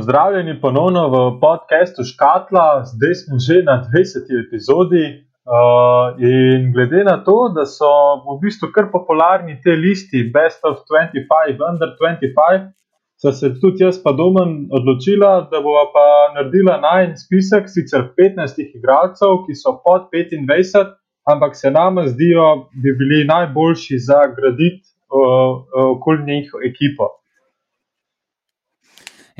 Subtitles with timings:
[0.00, 4.30] Pozdravljeni ponovno v podkastu Škatla, zdaj smo že na 20.
[4.44, 5.04] epizodi.
[5.44, 7.90] Uh, in glede na to, da so
[8.24, 12.72] v bistvu kar popularni te listi, Best of 25, Under 25,
[13.20, 16.06] so se tudi jaz, pa domen, odločila, da bo pa
[16.38, 20.96] naredila najmanj spisek, sicer 15 igralcev, ki so pod 25,
[21.28, 25.60] ampak se nam zdijo, da bi bili najboljši za graditi uh,
[25.92, 27.19] okoli njih ekipo.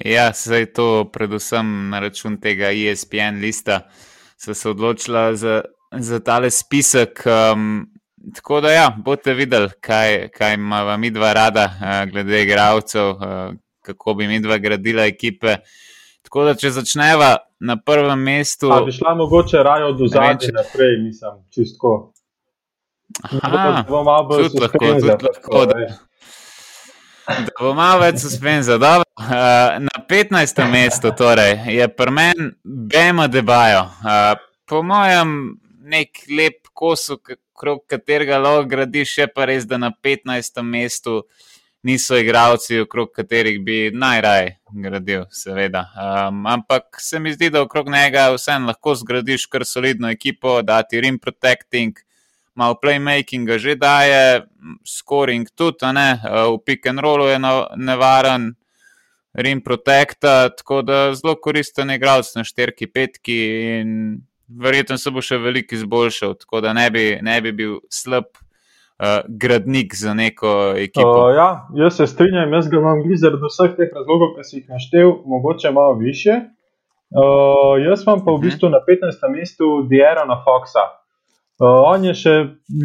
[0.04, 3.80] Ja, zdaj to, predvsem na račun tega ESPN lista,
[4.40, 5.60] so se odločila za,
[5.92, 7.20] za tale spisek.
[7.26, 7.90] Um,
[8.34, 13.52] tako da, ja, boste videli, kaj, kaj ima vam dva rada, uh, glede igralcev, uh,
[13.82, 15.56] kako bi mi dva gradila ekipe.
[16.22, 18.70] Tako da, če začneva na prvem mestu.
[18.72, 22.12] Ali bi šla mogoče raje od zadnjega naprej, mislim, čistko.
[23.42, 25.66] Aha, tudi lahko, tudi lahko.
[25.66, 26.09] Da
[27.60, 28.76] bo malo več suspenza.
[28.76, 30.64] Uh, na 15.
[30.70, 33.84] mestu torej, je pri meni Bema Debajo.
[34.00, 34.34] Uh,
[34.68, 35.58] po mojem,
[35.90, 37.10] nek lep kos,
[37.60, 40.62] krog katerega lahko gradiš, je pa res, da na 15.
[40.62, 41.22] mestu
[41.82, 45.86] niso igravci, okrog katerih bi najraje gradil, seveda.
[45.96, 50.82] Um, ampak se mi zdi, da okrog njega vseeno lahko zgradiš kar solidno ekipo, da
[50.82, 51.96] ti rim protecting
[52.54, 54.46] malo playmakinga že daje,
[54.86, 56.20] scoring tudi, ne?
[56.24, 57.38] v pick and rollu je
[57.76, 58.54] nevaren,
[59.34, 63.38] rim protecta, tako da zelo koristen igralec na šterki, petki
[63.80, 64.20] in
[64.50, 68.30] verjetno se bo še veliko izboljšal, tako da ne bi, ne bi bil slab.
[69.00, 71.08] Uh, gradnik za neko ekipo.
[71.08, 74.58] Uh, ja, jaz se strinjam, jaz ga imam blizu zaradi vseh teh razlogov, ki si
[74.58, 76.34] jih naštel, mogoče malo više.
[77.08, 78.44] Uh, jaz imam pa v mhm.
[78.44, 79.24] bistvu na 15.
[79.32, 80.84] mestu Diera na Foxa.
[81.60, 82.34] Uh, on je še,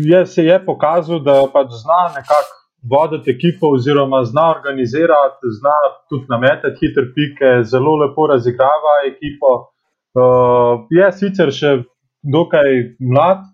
[0.03, 2.57] je, se je pokazal, da pač zna nekako
[2.91, 5.75] voditi ekipo, oziroma zna organizirati, zna
[6.11, 9.53] tudi nametati hitre pike, zelo lepo razigrava ekipo.
[10.15, 11.71] Uh, je sicer še
[12.35, 13.47] dokaj mlad,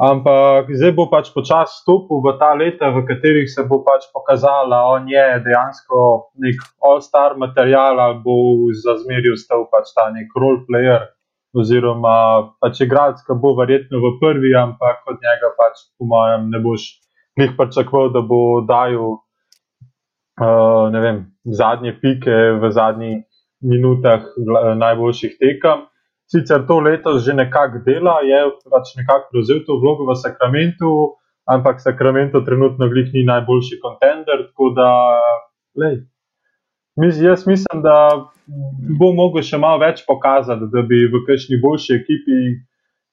[0.00, 4.86] ampak zdaj bo pač počasi stopil v ta leta, v katerih se bo pač pokazala,
[4.96, 6.02] on je dejansko
[6.40, 11.12] nek all-star material bo za zmeraj ostal pač ta nek role player
[11.56, 12.14] oziroma
[12.60, 16.88] pač igralec, ki bo verjetno v prvi, ampak od njega pač, po mojem, ne boš
[17.40, 19.16] njih pričakoval, da bo dajal
[20.40, 23.24] uh, vem, zadnje pike v zadnjih
[23.62, 24.24] minutah
[24.76, 25.88] najboljših tekem.
[26.32, 31.80] Sicer to letos že nekako dela, je pač nekako prevzel to vlogo v Sakramentu, ampak
[31.80, 34.88] Sakramento trenutno glih ni najboljši kontender, tako da,
[35.76, 36.00] lej,
[36.96, 38.30] Jaz mislim, da
[38.98, 42.40] bo mogel še malo več pokazati, da bi v kakšni boljši ekipi,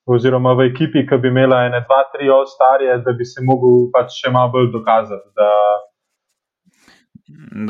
[0.10, 4.18] oziroma v ekipi, ki bi imela ene, dva, tri ostarje, da bi se mogel pač
[4.20, 5.32] še malo bolj dokazati.
[5.40, 5.52] Da...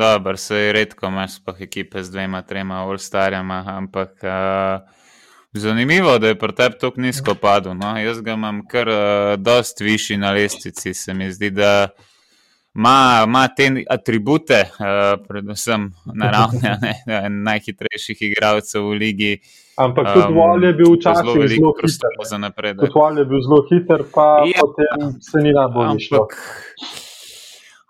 [0.02, 4.16] Dobro, se redko, imaš pa ekipe z dvema, trema ostarjama, ampak.
[4.24, 4.98] Uh...
[5.50, 7.72] Zanimivo, da je pri tebi tako nizko padlo.
[7.74, 7.88] No?
[7.98, 10.92] Jaz ga imam kar uh, dosti višji na lestvici.
[10.94, 12.04] Se mi zdi, da uh,
[12.74, 19.32] ima, ima te atribute, uh, predvsem naravne, ne, najhitrejših igralcev v ligi.
[19.80, 22.16] Ampak tudi um, Wall je bil včasih zelo, zelo hiter.
[22.30, 22.94] Za napredek.
[22.94, 26.26] Wall je bil zelo hiter, pa ja, potem se ni najbolj šlo.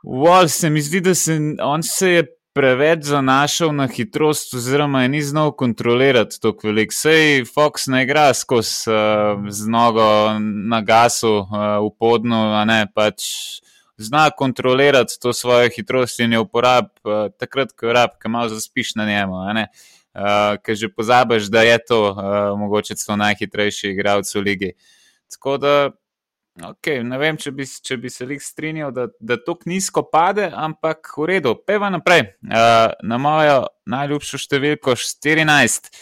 [0.04, 5.08] Wall se mi zdi, da se, on se je preveč zanašal na hitrost, oziroma je
[5.08, 6.92] ni znal kontrolirati tako velik.
[6.92, 12.86] Sej Fox ne igra skozi uh, z nogo na gasu uh, v podnu, a ne
[12.94, 13.28] pač
[14.00, 18.48] zna kontrolirati to svojo hitrost in jo uporab uh, takrat, ko je rab, ki malo
[18.48, 19.34] zaspiš na njemu.
[19.34, 24.72] Uh, Ker že pozabiš, da je to uh, mogoče celo najhitrejši igralec v ligi.
[25.30, 25.74] Tako da,
[26.66, 30.50] okay, ne vem, če bi, če bi se jih strinjal, da, da to nizko pade,
[30.50, 32.24] ampak v redu, peva naprej.
[32.42, 35.92] Uh, na mojo najljubšo številko 14,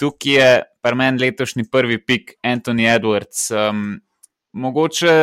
[0.00, 0.50] tukaj je
[0.82, 3.46] par meni letošnji prvi pik Anthony Edwards.
[3.54, 4.00] Um,
[4.52, 5.14] mogoče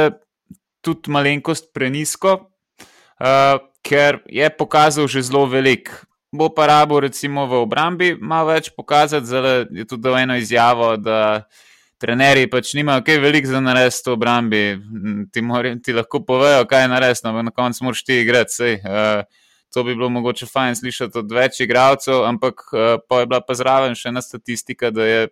[0.82, 2.38] tudi malenkost prenisko,
[3.22, 5.90] uh, ker je pokazal že zelo velik.
[6.32, 10.96] Bo pa rabo, recimo v obrambi, malo več pokazati, zelo je tudi dal eno izjavo,
[10.96, 11.44] da
[12.00, 14.64] trenerji pač nimajo kaj veliko za narediti v obrambi.
[15.28, 18.80] Ti, mora, ti lahko povejo, kaj je narediti, ampak na koncu moraš ti igrati.
[18.80, 19.28] Uh,
[19.74, 23.56] to bi bilo mogoče fajn slišati od več igralcev, ampak uh, pa je bila pa
[23.56, 25.28] zraven še ena statistika, da je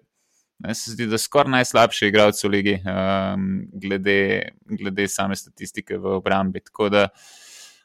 [0.59, 4.17] Meni se zdi, da je skoraj najslabši igralec v ligi, um, glede,
[4.65, 6.59] glede same statistike v obrambi.
[6.59, 7.05] Tako da,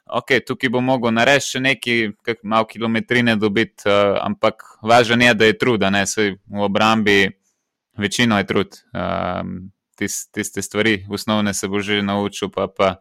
[0.05, 1.95] ok, tukaj bo mogel narediti še neki,
[2.43, 7.29] malo kilometrine dobiti, uh, ampak važno je, da je trud, da ne se v obrambi,
[7.97, 8.81] večino je trud.
[8.91, 12.97] Um, tis, tiste stvari, osnovne se bo že naučil, pa pa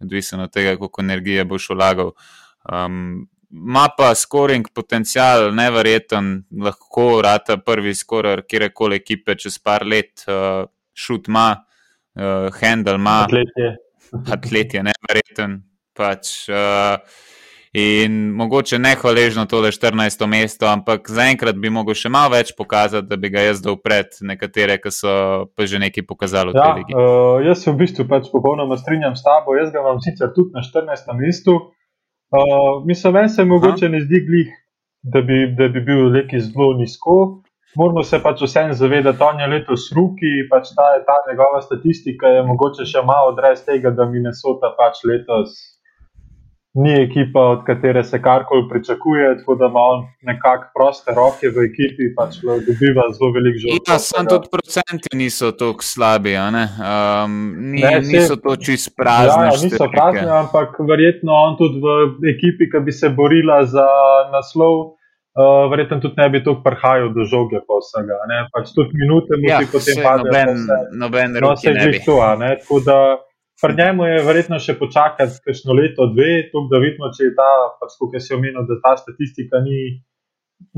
[0.00, 2.12] odvisno od tega, koliko energije boš vlagal.
[2.64, 10.24] Um, ima pa scoring potencial, nevreten, lahko rata prvi scorer kjerkoli ekipe čez par let,
[10.28, 11.48] uh, šut ima,
[12.16, 13.22] uh, handle ima.
[13.24, 13.72] Atlet je.
[14.32, 15.62] Atlet je nevreten.
[15.96, 17.00] Pač, uh,
[17.72, 20.26] in mogoče ne hvaležno tole 14.
[20.26, 24.20] mesto, ampak zaenkrat bi mogel še malo več pokazati, da bi ga jaz dal pred
[24.20, 25.14] nekatere, ki so
[25.56, 26.54] pa že nekaj pokazali.
[26.56, 30.32] Ja, uh, jaz se v bistvu pač popolnoma strinjam s tabo, jaz ga imam sicer
[30.36, 31.16] tudi na 14.
[31.16, 31.58] mestu.
[32.28, 34.48] Uh, mislim, meni se mogoče ne zdi glih,
[35.02, 37.42] da bi, da bi bil neki zelo nizko.
[37.76, 42.42] Moramo se pač vsem zavedati, da je letos ruki, pač ta, ta njegova statistika je
[42.42, 45.56] mogoče še malo odrez tega, da Minnesota pač letos
[46.74, 51.64] ni ekipa, od katere se karkoli pričakuje, tako da ima on nekako proste roke v
[51.70, 53.88] ekipi, pač dobiva zelo velik življenje.
[53.88, 56.52] Ja, sem tudi procenti niso tako slabi, um,
[57.72, 59.48] ni, ne, se, niso to čist prazni.
[59.48, 63.88] Ja, niso prazni, ampak verjetno on tudi v ekipi, ki bi se borila za
[64.34, 64.94] naslov.
[65.38, 68.16] Uh, verjetno tudi ne bi tako prihajal do žoge, pa vsega.
[68.54, 70.34] Pač tudi minute mu ja, ti potem padejo.
[70.34, 70.66] Noben,
[70.98, 72.98] noben no, se je že to, tako da.
[73.62, 77.48] Pri njemu je verjetno še počakati kakšno leto, dve, tuk, da vidimo, če je ta,
[77.80, 79.80] pač, kot si omenil, da ta statistika ni,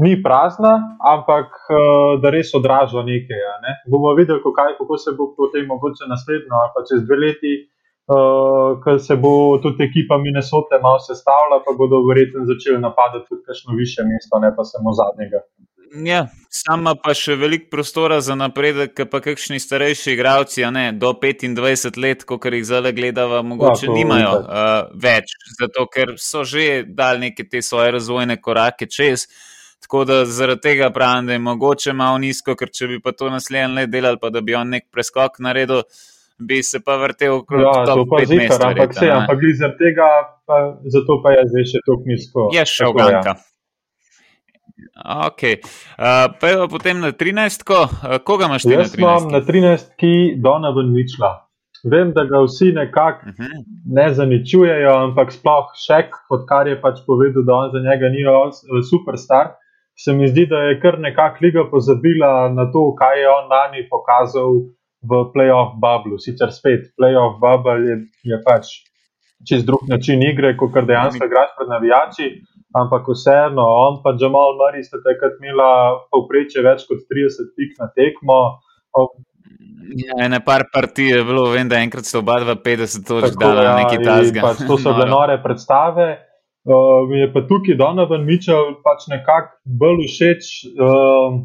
[0.01, 0.73] ni prazna,
[1.13, 3.43] ampak eh, da res odraža nekaj.
[3.67, 3.75] Ne?
[3.93, 8.17] Bomo videli, kako, kako se bo potem mogoče naslednjo ali pa čez dve leti, uh,
[8.17, 13.45] eh, ker se bo tudi ekipa Minnesota malo sestavljala, pa bodo verjetno začeli napadati tudi
[13.45, 15.45] kakšno više mesto, ne pa samo zadnjega.
[15.91, 21.99] Ja, sama pa še veliko prostora za napredek, pa kakšni starejši igravci, ne, do 25
[21.99, 27.27] let, kot jih zdaj gledamo, mogoče ja, nimajo uh, več, zato ker so že dali
[27.27, 29.27] neke te svoje razvojne korake čez.
[29.81, 33.33] Tako da zaradi tega pravim, da je mogoče malo nizko, ker če bi pa to
[33.33, 35.83] naslednje let delali, pa da bi on nek preskok naredil,
[36.39, 40.11] bi se pa vrtel okrog ja, to, pa zikar, ampak ampak zaradi tega,
[40.47, 42.51] pa, zato pa je zdaj še tako nizko.
[42.55, 43.35] Je še oganka.
[43.35, 43.50] Ja.
[45.27, 45.61] Okay.
[45.99, 47.65] Uh, pa je potem na 13.
[47.67, 48.99] Ko, uh, koga imaš ti Jaz na 13?
[48.99, 49.95] Jaz imam na 13.
[50.01, 50.13] ki
[50.43, 51.39] Donovan Mitchell.
[51.85, 53.43] Vem, da ga vsi nekako uh mhm.
[53.43, 53.65] -huh.
[53.97, 58.23] ne zaničujejo, ampak sploh še, odkar je pač povedal, da on za njega ni
[58.91, 59.57] superstar.
[60.05, 63.89] Se mi zdi, da je kar nekako liga pozabila na to, kaj je on lani
[63.91, 64.51] pokazal
[65.03, 66.19] v playoff bublu.
[66.19, 68.67] Sicer spet playoff bubble je, je pač
[69.49, 72.27] čez drug način igre, kot kar dejansko igraš pred navijači
[72.77, 77.91] ampak vseeno, on pa Jamal Murray sta takrat imela povprečje več kot 30 pik na
[77.95, 78.39] tekmo.
[79.91, 83.77] Ja, ne par partij je bilo, vem, da enkrat so oba 50 točk dala ja,
[83.83, 84.43] neki tasga.
[84.45, 86.11] Pač to so bile nore predstave.
[86.61, 90.51] Uh, mi je pa tukaj Donovan Mitchell pač nekako bolj všeč.
[90.77, 91.41] Uh,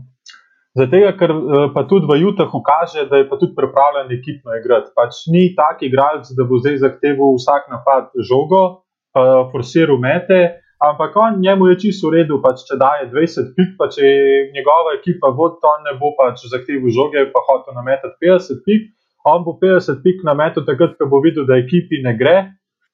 [0.75, 4.92] Zato, ker uh, pa tudi v Jutahu kaže, da je pa tudi pripravljen ekipno igrati.
[4.92, 8.83] Pač ni tak igralec, da bo zdaj zahteval vsak napad žogo,
[9.16, 10.60] pa forsiral mete.
[10.80, 14.06] Ampak on, njemu je čisto v redu, pač, če daje 20 pik, pa če
[14.51, 18.92] njegova ekipa vodi, to ne bo pač zahteval žoge, pa hoče nametati 50 pik.
[19.25, 22.36] On bo 50 pik nametal takrat, ko bo videl, da ekipi ne gre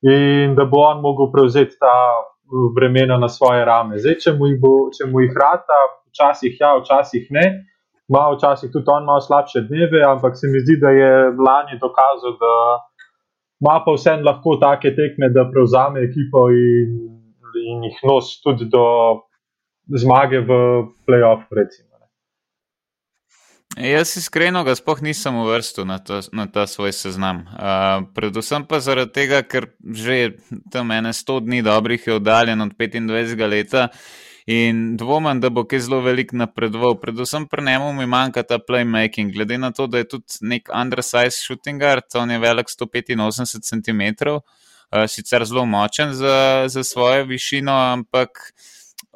[0.01, 3.99] in da bo on mogel prevzeti ta uh, bremena na svoje rame.
[4.01, 5.81] Zdaj, če mu jih, bo, če mu jih rata,
[6.13, 7.45] včasih ja, včasih ne.
[8.11, 12.37] Malo včasih tudi on malo slabše dneve, ampak se mi zdi, da je lani dokazal,
[12.41, 12.53] da
[13.61, 17.20] ima pa vseeno lahko take tekme, da prevzame ekipo in
[17.55, 18.85] in jih nosi tudi do
[19.87, 20.51] zmage v
[21.05, 21.47] playoff.
[21.51, 21.91] Recimo.
[23.77, 25.95] Jaz iskreno ga sploh nisem uvrstil na,
[26.35, 27.45] na ta svoj seznam.
[27.55, 30.35] Uh, predvsem pa zaradi tega, ker že
[30.71, 33.95] tam ene 100 dni dobrih je oddaljen od 25 let
[34.45, 36.97] in dvomim, da bo kaj zelo velik napredoval.
[36.99, 41.39] Predvsem pri njemu mi manjka ta playmaking, glede na to, da je tudi nek undersized
[41.39, 44.01] shooting guard, on je velik 185 cm.
[44.01, 44.39] Eh,
[45.07, 48.53] sicer zelo močen za, za svojo višino, ampak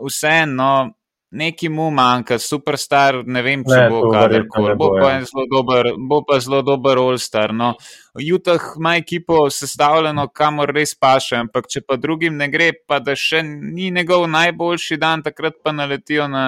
[0.07, 0.93] vseeno.
[1.35, 4.75] Neki mu manjka, superstar, ne vem, če ne, bo kadarkoli.
[4.79, 4.87] Bo,
[6.07, 7.51] bo pa zelo dober All-Star.
[7.51, 7.73] No.
[8.21, 13.17] Jutah ima ekipo sestavljeno, kamor res paše, ampak če pa drugim ne gre, pa da
[13.19, 16.45] še ni njegov najboljši dan, takrat pa naletijo na,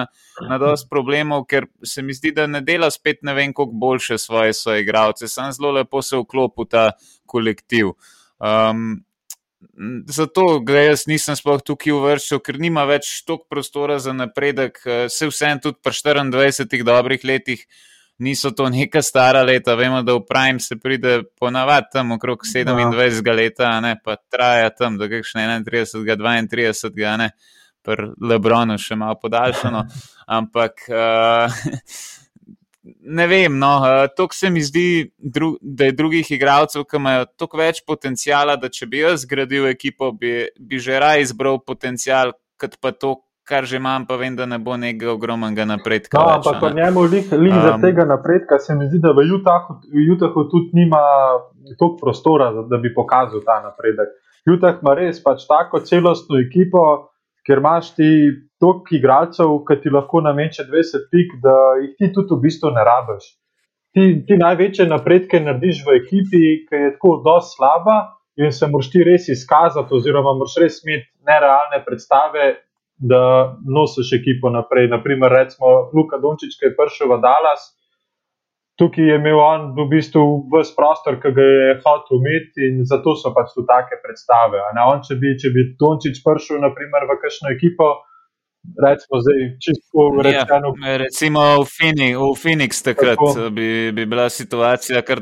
[0.48, 4.16] na dosti problemov, ker se mi zdi, da ne dela spet ne vem, koliko boljše
[4.22, 5.28] svoje igravce.
[5.28, 6.86] Sam zelo lepo se vklopi v ta
[7.26, 7.92] kolektiv.
[8.38, 9.02] Um,
[10.06, 14.78] Zato, gledaj, jaz nisem sploh tukaj uvrščal, ker nima več toliko prostora za napredek.
[14.86, 17.64] Eh, vsem, tudi po 24 dobrih letih,
[18.22, 19.74] niso to neka stara leta.
[19.74, 23.34] Vemo, da v Prime se pride ponavadi tam okrog 27 ja.
[23.34, 27.30] leta, ne, pa traja tam do kakšne 31, 32, ne,
[27.82, 29.84] pri Lebronu še malo podaljšano.
[30.38, 30.86] Ampak.
[30.86, 31.50] Uh,
[33.00, 37.28] ne vem, no, uh, to se mi zdi, dru, da je drugih igralcev, ki imajo
[37.36, 42.34] toliko več potencijala, da če bi jaz zgradil ekipo, bi, bi že raje izbral potencijal,
[42.60, 43.16] kot pa to,
[43.48, 46.18] kar že imam, pa vem, da ne bo nekega ogromnega napredka.
[46.20, 49.14] No, več, ampak po njemu lih, lih um, za tega napredka se mi zdi, da
[49.16, 51.00] v Utahu, v Utahu tudi nima
[51.78, 54.12] toliko prostora, da bi pokazal ta napredek.
[54.48, 56.84] Utah ima res pač tako celostno ekipo,
[57.46, 58.08] ker imaš ti
[58.60, 62.84] toliko igralcev, ki ti lahko nameče 20 pik, da jih ti tudi v bistvu ne
[62.84, 63.28] rabiš.
[63.94, 67.98] Ti, ti največje napredke narediš v ekipi, ki je tako dosti slaba
[68.38, 72.50] in se moraš ti res izkazati, oziroma moraš res imeti nerealne predstave,
[72.98, 73.22] da
[73.62, 74.88] nosiš ekipo naprej.
[74.90, 77.70] Naprimer, recimo Luka Dončić, ki je prišel v Dallas,
[78.78, 83.14] tukaj je imel on v bistvu vse prostor, ki ga je hotel imeti in zato
[83.18, 84.62] so pač tu take predstave.
[84.86, 87.90] On, če bi, če bi Dončić prišel naprimer, v kakšno ekipo,
[88.64, 93.50] recimo zdaj čisto rečeno, Ja, recimo v, Fini, v Phoenix takrat Tako.
[93.50, 95.20] bi, bi bila situacija kar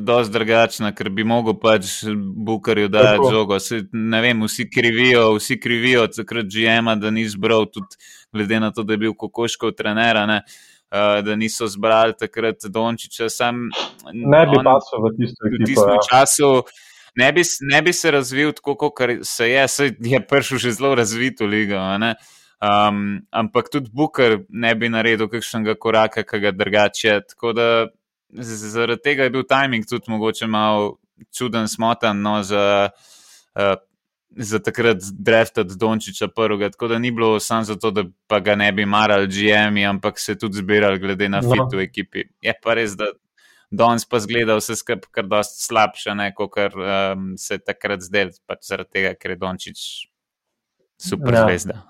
[0.00, 2.04] dost drugačna, ker bi mogel pač
[2.46, 3.58] Bukarju dati žogo.
[3.60, 7.96] Se, ne vem, vsi krivijo, vsi krivijo takrat GM-a, da ni zbral, tudi
[8.32, 10.42] glede na to, da je bil Kokoškov trener, ne,
[10.90, 13.28] uh, da niso zbrali takrat Dončiča.
[13.28, 13.68] Sam,
[14.12, 15.66] ne bi pasel v tisto v ekipo.
[15.66, 16.06] tistem Ja.
[16.10, 16.52] času
[17.14, 20.94] ne bi, ne bi se razvil tako, kot se je, saj je prišel že zelo
[20.94, 21.78] razvito ligo.
[21.98, 22.14] ne.
[22.60, 27.20] Um, ampak tudi Booker ne bi naredil kakšnega koraka, ki ga drugače.
[27.32, 27.68] Tako da
[28.36, 30.98] zaradi tega je bil timing tudi mogoče malo
[31.36, 32.90] čuden, smotan no, za,
[33.56, 33.72] uh,
[34.36, 36.70] za takrat draftati Dončiča prvega.
[36.70, 40.38] Tako da ni bilo samo zato, da pa ga ne bi marali GM-ji, ampak se
[40.38, 41.50] tudi zbirali glede na No.
[41.50, 42.28] fit v ekipi.
[42.42, 43.08] Je pa res, da
[43.70, 48.68] danes pa zgleda vse skupaj kar dosti slabše, kot um, se je takrat zdel, pač
[48.68, 50.09] zaradi tega, ker je Dončić
[51.00, 51.44] super Ja.
[51.44, 51.82] zvezda.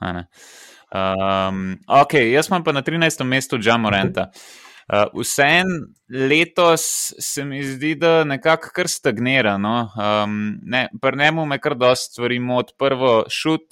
[0.90, 3.24] Um, ok, jaz imam pa na 13.
[3.24, 4.30] mestu Džamorenta.
[4.90, 5.66] Uh, Vsem
[6.10, 9.58] letos se mi zdi, da nekako kar stagnira.
[9.58, 9.90] No?
[9.94, 12.72] Um, ne, Pri njemu me kar dosti stvari moti.
[12.78, 13.62] Prvo, šut,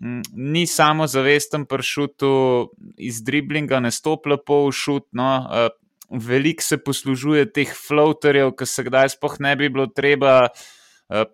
[0.00, 2.28] Mm, ni samo zavesten pri šutu,
[3.02, 5.08] iz driblinga ne stopi lepo v šut.
[5.12, 5.48] No?
[5.50, 10.36] Uh, Veliko se poslužuje teh floaterjev, ki se kdaj sploh ne bi bilo treba.
[10.44, 10.77] Uh,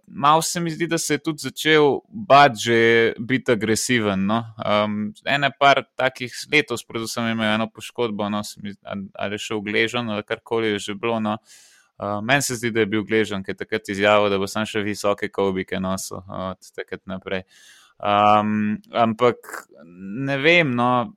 [0.06, 2.78] Mal se mi zdi, da se je tudi začel bati, že
[3.18, 4.26] biti agresiven.
[4.26, 4.44] No?
[4.62, 8.42] Um, ene par takih letos, predvsem imel eno poškodbo, no?
[8.46, 11.20] zdi, ali- je šel gležen ali karkoli je že bilo.
[11.20, 11.38] No?
[11.98, 14.66] Uh, Meni se zdi, da je bil gležen, ker je takrat izjavil, da bo sam
[14.66, 17.42] še visoke kovbike nosil od takrat naprej.
[17.98, 21.14] Um, ampak ne vem, no.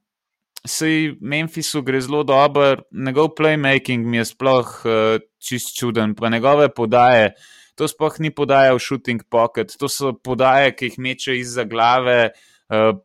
[0.67, 6.69] Sej Memphisu gre zelo dobro, njegov playmaking mi je sploh uh, čist čuden, pa njegove
[6.73, 7.35] podaje.
[7.77, 12.31] To sploh ni podaja v shooting pocket, to so podaje, ki jih meče izza glave
[12.74, 12.96] uh,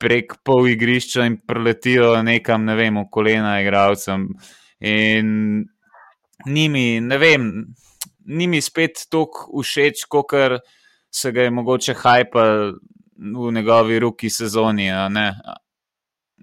[0.00, 4.30] prek pol igrišča in preletijo nekam, ne vem, v kolena igralcem.
[4.84, 5.28] In
[6.46, 7.50] ni mi, ne vem,
[8.26, 10.34] ni mi spet tako všeč, kot
[11.14, 12.74] se ga je mogoče hajpal
[13.16, 14.88] v njegovi ruki sezoni.
[15.14, 15.28] Ne?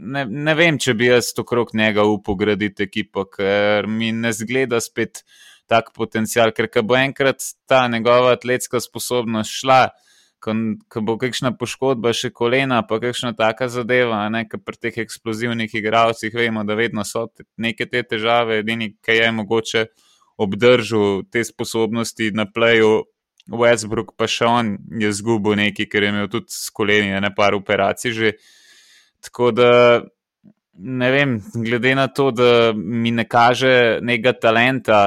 [0.01, 5.25] Ne, vem, če bi jaz okrog njega upal graditi ekipo, ker mi ne zgleda spet
[5.71, 9.85] tak potencial, ker ko bo enkrat ta njegova atletska sposobnost šla,
[10.43, 10.55] ko,
[10.91, 15.71] ko bo kakšna poškodba še kolena, pa kakšna taka zadeva, ne, ker pri teh eksplozivnih
[15.79, 19.85] igralcih vemo, da vedno so te, neke te težave, edini, ki je mogoče
[20.41, 23.03] obdržal te sposobnosti na pleju.
[23.51, 24.67] Westbrook pa še on
[25.01, 28.33] je zgubil nekaj, ker je imel tudi s koleni ne par operacij že.
[29.21, 29.71] Tako da
[30.73, 31.33] ne vem,
[31.65, 35.01] glede na to, da mi ne kaže nekega talenta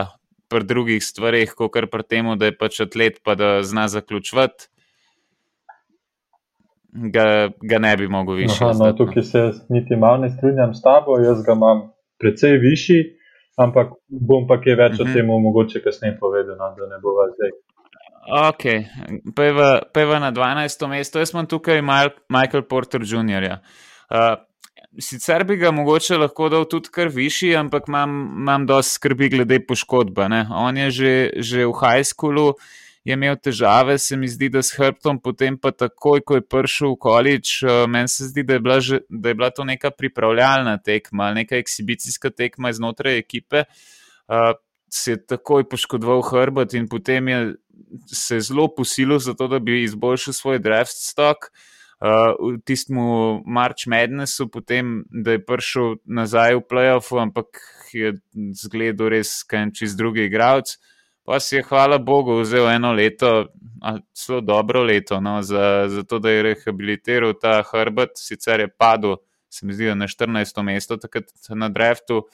[0.55, 4.69] pri drugih stvarih, kot pri tem, da je pač atlet, pa da zna zaključovati,
[7.11, 7.27] ga,
[7.63, 8.61] ga ne bi mogel više.
[8.61, 11.83] Aha, no, tukaj se niti malo ne strinjam s tabo, jaz ga imam
[12.19, 13.01] precej višji,
[13.57, 15.03] ampak bom pa kaj več uh -huh.
[15.03, 15.15] o Mhm.
[15.15, 17.51] tem mogoče kasneje povedal, no, da ne bo zdaj.
[18.49, 18.63] Ok,
[19.37, 20.89] peva, peva na 12.
[20.89, 23.45] mesto, jaz imam tukaj Mal- Michael Porter Jr.
[23.45, 24.39] Uh,
[24.99, 29.59] sicer bi ga mogoče lahko dal tudi kar višji, ampak imam, imam dosti skrbi glede
[29.67, 30.29] poškodbe.
[30.29, 30.47] Ne?
[30.51, 32.55] On je že, že v high schoolu
[33.05, 36.95] je imel težave, se mi zdi, da s hrbtom, potem pa takoj, ko je prišel
[36.95, 39.91] v college, uh, meni se zdi, da je, bila že, da je bila to neka
[39.93, 43.67] pripravljalna tekma, neka ekshibicijska tekma znotraj ekipe.
[44.25, 44.57] Uh,
[44.89, 47.39] se je takoj poškodoval hrbet in potem je
[48.07, 51.51] se zelo posilil za to, da bi izboljšal svoj draft stock.
[51.51, 51.74] Uh,
[52.05, 52.99] v tistem
[53.47, 57.61] March Madnessu, potem da je prišel nazaj v playoffu, ampak
[57.95, 58.13] je
[58.53, 60.77] zgledal res kaj čist drugi igralec.
[61.25, 63.49] Pa si je, hvala Bogu, vzel eno leto,
[64.13, 69.17] zelo dobro leto, no, za, za to, da je rehabilitiral ta hrbet, sicer je padel,
[69.49, 70.61] se mi zdi, na 14.
[70.63, 72.27] mesto takrat na draftu,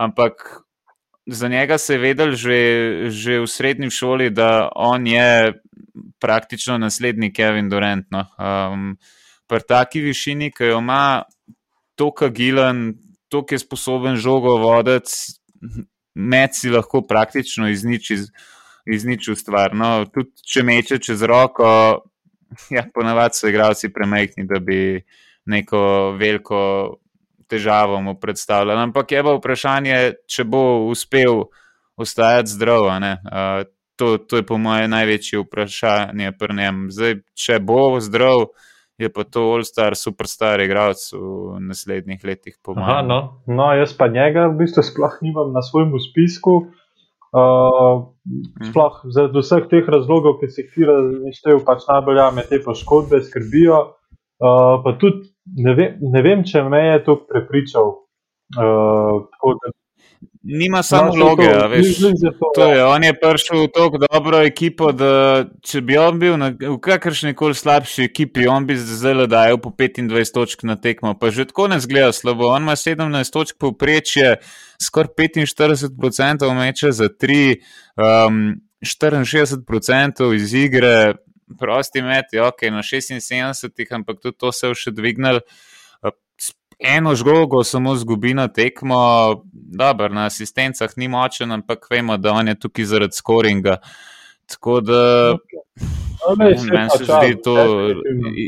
[0.00, 0.64] ampak
[1.26, 2.58] za njega se je vedel že,
[3.10, 5.52] že v srednji šoli, da on je
[6.20, 8.06] praktično naslednji Kevin Durant.
[8.10, 8.26] No.
[8.38, 8.96] Um,
[9.46, 11.22] pri taki višini, ki jo ima
[11.98, 12.94] tako agilen,
[13.28, 15.12] tako je sposoben žogo voditi,
[16.14, 18.16] med si lahko praktično izniči,
[18.86, 19.74] izniči stvar.
[19.76, 21.68] No, tudi če meče čez roko,
[22.76, 25.02] ja, ponavadi so igralci premehni, da bi
[25.52, 25.82] neko
[26.18, 26.62] veliko
[27.52, 28.80] težavo mu predstavljali.
[28.80, 29.96] Ampak je pa vprašanje,
[30.28, 31.44] če bo uspel
[32.00, 32.88] ostajati zdrav.
[32.88, 33.64] Uh,
[34.02, 36.78] to, to je po mojem največje vprašanje pri njem.
[36.90, 38.48] Zdaj, če bo zdrav,
[38.98, 42.58] je pa to All-Star, superstar, igralec v naslednjih letih.
[42.74, 43.20] Aha, no.
[43.46, 46.74] no, jaz pa njega v bistvu sploh nimam na svojem spisku.
[47.32, 48.10] Uh,
[48.68, 53.22] sploh zaradi vseh teh razlogov, ki se jih ti razmišljajo, pač najbolj me te poškodbe
[53.24, 53.78] skrbijo.
[54.42, 55.30] Uh, pa tudi
[55.62, 57.94] ne, ve, ne vem, če me je to prepričal.
[58.58, 59.72] Uh, tako, da,
[60.44, 61.98] Nima samo no, loge, veš.
[61.98, 66.34] To, to je, on je prišel v tako dobro ekipo, da če bi on bil
[66.40, 71.14] na, v kakršni koli slabši ekipi, on bi zdaj dajal po 25 točk na tekmo.
[71.14, 72.50] Pa že tako ne zgleda slabo.
[72.50, 74.40] On ima 17 točk povprečje,
[74.82, 77.60] skoraj 45% meče za 3,
[78.02, 78.42] um,
[78.82, 81.14] 64% iz igre,
[81.58, 85.46] prosti meti, ok, na 76, ampak tudi to se je še dvignilo
[86.84, 92.48] eno žogo samo zgubi na tekmo, dobro, na asistencah ni močen, ampak vemo, da on
[92.48, 93.76] je tukaj zaradi skoringa.
[94.46, 95.34] Tako da
[96.38, 97.56] meni se zdi to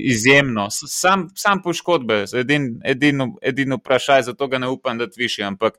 [0.05, 0.67] izjemno.
[0.71, 5.79] Sam, sam poškodbe, edin, edino, edino vprašaj, zato ga ne upam, da tviši, ampak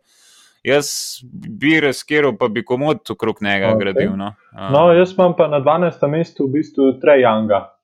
[0.64, 0.88] jaz
[1.62, 3.80] bi reskiral, pa bi komod okrog njega okay.
[3.80, 4.16] gradil.
[4.18, 4.34] No.
[4.72, 6.08] no, jaz imam pa na 12.
[6.08, 7.75] mestu v bistvu Trejanga.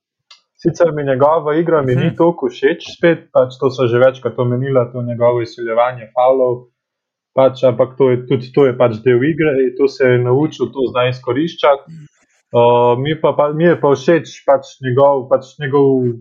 [0.62, 2.16] Sicer mi njegova igra mi ni mhm.
[2.16, 6.68] toliko všeč, spet pač to so že večkrat omenila, to njegovo izsiljevanje falov,
[7.34, 10.70] pač, ampak to je, tudi to je pač del igre in to se je naučil,
[10.74, 11.96] to zdaj izkoriščati.
[12.52, 16.12] Uh, mi, pa, pa, mi je pa všeč pač njegov, pač njegov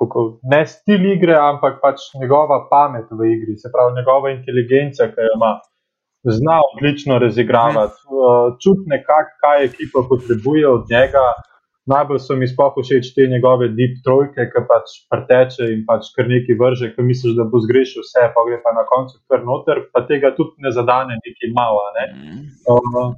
[0.00, 5.28] kako, ne stil igre, ampak pač njegova pamet v igri, se pravi njegova inteligenca, ki
[5.28, 5.52] jo ima.
[6.24, 11.22] Zna odlično razigravati, uh, čutne, kaj ekipa potrebuje od njega
[11.88, 16.28] najbolj so mi sploh všeč te njegove deep trojke, ki pač preteče in pač kar
[16.28, 19.82] neki vrže, ki misliš, da bo zgrešil vse, pa gre pa na koncu kar noter,
[19.94, 21.82] pa tega tudi ne zadane, neki malo.
[21.96, 22.06] Ne?
[22.68, 23.12] Uh,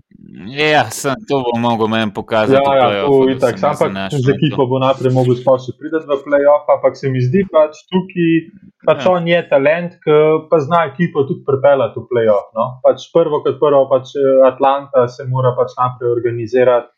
[0.54, 2.62] ja, sem to bo mogel meni pokazati.
[2.62, 3.62] Ja, ja to je tako.
[3.62, 7.22] Sam pa z ekipo bo naprej mogel sploh še priti v playoff, ampak se mi
[7.24, 8.36] zdi pač tukaj.
[8.82, 9.10] Pač ja.
[9.14, 10.14] on je talent, ki
[10.50, 12.50] pa zna ekipo tudi pripeljati v playoff.
[12.56, 12.82] No?
[12.82, 14.14] Pač prvo, kot prvo, pač
[14.46, 16.90] Atlanta se mora pač naprej organizirati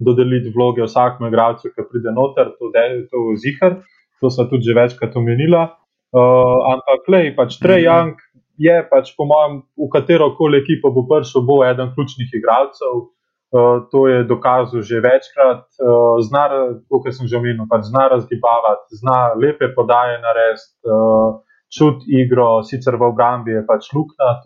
[0.00, 3.80] dodeliti vloge vsakemu igralcu, ki pride noter, to je to zihar,
[4.20, 5.70] to so tudi že večkrat omenila.
[6.14, 8.14] Uh, ampak, lej, pač Trejang
[8.58, 13.10] je, pač, po mojem, v katero koli ekipo bo prišel, bo eden ključnih igralcev.
[13.54, 18.98] Uh, to je dokazal že večkrat, uh, zna, kot sem že omenil, pač zna razgibavati,
[18.98, 21.38] zna lepe podaje narediti, uh,
[21.70, 24.42] čut igro, sicer v obrambi je pač luknja,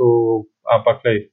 [0.72, 1.28] ampak lej,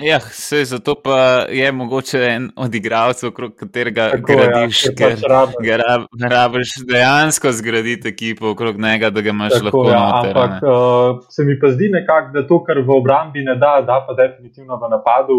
[0.00, 4.92] Ja, vse zato pa je mogoče en od igralcev, okrog katerega Tako, ja, gradiš, ja,
[4.96, 10.30] ker pač rabiš dejansko zgraditi ekipo okrog njega, da ga imaš Tako, lahko ja, noter.
[10.30, 10.70] Ampak ne.
[10.70, 14.16] uh, se mi pa zdi nekako, da to, kar v obrambi ne da, da pa
[14.16, 15.38] definitivno v napadu.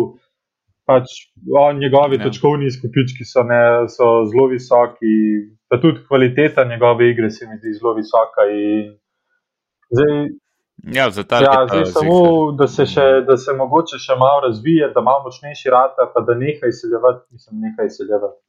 [0.85, 1.17] Pač
[1.57, 2.27] on, njegovi ja.
[2.27, 5.15] točkovni izkupički so, ne, so zelo visoki,
[5.71, 8.45] pa tudi kvaliteta njegove igre se mi zdi zelo visoka.
[9.89, 10.27] Zdaj,
[10.83, 14.89] Ja, za ta ja, zdaj samo, da se, še, da se mogoče še malo razvije,
[14.95, 18.39] da ima močnejši rata, pa da nekaj izseljevati, mislim, nekaj izseljevati.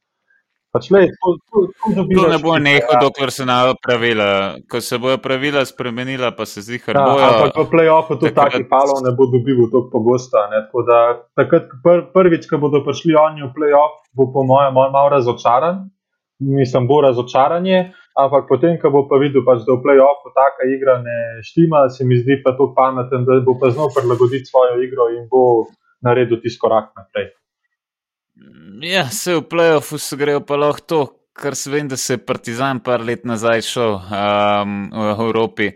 [0.75, 1.61] Pač, lej, to, to,
[1.95, 4.27] to, to ne bo nehalo, dokler se ne bo pravila.
[4.67, 7.15] Ko se bojo pravila spremenila, pa se zdi, da bo.
[7.15, 10.43] Ampak v play-offu to taki palov ne bo dobil tako pogosto.
[11.39, 15.85] Takrat pr, prvič, ko bodo prišli oni v play-off, bo po mojem malo razočaran.
[16.39, 17.93] Mislim, bo razočaranje.
[18.15, 22.07] Ampak potem, ko bo pa videl, pač, da v play-offu taka igra ne štima, se
[22.07, 25.67] mi zdi pa to pameten, da bo pa znal prilagoditi svojo igro in bo
[26.03, 27.33] naredil tisti korak naprej.
[28.83, 31.01] Ja, se v play-offu se grejo pa lahko to,
[31.35, 35.71] kar se vem, da se je Partizan par let nazaj šel um, v Evropi.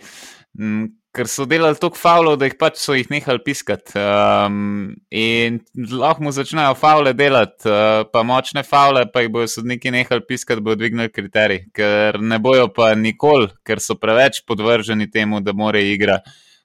[1.20, 3.92] Ker so delali toliko faulov, da jih pač so jih nehali piskati.
[4.00, 9.92] Um, in lahko mu začnejo faule delati, uh, pa močne faule, pa jih bodo sodniki
[9.92, 15.42] nehali piskati, bodo dvignili kriterij, ker ne bojo pa nikoli, ker so preveč podvrženi temu,
[15.44, 16.22] da more igra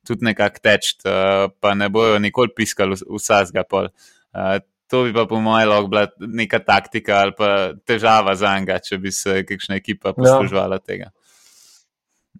[0.06, 3.90] tudi nekako teči, uh, pa ne bojo nikoli piskali vsega pol.
[4.30, 4.60] Uh,
[4.92, 7.48] To bi pa po mojem lahko bila neka taktika ali pa
[7.88, 10.16] težava za njega, če bi se kakšna ekipa ja.
[10.18, 10.84] posluževala ja.
[10.84, 11.08] tega.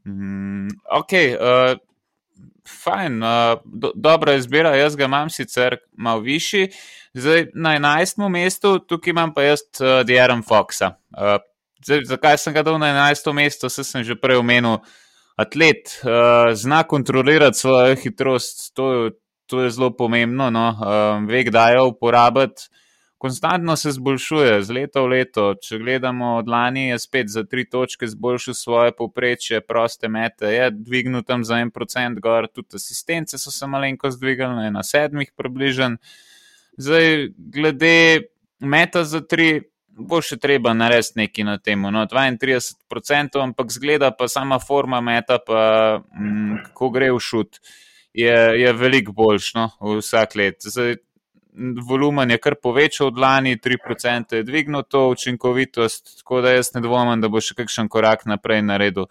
[0.05, 0.69] Mm,
[1.01, 1.81] ok, uh,
[2.69, 6.69] fajn, uh, do, dobra izbira, jaz ga imam sicer malo višji.
[7.15, 8.29] Zdaj na 11.
[8.29, 10.97] mestu, tukaj imam pa jaz uh, Dieram Foxa.
[11.17, 11.39] Uh,
[11.85, 13.33] Zdaj, zakaj sem ga dal na 11.
[13.37, 14.81] mesto, se sem že prej omenil.
[15.37, 19.11] Atlet uh, zna kontrolirati svojo hitrost, to,
[19.47, 20.69] to je zelo pomembno, no?
[20.79, 22.71] uh, ve, kdaj jo uporabiti
[23.25, 25.45] konstantno se zboljšuje, z leta v leto.
[25.57, 30.67] Če gledamo od lani, je spet za tri točke zboljšal svoje povprečje, proste mete, je
[30.71, 35.97] dvignil tam za en procent, gor tudi asistence so se malenko zdvigali, na sedmih približen.
[36.77, 37.95] Zdaj, glede
[38.61, 39.71] meta za tri.
[39.95, 45.39] Bo še treba narediti nekaj na tem, no, 32%, ampak zgleda pa sama forma meta,
[45.39, 45.61] pa
[46.03, 47.61] mm, ko gre v šut,
[48.11, 49.69] je, je veliko boljš, no,
[50.03, 50.67] vsak let.
[50.67, 50.99] Zdaj,
[51.89, 56.81] volumen je kar povečal od lani, 3% je dvignil to učinkovitost, tako da jaz ne
[56.81, 59.07] dvomim, da bo še kakšen korak naprej naredil.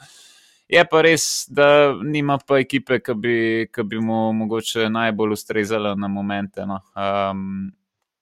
[0.68, 3.38] Je pa res, da nima pa ekipe, ki bi,
[3.72, 6.66] ki bi mu mogoče najbolj ustrezala na momente.
[6.66, 6.80] No.
[6.96, 7.72] Um,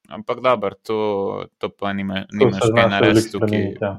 [0.09, 0.97] ampak dobro, to,
[1.57, 3.63] to pa nima, nimaš kaj narediti tukaj.
[3.81, 3.93] Ja.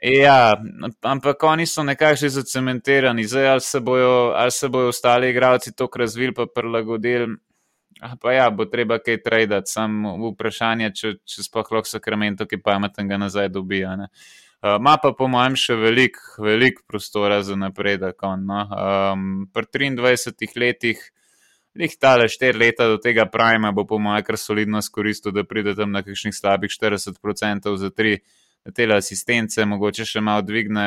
[0.00, 0.38] ja,
[1.02, 5.74] ampak oni so nekako že zacementirani, zdaj ali se bojo, ali se bojo ostali igravci
[5.74, 7.36] to razvili, pa prilagodili.
[7.96, 13.08] Pa ja, bo treba kaj traditi, samo vprašanje, če, če sploh lahko Sakramento, ki pameten
[13.08, 13.94] ga nazaj dobija.
[13.96, 18.20] Ma uh, pa po mojem še veliko, veliko prostora za napredek.
[18.44, 18.62] No?
[18.68, 21.00] Um, pri 23 letih,
[21.76, 25.76] jih tale 4 leta do tega prajma, bo po mojem kar solidno skoristil, da pride
[25.76, 28.18] tam na kakšnih slabih 40% za 3
[28.74, 30.86] te asistence, mogoče še malo dvigne,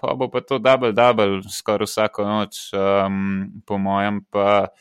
[0.00, 4.72] pa bo pa to double, double skoraj vsako noč, um, po mojem pa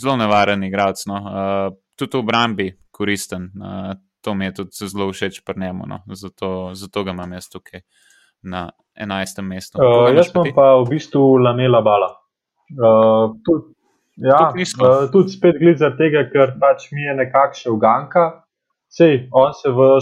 [0.00, 1.04] zelo nevaren igralec.
[1.06, 1.20] No.
[1.20, 3.50] Uh, tudi v obrambi koristen.
[3.54, 5.86] Uh, to mi je tudi zelo všeč pri njemu.
[5.86, 6.00] No.
[6.14, 7.84] Zato, zato ga imam jaz tukaj
[8.42, 9.42] na 11.
[9.42, 9.78] mestu.
[9.78, 12.10] Uh, jaz sem pa v bistvu lamela bala.
[12.74, 13.74] Uh, tudi,
[14.16, 18.44] ja, uh, tudi spet glede za tega, ker pač mi je nekakšen uganka.
[18.94, 19.98] Sej, on se v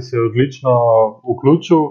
[0.00, 0.72] se je odlično
[1.20, 1.82] vključil.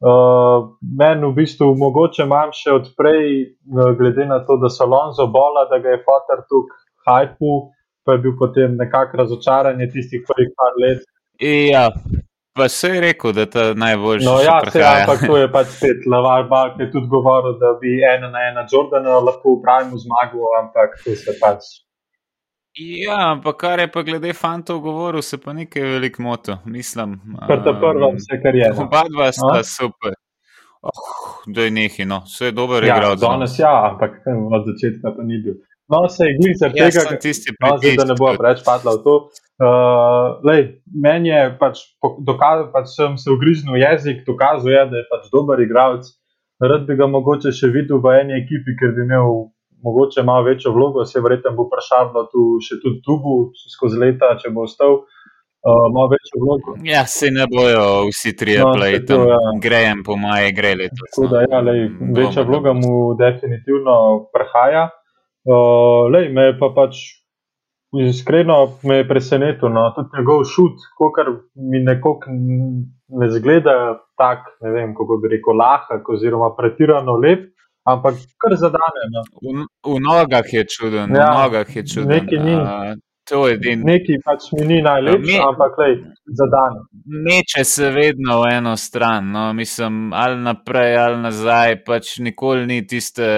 [0.00, 3.26] Uh, Meni v bistvu mogoče manj še odprej,
[3.68, 7.72] uh, glede na to, da so Lonzo bola, da ga je Fotor tukaj hajpu,
[8.04, 11.04] pa je bil potem nekako razočaran tistih prvih par let.
[11.40, 11.90] Ja,
[12.56, 14.26] pa se je rekel, da je to najboljši.
[14.26, 17.76] No, ja, se, ampak to je pač spet Lavar Bal, ki je tudi govoril, da
[17.80, 21.68] bi ena na ena Jordana lahko upravil zmago, ampak to se pač.
[22.80, 27.18] Ja, ampak kar je pa glede fantov govoril, se pa nekaj veliko moto, mislim.
[27.48, 28.70] Prta prva, vse kar je.
[28.76, 28.86] No.
[28.86, 29.64] Oba dva sta A?
[29.64, 30.14] super.
[30.80, 33.16] Oh, da je nekaj, no, vse je dobro ja, igral.
[33.20, 35.58] Danes ja, ampak od začetka pa ni bil.
[35.92, 38.94] No, se je glih zaradi tega, ker tisti no, zdaj, da ne bo preveč padla
[38.96, 39.14] v to.
[39.60, 40.62] Uh, lej,
[41.04, 41.82] meni je pač,
[42.24, 46.08] dokaz, pač sem se ugriznil jezik, dokazuje, da je pač dober igralec.
[46.64, 49.50] Rad bi ga mogoče še videl v eni ekipi, ker bi imel
[49.82, 54.52] mogoče malo večjo vlogo, se verjetno bo vprašalo tu še tudi tubu skozi leta, če
[54.54, 55.02] bo ostal.
[55.60, 56.74] Uh, malo večjo vlogo.
[56.88, 59.40] Ja, se ne bojo vsi tri no, plejti, ja.
[59.60, 61.04] grejem po maje, gre leto.
[61.04, 61.82] Tako da, ja, lej,
[62.16, 63.96] večja vloga mu definitivno
[64.32, 64.88] prehaja.
[65.44, 67.02] Uh, lej, me pa pač
[67.92, 68.56] iskreno
[68.88, 70.80] me je presenetil, no, tudi njegov šut,
[71.16, 72.16] kar mi nekako
[73.20, 73.76] ne zgleda
[74.16, 77.50] tako, ne vem, kako bi rekel, lahak oziroma pretirano lep
[77.92, 79.04] ampak kar zadane.
[79.12, 79.22] No.
[79.42, 82.08] V, v nogah je čuden, ja, v nogah je čuden.
[82.08, 82.54] Nekaj ni.
[82.56, 82.98] Uh,
[83.30, 85.90] Nekaj pač mi ni najlepše, no, ampak le
[86.34, 86.80] za dan.
[87.06, 92.80] Meče se vedno v eno stran, no, mislim, ali naprej ali nazaj, pač nikoli ni
[92.86, 93.28] tiste,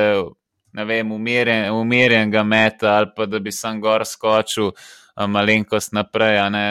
[0.73, 4.73] ne vem, umirjen, umirjenega meta ali pa da bi sam gor skočil
[5.29, 6.65] malenkost naprej, ne,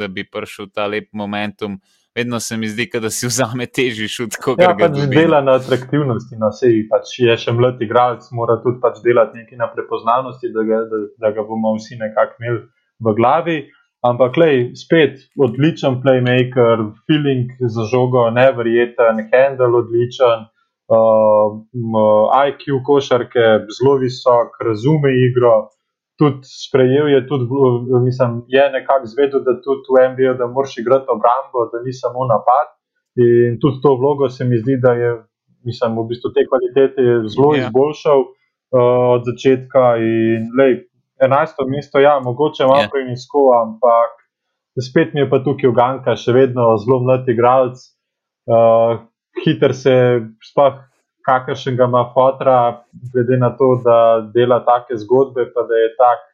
[0.00, 1.76] da bi prišel ta lep momentum.
[1.76, 6.38] Uh, vedno se mi zdi, da si vzame težji šut, ja, pač dela na atraktivnosti.
[6.40, 10.64] Na vsej, pač je še mlad igralec, mora tudi pač delati nekaj na prepoznavnosti, da
[10.68, 12.62] ga, da, da ga bomo vsi nekako imeli
[13.04, 13.58] v glavi.
[14.06, 20.46] Ampak, lej, spet odličen playmaker, feeling za žogo, nevreten, handle odličen,
[20.92, 25.56] uh, IQ košarke zelo visok, razume igro
[26.18, 27.44] tudi sprejel, je tudi,
[28.04, 32.24] mislim, je nekako zvedel, da tudi v MBA, da moraš igrati obrambo, da ni samo
[32.34, 32.66] napad.
[33.16, 35.10] In tudi to vlogo se mi zdi, da je,
[35.68, 37.02] mislim, v bistvu te kvalitete
[37.32, 37.58] zelo yeah.
[37.58, 37.66] Ja.
[37.66, 38.30] izboljšal uh,
[39.16, 39.82] od začetka.
[39.96, 40.72] In, lej,
[41.20, 41.64] 11.
[41.74, 42.88] mesto, ja, mogoče malo yeah.
[42.88, 42.92] Ja.
[42.92, 44.12] prenisko, ampak
[44.88, 47.80] spet mi je pa tukaj uganka, še vedno zelo mlad igralec.
[48.46, 49.04] Uh,
[49.44, 49.94] hiter se,
[50.44, 50.80] sploh
[51.26, 53.96] kakršen ga ima fotra, glede na to, da
[54.34, 56.24] dela take zgodbe, pa da je tak.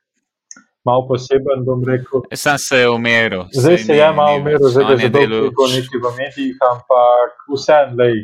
[0.85, 2.25] Mal poseben, bom rekel.
[2.35, 3.45] Sam se je umiril.
[3.55, 8.19] Zdaj se je malo umiril, zdaj je zelo veliko nekaj v medijih, ampak vsem, lej.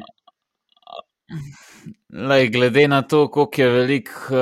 [2.28, 4.38] Lej, glede na to, koliko je velik uh,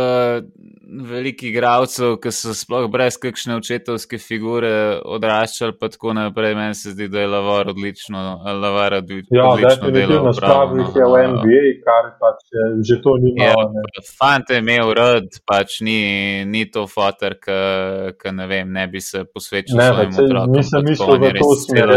[0.86, 4.70] velikih igralcev, ki so sploh brez kakšne očetovske figure
[5.02, 6.54] odraščali, pa tako naprej.
[6.54, 8.22] Meni se zdi, da je Lavar odlično,
[8.56, 10.82] Lavar odlično, Ja, odlično prav, spravil no.
[10.82, 13.72] jih je v NBA, kar pač eh, že to ni Ja, malo.
[13.72, 14.04] ne.
[14.08, 15.98] Fant je imel rad, pač ni,
[16.46, 20.52] ni to fotor, ki ne vem, ne bi se posvečal Ne, svojim otrokom.
[20.52, 21.88] nisem mislil v to smer,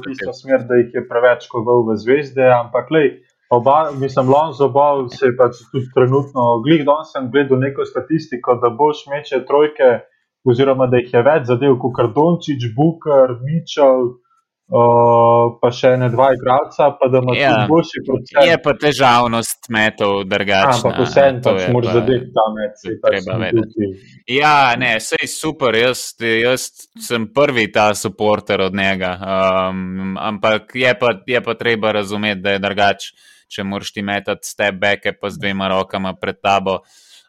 [0.00, 3.10] tisto smer, da jih je preveč koval v zvezde, ampak lej,
[3.50, 8.54] oba, mislim, Lonzo Ball se je pač tudi trenutno, glih danes sem gledal neko statistiko,
[8.62, 9.90] da boš meče trojke,
[10.46, 14.06] oziroma da jih je več zadev, kot Kardončič, Booker, Mitchell,
[14.70, 18.40] uh, pa še ne dva igralca, pa da ima Ja, tudi boljši procent.
[18.48, 20.76] Je pa težavnost metov drugačna.
[20.78, 23.88] Ampak vseeno to pač je moraš pa- zadeti ta je si pač treba vedeti.
[24.38, 26.68] Ja, ne, sej super, jaz, jaz
[27.02, 29.10] sem prvi ta supporter od njega.
[29.18, 33.10] Um, ampak je pa, je pa treba razumeti, da je drugače,
[33.50, 36.80] če moraš ti metati step backe pa z dvema rokama pred tabo.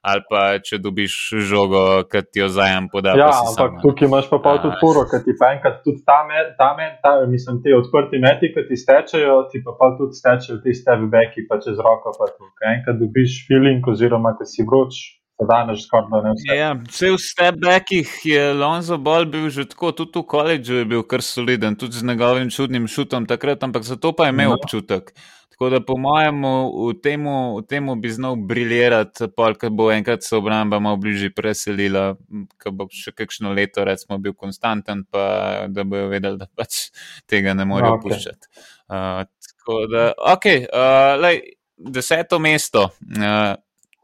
[0.01, 3.11] Ali pa če dobiš žogo, ki ti jo zajem poda.
[3.13, 3.81] Ja, pa ampak ne.
[3.83, 6.71] tukaj imaš pa pol A, tudi furo, ker ti pa enkrat tudi ta med, ta
[6.73, 10.73] med ta, mislim, te odprti meti, ki ti stečejo, ti pa pol tudi stečejo ti
[10.73, 12.15] step backi, pa čez roko.
[12.17, 12.49] Pa tu.
[12.57, 14.97] Ker enkrat dobiš feeling, oziroma ko si vroč,
[15.37, 16.57] se daneš skoraj da ne vse.
[16.57, 21.05] Ja, vse v step-backih je Lonzo Ball bil že tako, tudi v koledžu je bil
[21.05, 24.57] kar soliden, tudi z njegovim čudnim šutom takrat, ampak zato pa je imel No.
[24.57, 25.13] občutek.
[25.61, 26.41] Tako da, po mojem,
[26.89, 31.29] v temu, v temu bi znal briljirati, pol, ko bo enkrat se obramba malo bližje
[31.37, 32.15] preselila,
[32.57, 36.87] ko bo še kakšno leto, recimo, bil konstanten, pa da bojo vedeli, da pač
[37.29, 38.07] tega ne morejo Okej.
[38.07, 38.49] puščati.
[38.89, 39.21] Uh,
[39.51, 41.37] tako da, ok, uh, lej,
[41.77, 42.87] deseto mesto.
[43.13, 43.53] Uh,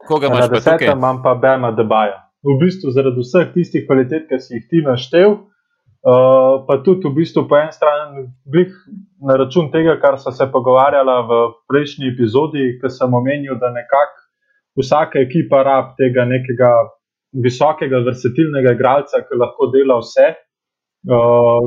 [0.06, 0.62] koga Na imaš tukaj?
[0.62, 2.20] desetem imam pa Bema Debaja.
[2.46, 5.40] V bistvu zaradi vseh tistih kvalitet, ki si jih ti naštel,
[6.06, 8.28] uh, pa tudi v bistvu po eni strani
[9.26, 14.26] na račun tega, kar so se pogovarjala v prejšnji epizodi, ki sem omenil, da nekako
[14.78, 16.70] vsaka ekipa rab tega nekega
[17.44, 20.32] visokega, versatilnega igralca, ki lahko dela vse.
[21.08, 21.66] Uh,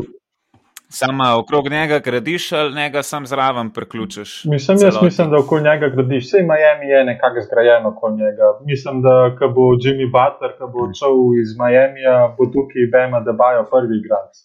[0.93, 4.45] Sama okrog njega gradiš ali njega sam zraven priključiš?
[4.45, 5.05] Mislim, jaz Celoti.
[5.05, 6.23] mislim, da okoli njega gradiš.
[6.25, 8.47] Vse Miami je nekako zgrajen okoli njega.
[8.65, 13.63] Mislim, da ko bo Jimmy Butler, ko bo odšel iz Miamija, bo tukaj Bema Debajo
[13.71, 14.35] prvi igralec.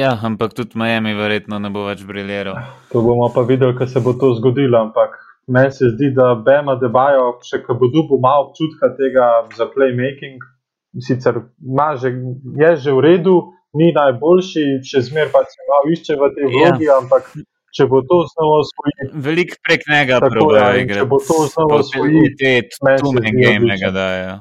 [0.00, 2.56] Ja, ampak tudi Miami verjetno ne bo več briljeral.
[2.92, 4.78] To bomo pa videli, ko se bo to zgodilo.
[4.78, 9.66] Ampak meni se zdi, da Bema Debajo, še ko bo dobil malo občutka tega za
[9.72, 10.44] playmaking,
[11.00, 12.12] sicer ima že,
[12.60, 13.36] je že v redu,
[13.72, 16.98] ni najboljši, še zmeraj pa se malo išče v tej vlogi, ja.
[16.98, 17.30] ampak
[17.70, 20.18] če bo to znova osvojil, Veliko prek njega
[20.56, 21.00] ja, in igrati.
[21.00, 21.84] če bo to znova Po te-
[23.22, 23.78] zdi game odlično.
[23.80, 24.34] ga dajo.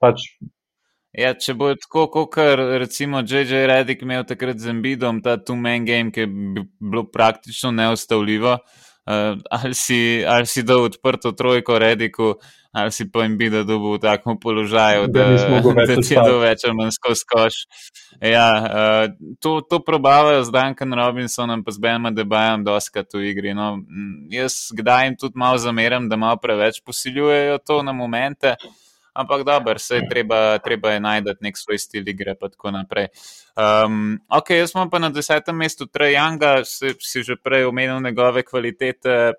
[0.00, 0.18] pač
[1.16, 2.34] Ja, če bo tako, kot
[2.76, 7.70] recimo JJ Redick imel takrat z Embidom, ta two-man game, ki je bi- bilo praktično
[7.72, 8.85] neustavljivo, uh,
[9.50, 12.34] ali, si, ali si dal odprto trojko Redicku,
[12.72, 16.64] ali si pa Embida dobil v takem položaju, Da da, da ti je dal več
[16.66, 17.54] ali manj skozi koš.
[18.20, 23.54] Ja, uh, to, to probavajo z Duncan Robinsonom, pa z Benom Debajem, doskrat v igri.
[23.54, 28.56] No, mm, jaz kdaj jim tudi malo zameram, da malo preveč posiljujejo to na momente.
[29.16, 33.08] Ampak dobro, se je treba, treba je najti nek svoj stil igre, pa tako naprej.
[33.56, 38.44] Um, ok, jaz sem pa na desetem mestu Trajanga, si, si že prej omenil njegove
[38.44, 39.32] kvalitete,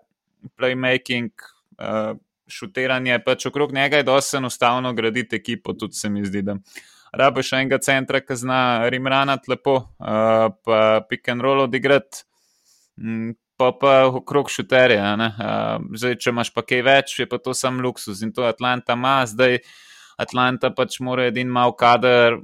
[0.57, 1.29] playmaking,
[1.77, 6.55] uh, šutiranje, pač okrog njega je dosti enostavno graditi ekipo, tudi se mi zdi, da
[7.13, 12.25] rabiš enega centra, ki zna rimranati lepo, uh, pa pick and roll odigrati.
[13.57, 15.15] Pa pa okrog šuterja.
[15.17, 18.93] Uh, zdaj, če imaš pa kaj več, je pa to sam luksus in to Atlanta
[18.93, 19.19] ima.
[19.25, 19.59] Zdaj
[20.17, 22.37] Atlanta pač mora edin mal kader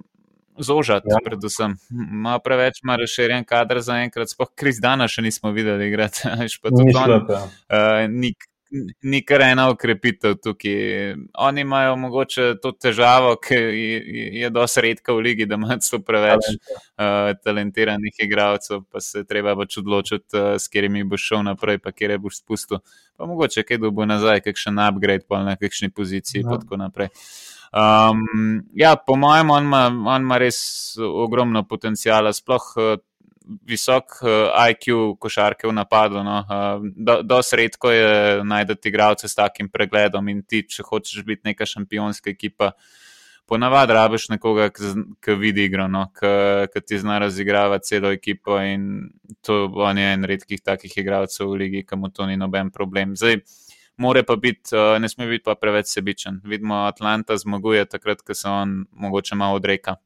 [0.57, 1.17] zožati, ja.
[1.25, 1.75] Predvsem.
[1.89, 6.27] Malo preveč ima razširjen kader za enkrat, sploh Kris Dana še nismo videli igrati.
[6.41, 7.31] veš, pa tudi ni on, slab.
[7.33, 7.43] Ja.
[7.69, 8.33] Uh, ni,
[9.03, 11.15] ni kar ena ukrepitev tukaj.
[11.45, 13.55] Oni imajo mogoče to težavo, ki
[14.39, 19.55] je, dosti redka v ligi, da imajo celo preveč uh, talentiranih igralcev, pa se treba
[19.59, 22.83] pač odločiti, uh, s katerimi boš šel naprej, pa kje boš spustil.
[23.17, 26.61] Pa mogoče kaj dobo nazaj, kakšen upgrade, pa na kakšni poziciji, pa Ja.
[26.65, 27.09] tako naprej.
[27.73, 30.59] Um, ja, po mojem, on ima, on ima res
[31.01, 32.99] ogromno potencijala, sploh uh,
[33.67, 36.23] visok uh, IQ košarke v napadu.
[36.23, 36.43] No.
[36.47, 41.49] Uh, do, dost redko je najdete igralce s takim pregledom in ti, če hočeš biti
[41.51, 42.71] neka šampionska ekipa,
[43.49, 49.09] ponavadi rabiš nekoga, ki vidi igro, no, ki ti zna razigravati celo ekipo in
[49.43, 53.17] to on je en redkih takih igralcev v ligi, ki mu to ni noben problem.
[53.19, 53.41] Zdaj,
[53.97, 56.39] More pa biti, uh, ne sme biti pa preveč sebičen.
[56.49, 59.99] Vidimo, Atlanta zmaguje takrat, ko se on mogoče malo odreka.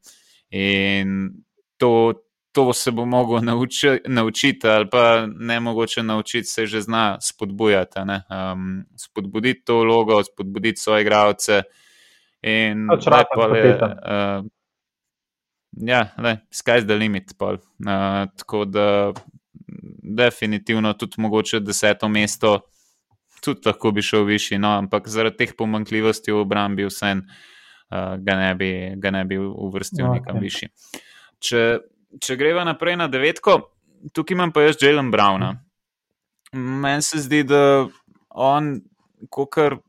[0.51, 1.31] In
[1.79, 2.13] to,
[2.57, 7.99] to se bo mogel nauči, naučiti, ali pa ne mogoče naučiti, se že zna spodbujati.
[7.99, 11.61] Um, spodbuditi to vlogo, spodbuditi svoje igralce
[12.41, 12.87] In
[13.33, 14.45] pol je, uh,
[15.81, 17.33] ja, le, sky's the limit.
[17.37, 17.57] Pol.
[17.81, 19.13] Uh, tako da
[20.03, 22.59] definitivno tudi mogoče deseto mesto,
[23.43, 28.37] tudi lahko bi šel višji, no, ampak zaradi teh pomankljivosti v obrambi vsem uh, ga,
[28.37, 30.21] ne bi, ga ne bi uvrstil okay.
[30.21, 30.69] nekam višji.
[31.41, 31.63] Če,
[32.21, 33.59] če greva naprej na devetko,
[34.13, 35.55] tukaj imam pa jaz Jalen Browna.
[36.53, 37.87] Meni se zdi, da
[38.29, 38.77] on,
[39.51, 39.79] kar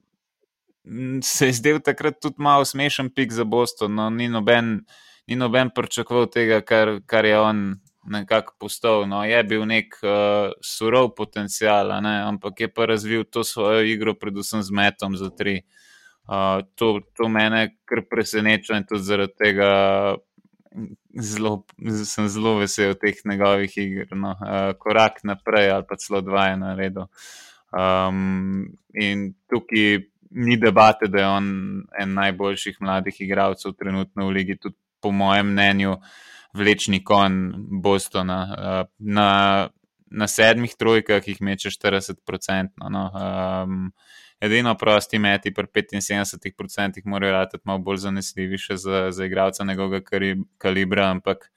[1.23, 4.81] se je zdel takrat tudi malo smešen pik za Boston, no, ni noben,
[5.29, 7.63] ni noben pričakoval tega, kar, kar je on
[8.09, 9.05] nekako postal.
[9.09, 14.15] No, je bil nek uh, surov potencial, ne, ampak je pa razvil to svojo igro,
[14.15, 15.61] predvsem z metom za tri.
[16.29, 19.71] Uh, to, to mene kar preseneča in tudi zaradi tega
[21.21, 21.65] zelo,
[22.05, 24.09] sem zelo vesel teh njegovih iger.
[24.17, 24.35] No.
[24.41, 27.09] Uh, korak naprej ali pa celo dva je naredil.
[27.73, 30.01] Um, in tukaj
[30.31, 31.49] ni debate, da je on
[32.01, 35.97] en najboljših mladih igralcev trenutno v ligi, tudi po mojem mnenju,
[36.55, 38.41] vlečni kon Bostona.
[38.49, 39.31] Uh, na,
[40.11, 42.89] na sedmih trojkah jih meče 40%.
[42.91, 43.11] No.
[43.13, 43.93] Um,
[44.41, 50.19] edino prosti meti pri 75% morajo biti malo bolj zanesljivi še za, za igralca njegovega
[50.59, 51.51] kalibra, ampak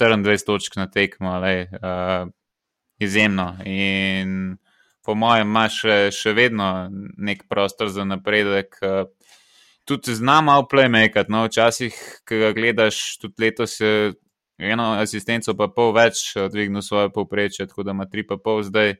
[0.00, 2.28] 24 točk na tekmo, lej, uh,
[2.98, 3.56] izjemno.
[3.64, 4.56] In
[5.04, 8.78] po mojem, ima še, še vedno nek prostor za napredek.
[8.80, 9.34] Uh,
[9.84, 14.14] tudi zna malo playmaker, no, včasih, ki ga gledaš, tudi letos je
[14.58, 18.62] eno asistenco, pa pol več eh, dvignil svoje povprečje, tako da ima tri pa pol
[18.64, 18.96] zdaj.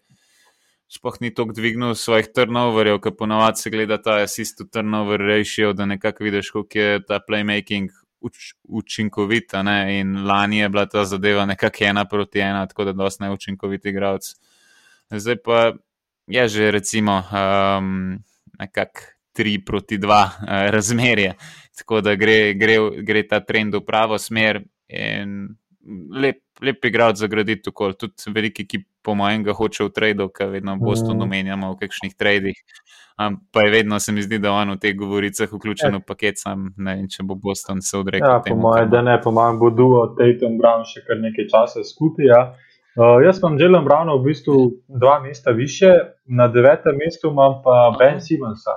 [0.88, 5.72] Sploh ni tako dvignil svojih turnoverjev, ker ponovadi se gleda ta assist to turnover ratio,
[5.72, 7.88] da nekako vidiš, koliko je ta playmaking
[8.20, 9.54] uč, učinkovit.
[9.54, 10.00] a Ne?
[10.00, 14.34] In lani je bila ta zadeva nekako ena proti ena, tako da dosti neučinkovit igralec.
[15.10, 15.72] Zdaj pa
[16.26, 18.18] je že recimo um,
[18.58, 19.00] nekako
[19.32, 21.34] tri proti dva uh, razmerje,
[21.76, 25.48] tako da gre, gre, gre ta trend v pravo smer in
[26.10, 27.70] lep, lep igralec za graditi.
[27.72, 32.16] Tudi veliki, ki po mojem ga hoče v tradu, ker vedno Boston omenjamo v kakšnih
[32.18, 32.58] tradih.
[33.14, 36.02] Um, pa je vedno se mi zdi, da je on v teh govoricah vključen v
[36.02, 38.26] paket, sam ne vem, če bo Boston se odrekel.
[38.26, 41.84] Ja, po mojem, da ne, po mojem, bo duo Tatum Brown še kar nekaj časa
[41.86, 42.26] skupaj.
[42.26, 42.40] Ja.
[42.94, 44.56] Uh, jaz imam Jelen Browna v bistvu
[44.88, 45.92] dva mesta više,
[46.26, 48.74] na devetem mestu imam pa Ben Simonsa.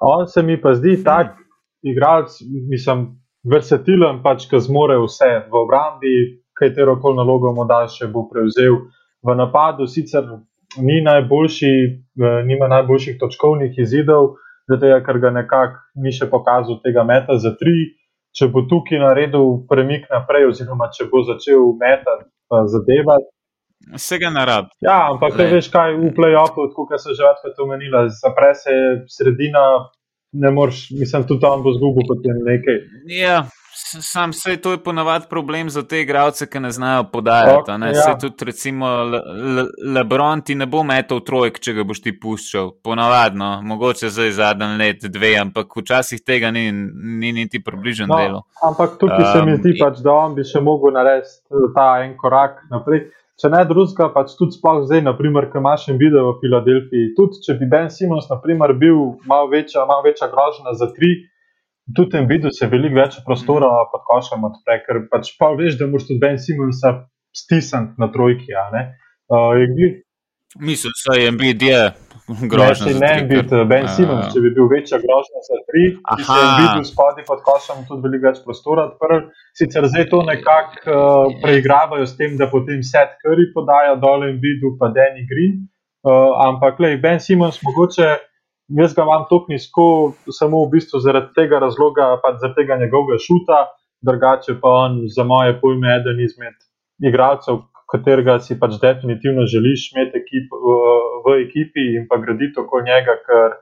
[0.00, 1.36] On se mi pa zdi tak
[1.84, 3.06] igralec, mislim,
[3.44, 6.14] versatilen, pač, ki zmore vse v obrambi,
[6.56, 8.80] katero koli nalogo mu daš, bo prevzel.
[9.26, 10.24] V napadu sicer
[10.78, 11.70] ni najboljši,
[12.46, 14.36] nima najboljših točkovnih izidov,
[14.70, 17.94] zato ker ga nekako ni še pokazal tega meta za tri.
[18.36, 23.30] Če bo tukaj naredil premik naprej, oziroma če bo začel metati, pa zadevati.
[23.96, 24.68] Vsega narab.
[24.84, 25.38] Ja, ampak.
[25.38, 25.54] Lej.
[25.56, 28.74] veš kaj, v play-offu, kot so že večkrat omenila, zapre se
[29.08, 29.62] sredina,
[30.36, 32.82] ne moreš, mislim, tudi tam bo zgubil potem nekaj.
[33.16, 33.38] Ja,
[34.00, 37.72] sam se to je ponavadi problem za te igralce, ki ne znajo podajati.
[37.78, 37.86] Ne?
[37.86, 37.92] Ja.
[38.08, 38.18] ja.
[38.18, 39.22] Tudi, recimo, Le-
[39.56, 42.70] Le- Lebron ti ne bo metal trojk, če ga boš ti puščal.
[42.82, 46.70] Ponavadno, mogoče zdaj zadnji let, dve, ampak včasih tega ni,
[47.20, 48.40] ni niti približen No, delu.
[48.62, 51.40] ampak tukaj um, se mi Um, zdi, pač, da on bi še mogel narediti
[51.74, 53.06] ta en korak naprej.
[53.36, 57.10] Če ne drugega, pač tudi sploh zdaj, naprimer, ki imaš en video v Filadelfiji.
[57.18, 61.10] Tudi če bi Ben Simons, naprimer, bil malo večja, malo večja grožnja za tri,
[61.94, 65.90] tudi tem videu se veliko več prostora pod košem odpre, ker pač pa veš, da
[65.90, 66.96] moraš tudi Ben Simonsa
[67.36, 68.56] stisniti na trojki.
[68.56, 69.92] Uh, je
[70.60, 71.92] Mislim, da je MBD je
[72.48, 72.86] grožnja.
[72.86, 76.38] Ne, ne biti ker, Ben Simons, če bi bil večja grožnja za tri, bi se
[76.60, 79.26] videl spodaj pod košem tudi veliko več prostora odprl.
[79.58, 84.40] Sicer zdaj to nekako uh, preigravajo s tem, da potem Seth Curry podaja dol in
[84.42, 85.66] vidu pa Danny Green.
[86.06, 88.14] Uh, ampak, lej, Ben Simons, mogoče
[88.68, 89.86] jaz ga imam tako nizko,
[90.30, 93.60] samo v bistvu zaradi tega razloga, pač zaradi tega njegovega šuta,
[94.06, 96.56] drugače pa on za moje pojme eden izmed
[97.02, 100.74] igralcev, katerega si pač definitivno želiš imeti ekip, v,
[101.26, 103.56] v ekipi in pa graditi okoli njega, ker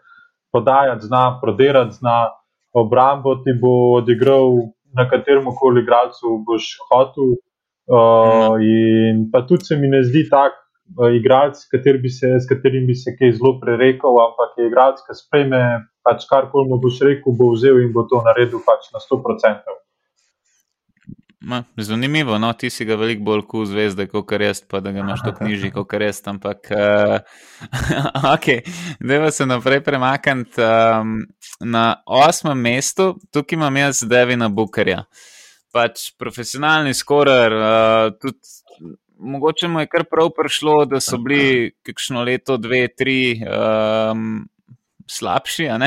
[0.54, 2.18] podajati zna, prodirati zna,
[2.74, 7.36] obrambo ti bo odigral na katerem koli igralcu boš hotel.
[7.84, 10.63] Uh, in pa tudi se mi ne zdi tak uh,
[11.18, 15.16] igralec, kateri bi se, s katerim bi se kaj zelo prerekal, ampak je igralec, ki
[15.18, 15.62] sprejme
[16.04, 19.80] pač karkoli mu boš rekel, bo vzel in bo to naredil pač na 100%.
[21.44, 25.02] Ma, zanimivo, no, ti si ga veliko bolj kul zvezde, kot jaz, pa da ga
[25.02, 26.22] imaš tako nižji, kot jaz.
[26.30, 27.18] Ampak, uh,
[28.32, 28.48] ok,
[29.00, 30.62] da se naprej premakniti.
[30.64, 31.18] Um,
[31.60, 35.04] na osmem mestu, tukaj imam jaz Devina Bukarja.
[35.74, 38.40] Pač profesionalni skorer, uh, tudi
[39.24, 43.40] mogoče mu je kar prav prišlo, da so bili kakšno leto, dve, tri.
[43.44, 44.44] Um,
[45.06, 45.68] Slabši?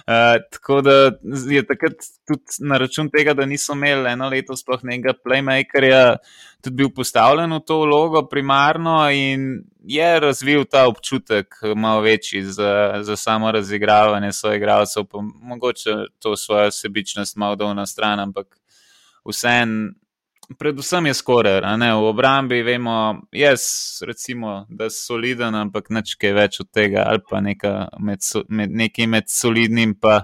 [0.00, 0.92] Uh, tako da
[1.50, 1.92] je takrat
[2.26, 6.16] tudi na račun tega, da niso imeli eno leto sploh nekega playmakerja,
[6.64, 13.02] tudi bil postavljen v to vlogo primarno in je razvil ta občutek malo večji za,
[13.02, 18.56] za samo razigravanje svojih igralcev, pa mogoče to svojo sebičnost malo dol na stran, ampak
[19.28, 19.92] vseeno
[20.58, 23.62] predvsem je skorer, v obrambi vemo, jaz
[24.06, 29.06] recimo, da je soliden, ampak nič kaj več od tega, ali pa med, med, nekaj
[29.06, 30.22] med solidnim in uh,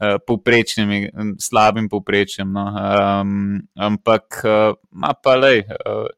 [0.00, 2.52] eh, povprečnim, slabim povprečjem.
[2.52, 2.66] No.
[2.72, 6.08] Um, ampak ima uh, pa le, uh,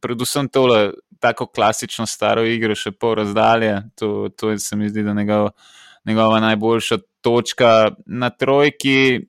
[0.00, 0.92] predvsem tole.
[1.18, 5.18] Tako klasično staro igro, še pol razdalje, to, to je, se mi zdi, da je
[5.18, 5.48] njegov,
[6.06, 9.26] njegova najboljša točka na trojki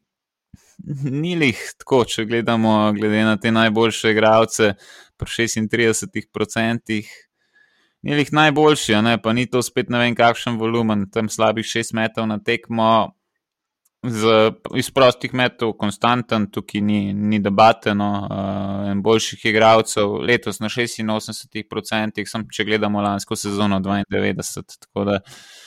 [1.12, 4.74] ni jih tako, če gledamo glede na te najboljše igralce,
[5.18, 7.04] pri 36%.
[8.02, 9.18] Ni jih najboljši, ne?
[9.22, 13.12] pa ni to spet ne vem kakšen volumen, tam slabih 6 metrov na tekmo,
[14.08, 14.36] z,
[14.80, 17.92] iz prostih metrov, konstanten, tukaj ni, ni debate.
[17.96, 18.12] No?
[18.32, 24.80] Uh, boljših igralcev letos na 86%, sem če gledamo lansko sezono 92.
[24.80, 25.59] Tako da Uh,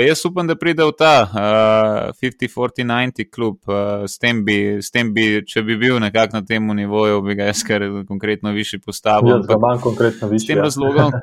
[0.00, 3.58] jaz upam, da pride v ta uh, 50-40-90 klub.
[3.66, 7.36] Uh, s, tem bi, s tem bi, če bi bil nekako na tem nivoju, bi
[7.38, 9.42] ga jaz kar konkretno višji postavil.
[9.48, 10.44] Ja, manj konkretno višji.
[10.44, 10.68] S tem ja.
[10.68, 11.16] razlogom,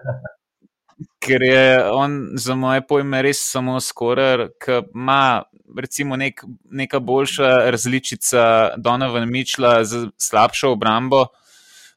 [1.25, 5.43] ker je on za moje pojme res samo skoraj, ki ima
[5.77, 6.41] recimo nek,
[6.71, 11.25] neka boljša različica Donovan Mičla z slabšo obrambo.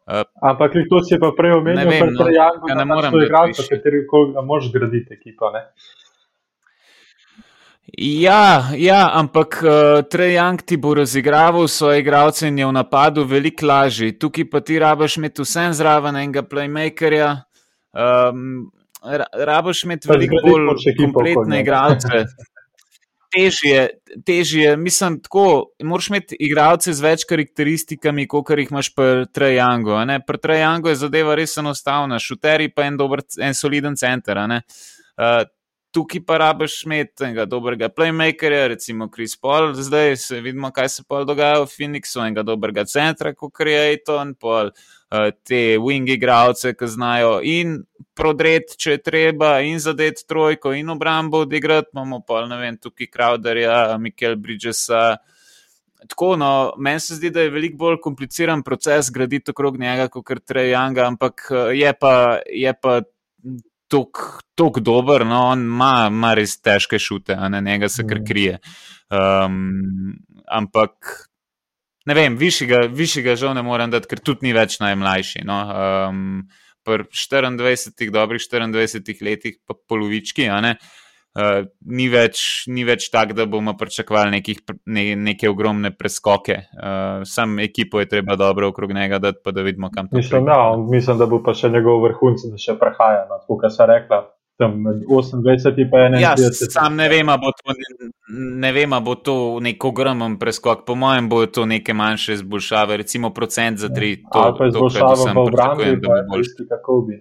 [0.03, 3.63] Uh, Ampak to si pa prej omenil, da je to Janko, ja, ne morem reči,
[3.71, 5.53] kateri koli ga moš graditi ekipa.
[5.55, 5.63] Ne?
[7.91, 13.25] Ja, ja, ampak uh, eh, Trejang ti bo razigraval svoje igralce in je v napadu
[13.27, 14.19] veliko lažji.
[14.19, 17.43] Tukaj pa ti rabaš imeti vsem zraven enega playmakerja,
[17.93, 18.71] um,
[19.35, 22.25] rabaš imeti veliko bolj kompletne igralce.
[23.33, 23.89] Težje,
[24.27, 25.73] težje, mislim, tako.
[25.83, 29.97] Moraš imeti igralce z več karakteristikami, kot jih imaš pri Trejangu.
[30.27, 34.39] Pri Trejangu je zadeva res enostavna, šuteri pa en, dober, en soliden center.
[34.39, 35.43] Uh,
[35.93, 41.05] tukaj pa rabiš imeti enega dobrega playmakerja, recimo Chris Paul, zdaj se vidimo, kaj se
[41.09, 46.73] pa dogaja v Phoenixu, enega dobrega centra, kot je Aiton, pol uh, te wing igravce,
[46.79, 47.83] ki znajo in
[48.17, 53.13] prodret, če je treba, in zadet trojko, in obrambo odigrati, imamo pa ne vem, tukaj
[53.13, 55.17] Crowderja, Mikel Bridgesa.
[56.09, 56.51] Tako, no,
[56.83, 61.47] meni se zdi, da je veliko bolj kompliciran proces graditi okrog njega, kot Trejanga, ampak
[61.51, 62.15] eh, je pa,
[62.49, 63.01] je pa
[64.59, 68.27] tako dober, no, on ima, ima res težke šute, a ne njega se kar mm.
[68.29, 68.59] krije.
[69.13, 70.17] Um,
[70.49, 71.13] ampak
[72.09, 72.37] ne vem,
[72.91, 75.47] višjega žal ne morem dati, ker tudi ni več najmlajši.
[75.49, 75.63] No.
[76.09, 76.27] Um,
[76.83, 80.49] Pri 24, dobrih 24 letih, pa polovički,
[81.39, 86.59] uh, ni več, več tako, da bomo pričakovali nekih, ne, neke ogromne preskoke.
[86.75, 90.17] Uh, sam ekipo je treba dobro okrog njega dati, pa da vidimo, kam to.
[90.17, 93.89] Mislim, ja, mislim, da bo pa še njegov vrhunec, da še prehaja, no, kot se
[93.89, 94.25] rekla
[94.63, 96.21] tam med 28 in 31.
[96.21, 96.35] Ja,
[96.71, 97.75] sam ne vem, bo to,
[98.65, 100.85] ne vem, bo to nek ogromen preskok.
[100.87, 104.17] Po mojem, bo to neke manjše izboljšave, recimo procent za tri.
[104.23, 107.21] To, Ali pa izboljšave v obrambi, da bo boljši, kako bi.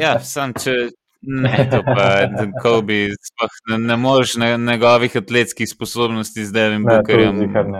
[0.00, 0.76] ja, sam če.
[1.22, 2.28] Ne, to pa
[2.62, 3.08] Kobe,
[3.70, 7.36] ne, ne moreš njegovih atletskih sposobnosti z Devim Bookerjem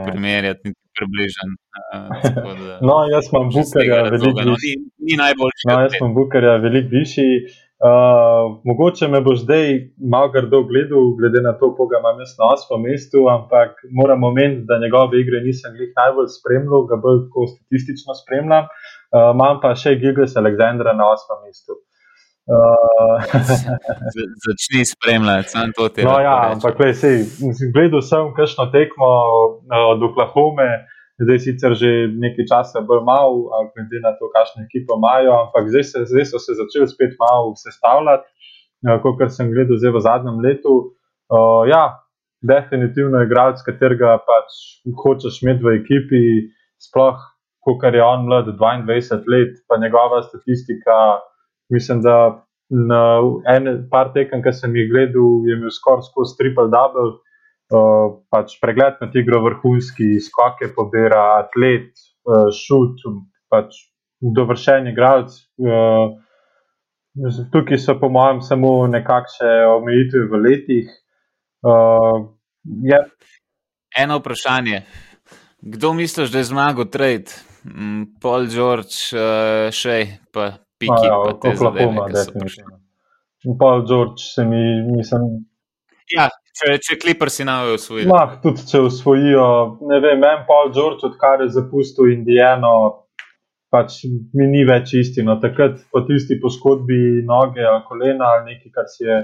[0.07, 1.51] primerjati, niti približen.
[1.93, 2.01] Uh,
[2.89, 4.75] no, jaz sem Bookerja veliko no, višji.
[4.81, 5.69] Ni, ni najboljši.
[5.71, 7.31] No, jaz sem Bookerja veliko višji.
[7.87, 9.67] Uh, mogoče me bo zdaj
[10.13, 14.65] malo grdo gledal, glede na to, koga imam jaz na osmem mestu, ampak moram omeniti,
[14.71, 17.21] da njegove igre nisem jih najbolj spremljal, ga bolj
[17.53, 18.65] statistično spremljam.
[19.13, 21.77] Uh, imam pa še Gigles Aleksandra na osmem mestu.
[21.77, 21.96] Uh,
[24.47, 26.05] Začni spremljati, samo to ti je.
[26.05, 27.25] No, ja, ampak le, sej,
[27.75, 30.69] gledal sem kakšno tekmo uh, od Oklahome,
[31.19, 35.85] zdaj sicer že nekaj časa bolj malo, glede na to, kakšno ekipo imajo, ampak zdaj,
[35.91, 38.27] se, zdaj so se začeli spet malo sestavljati,
[38.87, 40.75] uh, kot sem gledal zdaj v zadnjem letu.
[41.27, 41.99] Uh, ja,
[42.47, 44.55] definitivno je igralec, katerega pač
[45.03, 46.23] hočeš imeti v ekipi,
[46.79, 47.19] sploh,
[47.67, 51.27] ko je on mlad 22 let, pa njegova statistika
[51.73, 53.21] mislim, da na
[53.57, 57.21] ene par tekem, ki sem jih gledal, je imel skoraj skozi triple double.
[57.67, 61.89] Uh, pač pregled na igro vrhunski, skoke pobira, atlet,
[62.23, 63.03] uh, šut,
[63.51, 63.75] pač
[64.23, 65.35] dovršen igralec.
[65.59, 66.15] Uh,
[67.51, 70.95] tukaj so, po mojem, samo nekakšne omejitve v letih.
[71.67, 72.31] Uh,
[72.87, 73.03] je...
[73.99, 74.85] Eno vprašanje.
[75.59, 77.35] Kdo misliš, da je zmagal trade?
[77.67, 82.81] Mm, Paul George, uh, še pa piki, ja, pa te zadeve, definitivno.
[83.59, 85.27] Paul George se mi, nisem.
[86.13, 88.11] Ja, če, če Clipper si nove usvojijo.
[88.11, 89.47] Lah, tudi če usvojijo,
[89.91, 92.75] ne vem, en Paul George, odkar je zapustil Indijano,
[93.73, 95.39] pač mi ni več istino.
[95.43, 99.21] Takrat po tisti poškodbi noge, kolena ali nekaj, kar si je.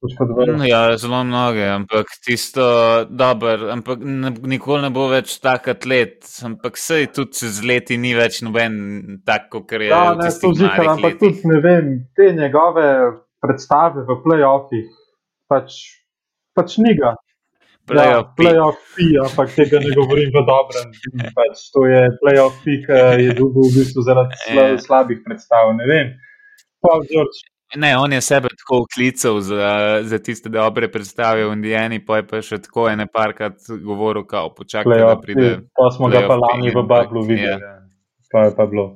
[0.00, 2.62] No, ja, zelo mnoge, ampak tisto
[3.10, 6.22] dobro, ampak ne, nikoli ne bo več tak atlet.
[6.46, 8.76] Ampak sej tudi čez leti ni več noben
[9.26, 9.88] tak, kot je.
[9.90, 12.86] Ja, ne, to zikam, ampak tudi ne vem, te njegove
[13.42, 14.86] predstave v playoffih,
[15.50, 15.82] pač,
[16.54, 17.16] pač ni ga.
[17.88, 20.90] Playoff, ja, playoff pi, ampak tega ne govorim v dobrem.
[21.38, 25.72] Pač, to je playoff pi, ki je dobil v bistvu zaradi sla, slabih predstav.
[25.72, 26.10] Ne vem.
[26.84, 27.48] Paul George.
[27.76, 32.24] Ne, on je sebe tako klical za, za tiste dobre predstave v Indijani, pa je
[32.26, 35.50] pa še tako ene parkrat govoril, kao počakaj, da pride.
[35.76, 37.60] Pa smo ga pa lani v Bablu videli.
[37.60, 37.82] Ja.
[38.32, 38.86] Pa je pa bilo.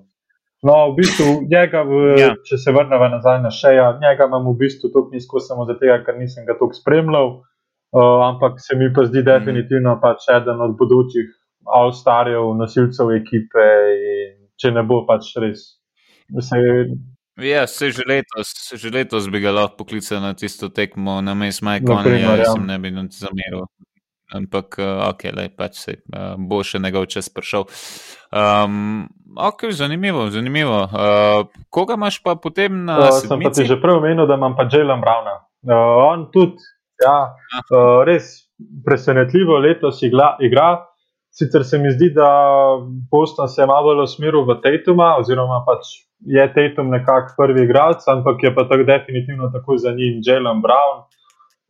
[0.62, 2.32] No, v bistvu, njega, v, ja.
[2.46, 6.16] če se vrnemo nazaj na šeja, njega imam v bistvu toliko nizko samo zato, ker
[6.16, 7.32] nisem ga toliko spremljal.
[7.92, 9.28] Uh, ampak se mi pa zdi mhm.
[9.28, 11.28] definitivno pač eden od bodočih
[11.66, 13.64] avstarjev, nosilcev ekipe,
[14.56, 15.66] če ne bo pač res.
[16.40, 16.56] Se,
[17.40, 21.64] Ja, se že letos, že letos bi ga lahko poklical na tisto tekmo, na mestu
[21.64, 23.64] Majkona, ja, jaz sem ne bi nam zameril.
[24.32, 27.66] Ampak, uh, ok, le, pač se uh, bo še njegov čas prišel.
[28.32, 30.88] Um, ok, zanimivo, zanimivo.
[30.88, 32.96] Uh, koga imaš pa potem na?
[33.08, 35.36] Uh, sem pa ti že prej omenil, da imam pa Jalen Browna.
[35.68, 36.64] Uh, on tudi,
[37.04, 37.32] ja,
[37.68, 38.48] uh, res
[38.84, 40.36] presenetljivo letos igra.
[40.40, 40.80] igra.
[41.32, 42.28] Sicer se mi zdi, da
[43.10, 48.42] Boston se je malo usmeril v Tatuma, oziroma pač je Tatum nekako prvi igralec, ampak
[48.44, 51.08] je pa tako definitivno tako za njim Jalen Brown.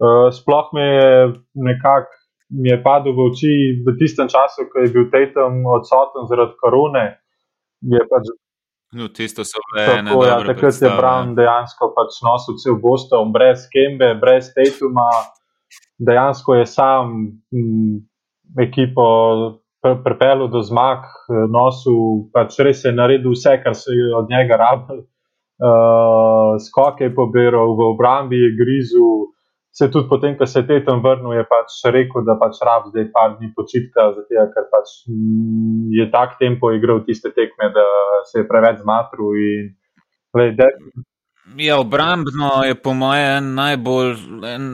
[0.02, 1.12] Uh, sploh me je
[1.54, 6.56] nekako mi je padel v oči v tistem času, ko je bil Tatum odsoten zaradi
[6.60, 7.06] korone.
[7.82, 8.28] Pač,
[8.92, 13.64] no, tisto so bile tako, ja, takrat je Brown dejansko pač nosil cel Boston, brez
[13.72, 15.08] Kembe, brez Tatuma.
[16.02, 17.14] Dejansko je sam
[17.54, 18.02] m,
[18.60, 19.04] ekipo
[19.82, 21.08] pripeljal do zmag,
[21.50, 25.02] nosil, pač res je naredil vse, kar se je od njega rabil.
[25.62, 29.30] Uh, skoke je pobiral, v obrambi je grizel.
[29.72, 33.06] Se tudi potem, ko se je tetom vrnil, je pač rekel, da pač rab zdaj
[33.14, 34.90] par dni počitka, zato ker pač
[35.96, 37.86] je tak tempo igral tiste tekme, da
[38.28, 39.38] se je preveč zmatril.
[39.38, 39.70] In,
[40.58, 40.68] de,
[41.56, 44.14] Ja, obrambno je po mojem najbolj,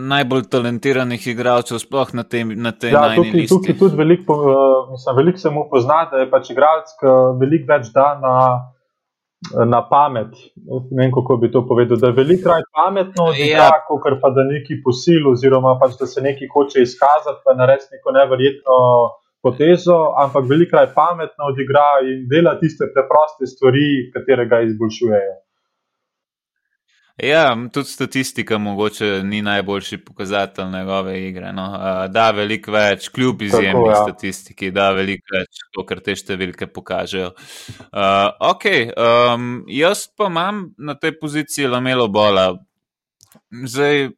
[0.09, 5.17] najbolj talentiranih igralcev, sploh na tem na tej ja, tukaj, tukaj tudi veliko, uh, mislim,
[5.17, 8.35] veliko se mu pozna, da je pač igralec, ki veliko več da na,
[9.65, 10.37] na pamet.
[10.91, 11.97] Ne vem, kako bi to povedal.
[11.97, 13.71] Da je veliko raje pametno, ja.
[13.89, 18.17] kot pa da neki posil, oziroma pač, da se neki hoče izkazati, pa narediti neko
[18.21, 18.79] neverjetno
[19.43, 25.37] potezo, ampak veliko raje pametno odigra in dela tiste preproste stvari, katere ga izboljšujejo.
[27.23, 31.53] Ja, tudi statistika mogoče ni najboljši pokazatelj njegove igre.
[31.53, 31.65] No.
[32.09, 33.97] Da, veliko več, kljub izjemni ja.
[34.05, 37.33] statistiki, da, veliko več, kot te številke pokažejo.
[37.89, 42.53] Uh, ok, um, jaz pa imam na tej poziciji lamelo bola.
[43.51, 44.13] Zdaj,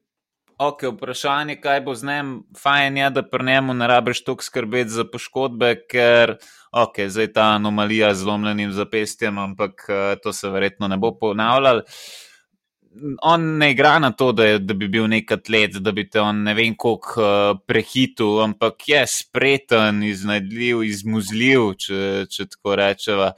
[0.60, 4.98] ok, vprašanje, kaj bo z njim, fajn je, da pri njemu ne rabiš toliko skrbeti
[5.00, 6.36] za poškodbe, ker.
[6.76, 11.88] Ok, zdaj ta anomalija z lomljenim zapestjem, ampak uh, to se verjetno ne bo ponavljalo
[13.22, 16.20] on ne igra na to, da, je, da bi bil nek atlet, da bi te
[16.20, 23.30] on ne vem koliko uh, prehitil, ampak je spreten, iznajdljiv, izmuzljiv, če, če tako rečeva.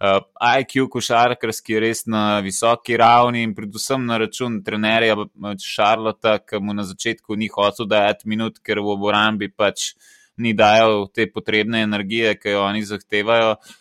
[0.00, 0.20] Uh,
[0.60, 5.16] IQ košarkarski je res na visoki ravni in predvsem na račun trenerja
[5.60, 9.92] Šarlota, ki mu na začetku ni hotel dajati minut, ker v obrambi pač
[10.40, 13.52] ni dajal te potrebne energije, ki jo oni zahtevajo.
[13.58, 13.76] Uh,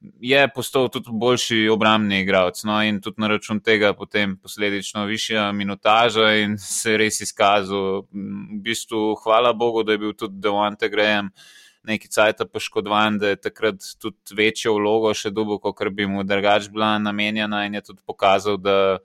[0.00, 2.62] je postal tudi boljši obrambni igralec.
[2.64, 8.04] No, in tudi na račun tega potem posledično višja minutaža in se res izkazal.
[8.12, 11.30] V bistvu, hvala Bogu, da je bil tudi Devonte Graham
[11.82, 16.68] neki cajt poškodovan, da je takrat tudi večjo vlogo še dobil, kot bi mu drugač
[16.68, 18.98] bila namenjena in je tudi pokazal, da.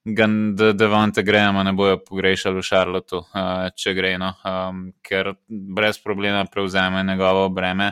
[0.00, 5.98] Da Devonte Grahama ne bojo pogrešali v Šarlotu, uh, če gre, no, um, ker brez
[6.00, 7.90] problema prevzame njegovo breme.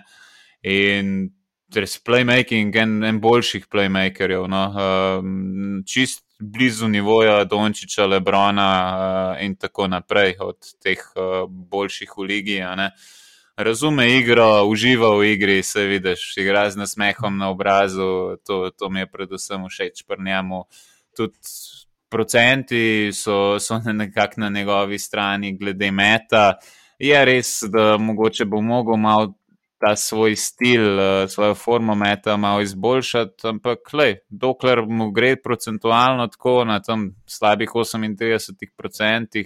[0.65, 1.29] In
[1.77, 9.57] res playmaking, en, en boljših playmakerjev, no, uh, čist blizu nivoja Dončiča, Lebrona uh, in
[9.57, 12.61] tako naprej, od teh uh, boljših v ligi.
[13.59, 19.03] Razume igro, uživa v igri, se vidiš, igra z nasmehom na obrazu, to, to mi
[19.03, 20.63] je predvsem všeč pri njemu.
[21.17, 21.37] Tudi
[22.09, 26.53] procenti so, so nekako na njegovi strani, glede meta.
[26.99, 29.35] Je res, da mogoče bo mogel malo
[29.79, 36.27] ta svoj stil, uh, svojo formo meta malo izboljšati, ampak lej, dokler mu gre procentualno
[36.27, 39.45] tako na tem slabih 38%,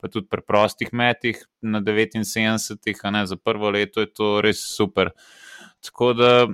[0.00, 4.62] pa tudi pri prostih metih na 79, a ne za prvo leto je to res
[4.76, 5.10] super.
[5.82, 6.46] Tako da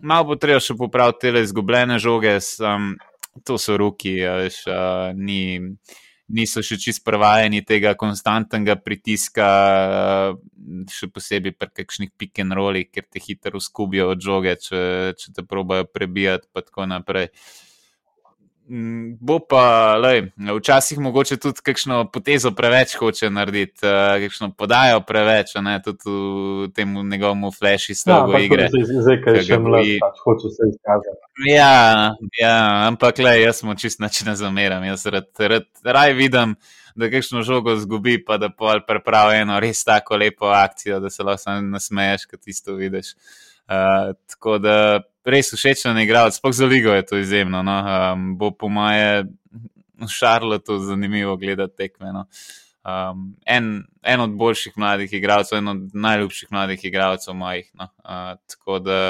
[0.00, 2.94] malo bo treba še popraviti te izgubljene žoge, sam,
[3.44, 5.58] to so roki, veš, uh, ni,
[6.28, 9.46] niso še čist prvajeni tega konstantnega pritiska,
[10.34, 14.80] uh, še posebej pri kakšnih pick and rollih, ker te hitro skubijo od žoge, če,
[15.18, 17.30] če te probajo prebijati, pa tako naprej.
[19.20, 20.24] Bo pa, lej,
[20.58, 26.66] včasih mogoče tudi kakšno potezo preveč hoče narediti, uh, kakšno podajo preveč, ne tudi v
[26.74, 28.66] tem njegovem flashu slogu ja, igre.
[28.72, 31.22] Zdaj, kaj še mlad, pač hoče se izkazati.
[31.46, 32.58] Ja, ja,
[32.88, 34.82] ampak le, jaz smo čist način zameram.
[34.90, 36.58] Jaz rad, rad, raj vidim,
[36.98, 41.22] da kakšno žogo zgubi, pa da pol prepravi eno res tako lepo akcijo, da se
[41.22, 43.14] lahko nasmeješ, kad isto vidiš.
[43.14, 44.76] Uh, tako da
[45.26, 47.62] res všečen igralec, sploh za ligo je to izjemno.
[47.62, 47.76] No?
[47.82, 49.26] Um, bo po moje
[49.96, 52.12] v Šarlotu zanimivo gledati tekme.
[52.12, 52.26] No?
[52.86, 57.70] Um, en, en od boljših mladih igralcev, en od najljubših mladih igralcev mojih.
[57.74, 57.88] No?
[58.04, 59.00] Uh, tako da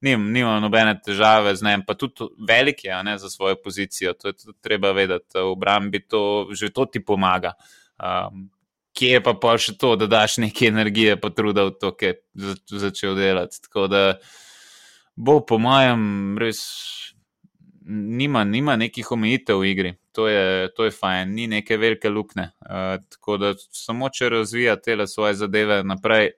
[0.00, 4.12] nimam nima nobene težave z njim, pa tudi velik je ne, za svojo pozicijo.
[4.12, 5.38] To je tudi treba vedeti.
[5.38, 7.52] V obrambi to že to ti pomaga.
[7.98, 8.50] Um,
[8.98, 12.10] Kje je pa pa še to, da daš nekaj energije, pa truda v to, ki
[12.10, 13.60] je začel delati.
[13.68, 14.02] Tako da
[15.14, 16.02] bo, po mojem,
[16.40, 16.64] res
[17.88, 19.94] nima, nima nekih omejitev v igri.
[20.12, 22.50] To je, to je fajn, ni neke velike luknje.
[22.60, 26.32] Uh, tako da samo če razvija te svoje zadeve naprej,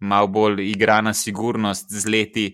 [0.00, 2.46] malo bolj igra na sigurnost z leti.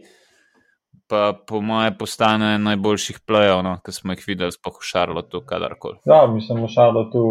[1.07, 6.01] Pa po mojem, postane najboljših plejev, no, ki smo jih videli, spoh v Šarlotu, kadarkoli.
[6.11, 7.23] Ja, mislim, v Šarlotu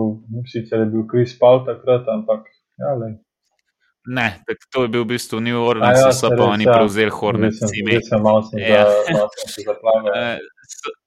[0.48, 2.48] sicer je bil Kris Paul takrat, ampak
[2.80, 2.96] ja,
[4.06, 6.78] Ne, to je bil v bistvu New Orleans, ja, so pa oni ja.
[6.78, 7.62] prevzeli Hornets.
[8.54, 8.86] Ja.
[10.16, 10.38] Eh,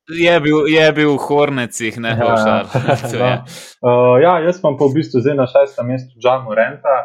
[0.08, 2.64] je bil, je bil v Hornecih, ne ja, Hošar.
[3.14, 3.44] ja.
[3.86, 6.96] Uh, ja, jaz sem pa v bistvu zdaj na šestem mestu Džamu Renta.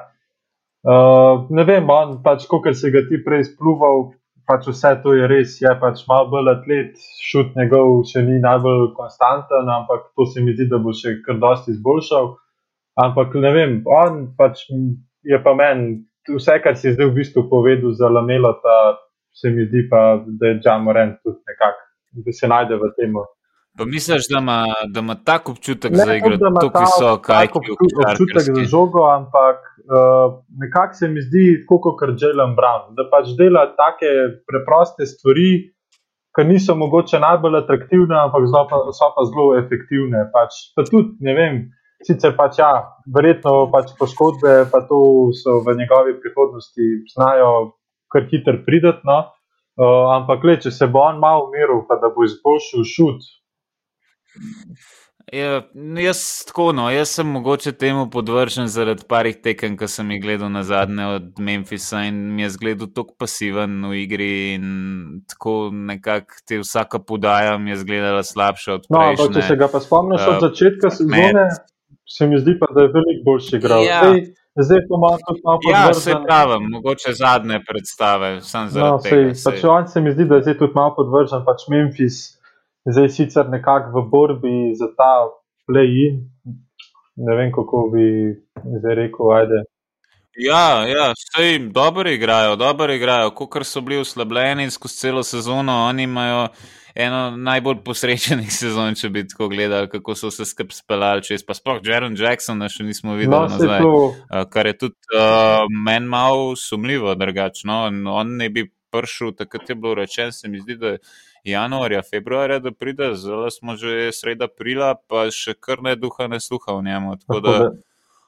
[0.82, 4.16] Uh, ne vem, on pač, kot se ga ti prej spluval,
[4.48, 6.96] pač vse to je res, je pač malo bolj atlet,
[7.30, 11.40] šut njegov še ni najbolj konstanten, ampak to se mi zdi, da bo še kar
[11.44, 12.34] dosti izboljšal.
[13.04, 14.68] Ampak ne vem, on pač
[15.26, 19.00] je pa meni vse, kar si zdaj v bistvu povedal za lamelo, ta
[19.34, 21.88] se mi zdi pa, da je Džamoren tudi nekako,
[22.26, 23.18] da se najde v tem.
[23.78, 24.58] Pa misliš, da ima,
[24.94, 27.72] da ima tak občutek ne, za igro, tako visok, kaj ti
[28.06, 33.34] občutek za žogo, ampak uh, nekako se mi zdi, kot kar Jalen Brown, da pač
[33.40, 34.12] dela take
[34.50, 35.74] preproste stvari,
[36.38, 40.28] ki niso mogoče najbolj atraktivne, ampak so pa zelo efektivne.
[40.34, 41.64] Pač, pa tudi, ne vem,
[42.04, 42.72] Sicer pač ja,
[43.16, 47.78] verjetno pač poškodbe, pa to so v njegovi prihodnosti, znajo
[48.12, 49.02] kar hitro prideti.
[49.08, 49.22] No?
[49.80, 53.24] Uh, ampak, le, če se bo on malo umiril, pa da bo izboljšal šut.
[55.32, 55.62] Ja,
[56.04, 60.52] jaz, tako, no, jaz sem mogoče temu podvržen zaradi parih tekem, ki sem jih gledal
[60.52, 64.34] na zadnje od Memphisa in mi je zgledal tako pasiven v igri.
[65.32, 69.16] Tako nekako ti vsaka podaja mi je zgledala slabša od tega.
[69.16, 71.48] No, če se ga pa spomniš uh, od začetka sezone,
[72.18, 73.88] se mi zdi pa, da je veliko boljši igral.
[73.88, 74.04] Ja.
[74.04, 74.22] Zdaj,
[74.68, 75.88] zdaj pa malo tudi malo podvržen.
[75.88, 79.34] Ja, se pravi, mogoče zadnje predstave, sem zelo no, tega.
[79.46, 82.24] Pač on se mi zdi, da je zdaj tudi malo podvržen, pač Memphis,
[82.92, 85.30] zdaj sicer nekako v borbi za ta
[85.68, 86.24] play-in.
[87.16, 88.06] Ne vem, kako bi
[88.80, 89.64] zdaj rekel, ajde.
[90.38, 95.74] Ja, ja, vse jim dobro igrajo, dobro igrajo, kot so bili uslabljeni skozi celo sezono,
[95.74, 96.48] oni imajo
[96.96, 101.46] eno najbolj posrečenih sezon, če bi tako gledali, kako so se skupaj speljali čez.
[101.46, 103.86] Pa sploh Jaron Jackson, še nismo videli no, nazaj.
[103.86, 107.84] Uh, kar je tudi uh, meni malo sumljivo, drugačno.
[108.14, 111.00] On ne bi prišel, takrat je bilo rečeno, se mi zdi, da je
[111.44, 116.40] januarja, februarja, da pride, zdaj smo že sreda aprila, pa še kar ne duha, ne
[116.40, 117.18] sluha v njemu.
[117.26, 117.56] Tako da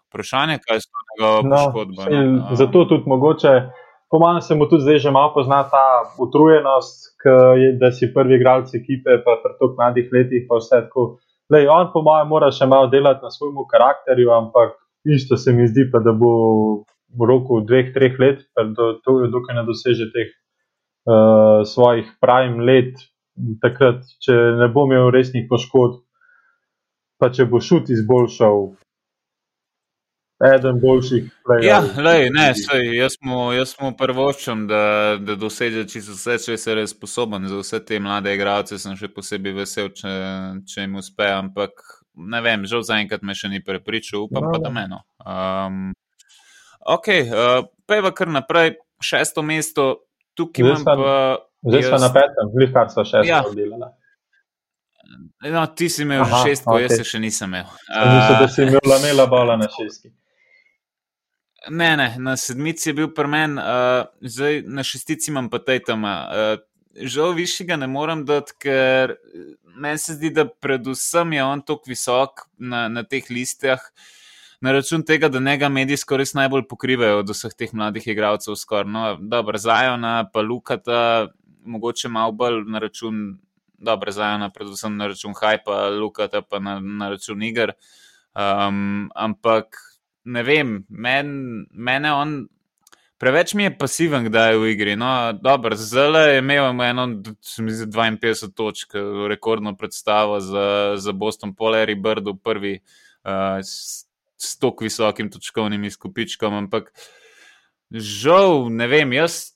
[0.10, 2.24] vprašanje, kaj so njegove no, poškodbe.
[2.28, 2.56] No.
[2.56, 3.56] Zato tudi mogoče.
[4.12, 5.86] Po manj se mu tudi zdaj že malo pozna ta
[6.22, 7.16] utrujenost,
[7.58, 11.18] je, da si prvi igralec ekipe, pa pri tako mladih letih, pa vse tako.
[11.50, 15.68] Lej, on, po mojem, mora še malo delati na svojem karakterju, ampak isto se mi
[15.68, 16.32] zdi, pa, da bo
[17.18, 20.32] v roku dveh, treh let, dokaj ne doseže teh
[21.06, 22.98] uh, svojih pravim let,
[23.62, 26.02] takrat, če ne bo imel resnih poškodb,
[27.22, 28.76] pa če bo šut izboljšal,
[30.44, 31.28] eden boljših.
[31.64, 33.16] Ja, lej, ne, sej, jaz
[33.80, 37.48] mu prvočam, da, da doseže čisto vse, če se je sposoben.
[37.48, 40.16] Za vse te mlade igralce sem še posebej vesel, če,
[40.68, 41.84] če jim uspe, ampak
[42.16, 45.04] ne vem, žal zaenkrat me še ni prepričal, upam no, pa da meno.
[45.24, 45.94] Um,
[46.98, 50.05] ok, uh, peva kar naprej, šesto mesto,
[50.36, 50.96] tukaj imam pa.
[51.66, 53.42] Zdaj smo na petem, vi kar so šesto ja.
[53.48, 53.90] oddelali.
[55.54, 56.86] No, ti si imel Aha, šest, okay.
[56.86, 57.66] jaz se še nisem imel.
[57.90, 60.12] Mislim, da si imel lamela bola na šestki.
[61.70, 66.06] Ne, ne, na sedmici je bil premen, uh, zdaj na šestici imam pa tej tam.
[66.06, 66.58] Uh,
[66.96, 69.16] žal višjega ne morem dati, ker
[69.76, 73.82] meni se zdi, da predvsem je on tako visok na, na teh listah,
[74.66, 78.58] na račun tega, da njega medijsko res najbolj pokrivajo od vseh teh mladih igralcev.
[78.90, 81.28] No, dobro, Zajona, pa Lukata,
[81.66, 83.38] mogoče malo bolj na račun
[83.78, 87.72] dobro zajena, predvsem na račun Hypa, Lukata pa na, na račun iger.
[88.36, 89.78] Um, ampak
[90.26, 92.36] ne vem, men, mene on.
[93.18, 94.96] Preveč mi je pasiven, da je v igri.
[95.00, 95.08] No,
[95.76, 97.06] zelo je imel eno,
[97.60, 98.98] mislim, 52 točk,
[99.30, 102.80] rekordno predstavo za, za Boston, Polarity Bird, prvi
[103.24, 103.64] uh,
[104.38, 106.54] s, tako visokim točkovnim izkupičkom.
[106.54, 106.92] Ampak
[107.92, 109.54] žal, ne vem, jaz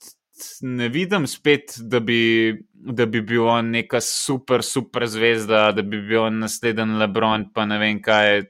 [0.61, 6.01] ne vidim spet, da bi, da bi bil on neka super, super zvezda, da bi
[6.01, 8.43] bil on naslednji Lebron, pa ne vem kaj.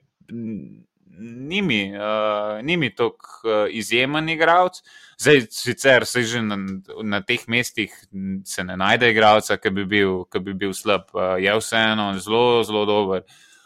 [1.19, 4.77] Nimi, uh, nimi tako uh, izjemen igralec.
[5.19, 6.55] Zdaj, sicer se že na,
[7.03, 12.63] na teh mestih ne najde igralca, ki bi, bi bil slab, uh, je vseeno zelo,
[12.63, 13.25] zelo dober.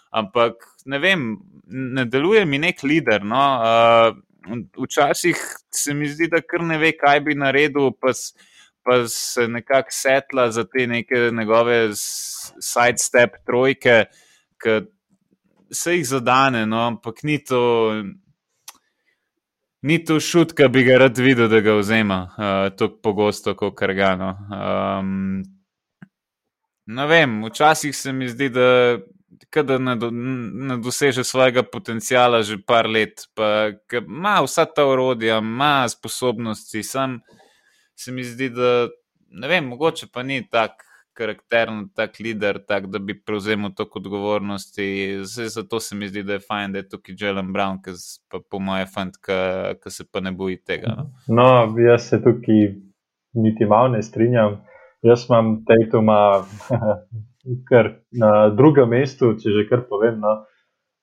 [0.10, 3.24] Ampak ne vem, ne deluje mi nek lider.
[3.26, 3.44] No?
[3.60, 4.18] Uh,
[4.84, 5.38] včasih
[5.72, 8.12] se mi zdi, da kar ne ve, kaj bi naredil, pa,
[8.84, 14.04] pa se nekako setla za te neke njegove sidestep trojke,
[14.64, 14.82] ki
[15.74, 17.64] se jih zadane, no, ampak ni to.
[19.84, 23.74] Ni to šut, ki bi ga rad videl, da ga vzema uh, tako pogosto, kot
[23.76, 24.30] kargano.
[24.56, 25.42] Um,
[26.88, 28.70] ne vem, včasih se mi zdi, da
[29.64, 35.38] da ne, do, ne doseže svojega potencijala že par let, pa ima vsa ta orodja,
[35.38, 37.20] ima sposobnosti, sam
[37.96, 38.88] se mi zdi, da
[39.30, 40.84] ne vem, mogoče pa ni tak
[41.14, 45.20] karakteren, tak lider, tak, da bi prevzel toliko odgovornosti.
[45.24, 47.94] Zdaj, zato se mi zdi, da je fajn, da je tukaj Jelen Brown, ki
[48.30, 49.18] pa po moje fant,
[49.84, 50.96] ki se pa ne boji tega.
[50.98, 51.48] No, no
[51.82, 52.74] jaz se tukaj
[53.34, 54.62] niti malo ne strinjam.
[55.04, 56.46] Jaz imam Tatuma
[57.70, 60.20] kar na drugem mestu, če že kar povem.
[60.20, 60.44] No.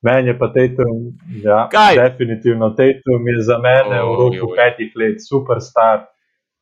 [0.00, 1.12] Meni je pa Tatum,
[1.44, 1.66] ja,
[1.96, 4.56] definitivno Tatum je za mene oh, v roku oj, oj.
[4.56, 6.06] petih let superstar.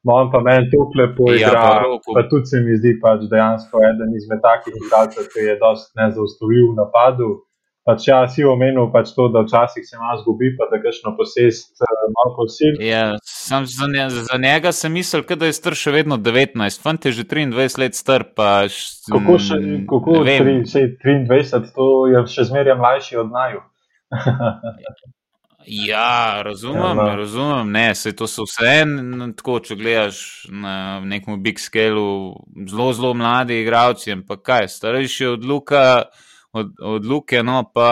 [0.08, 1.62] On pa meni to lepo ja, igra,
[2.02, 6.00] pa, pa tudi se mi zdi pač dejansko eden izmed takih igralcev, ki je dosti
[6.00, 7.28] nezaustavljiv v napadu
[7.88, 11.80] pač ja, si omenil pač to, da včasih se malo zgubi, pa da kakšno posest
[11.80, 12.76] uh, malo posil.
[12.84, 17.14] Ja, za, nje, za njega sem mislil, da je star še vedno 19, fant je
[17.16, 18.26] že 23 let star.
[18.68, 20.64] Š, kako še, kako 3,
[21.00, 23.64] 23, to je še zmeraj mlajši od naju.
[25.68, 27.72] Ja, razumem, ja, razumem.
[27.74, 30.72] Ne, se to so vse en, tako, če gledaš na
[31.04, 32.38] nekem big scaleu,
[32.70, 35.82] zelo, zelo mladi igravci, ampak kaj, starejši od Luka
[36.52, 37.90] od, od Luke, no pa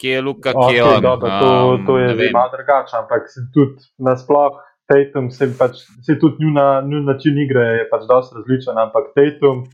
[0.00, 1.02] kje je Luka, kje okay, je on.
[1.02, 4.60] Dobro, to, um, to je malo drugače, ampak se tudi nasploh.
[4.84, 9.64] Tatum se pač, se tudi njuna, njun način igre je pač dosti različen, ampak Tatum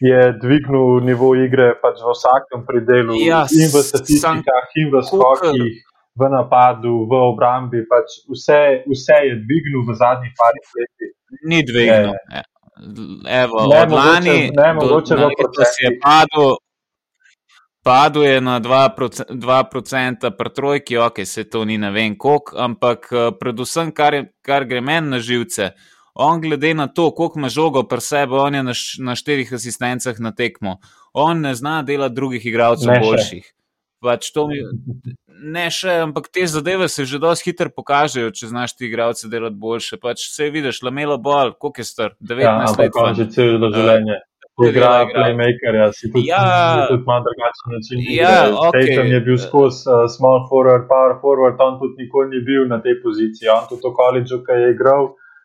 [0.00, 5.74] je dvignil nivo igre pač v vsakem predelu, ja, in v statistikah, in v skokih,
[6.14, 7.82] v napadu, v obrambi.
[7.90, 11.12] Pač vse, vse je dvignil v zadnjih parih letih.
[11.50, 12.14] Ni dvignil.
[12.14, 12.46] Ja.
[13.42, 16.58] Evo, ne, od lani, ne, mogoče do, na, da si je padel,
[17.84, 23.08] Padel je na 2%, 2 pri trojki, ok, se to ni ne vem koliko, ampak
[23.12, 25.74] eh, predvsem, kar, je, kar gre meni na živce,
[26.14, 30.20] on glede na to, koliko ima žogo pri sebi, on je na, na štirih asistencah
[30.20, 30.78] na tekmo.
[31.12, 33.52] On ne zna delati drugih igralcev boljših.
[34.04, 34.60] Pač mi,
[35.52, 39.60] ne še, ampak te zadeve se že dosti hitro pokažejo, če znaš ti igralce delati
[39.60, 40.00] boljše.
[40.00, 42.96] Pač vse vidiš, lamelo bolj, koliko je star, 19 ja, let.
[42.96, 44.20] Ja, že celo življenje.
[44.20, 47.98] Uh, igra playmakerja, si tudi, ja, tudi malo drugačen način.
[48.22, 48.36] Ja,
[48.66, 48.86] okay.
[48.86, 52.78] Tatum je bil skozi uh, small forward, power forward, on tudi nikoli ni bil na
[52.84, 53.50] tej poziciji.
[53.58, 55.02] On tudi v koledžu, ki je igral,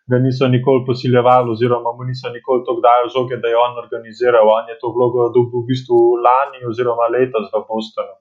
[0.10, 4.46] ga niso nikoli posiljevali, oziroma mu niso nikoli to dajali žoge, da je on organiziral.
[4.58, 8.16] On je to vlogo dobil v bistvu lani oziroma letos v Bostonu.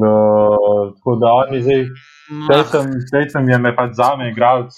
[0.00, 0.14] No,
[0.96, 1.82] tako da oni zdaj,
[3.10, 4.70] zdaj sem je me pač zame igral,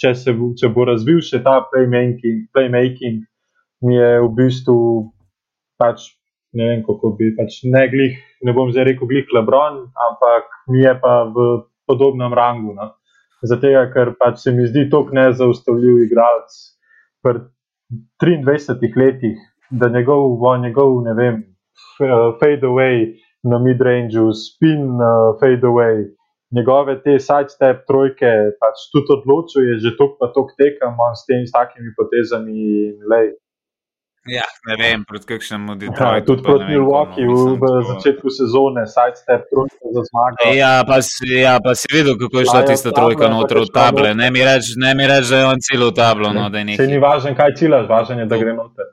[0.00, 0.10] če,
[0.60, 2.50] če bo razvil še ta playmaking.
[2.52, 3.22] playmaking
[3.84, 4.78] mi je v bistvu
[5.78, 6.10] pač
[6.54, 10.84] ne vem, kako bi pač ne glih, ne bom zdaj rekel glih Lebron, ampak mi
[10.84, 12.74] je pa v podobnem rangu.
[12.78, 12.94] No.
[13.44, 16.54] Zato, ker pač se mi zdi tako nezaustavljiv igralec
[17.26, 17.34] v
[18.22, 19.36] 23 letih,
[19.70, 21.36] da njegov, njegov ne vem,
[22.40, 26.06] fade away na mid-range, spin uh, fade away.
[26.54, 28.30] Njegove te sidestep trojke,
[28.62, 33.34] pač tudi odločuje, že tok pa tok tekam, s temi takimi potezami in lej
[34.28, 36.16] Ja, ne vem, proti kakšnemu Detroitu.
[36.16, 40.48] Ja, tudi proti Milwaukee v, v začetku sezone, sidestep, trojka za zmago.
[40.56, 44.14] Ja pa, si, ja, pa si videl, kako je šla tista trojka noter v table.
[44.16, 46.32] Ne mi reči, reč, da je on celo tablo.
[46.32, 48.88] No, Se ni važno, kaj ciljaš, važno je, da gre noter.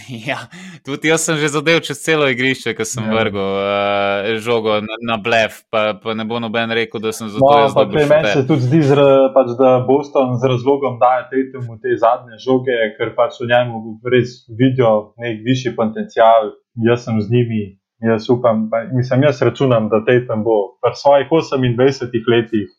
[0.28, 0.38] Ja,
[0.84, 3.12] tudi jaz sem že zadev čez celo igrišče, ko sem ja.
[3.14, 7.44] vrgel uh, žogo na, na blef, pa, pa ne bo noben rekel, da sem zato
[7.44, 11.96] no, zelo Meni se tudi zdi, zra, pač, da Boston z razlogom daje temu te
[12.00, 16.54] zadnje žoge, ker pač v njemu res vidijo nek višji potencial.
[16.74, 17.64] Jaz sem z njimi,
[18.02, 22.72] jaz upam, pa, mislim, jaz računam, da te tam bo v svojih 28 letih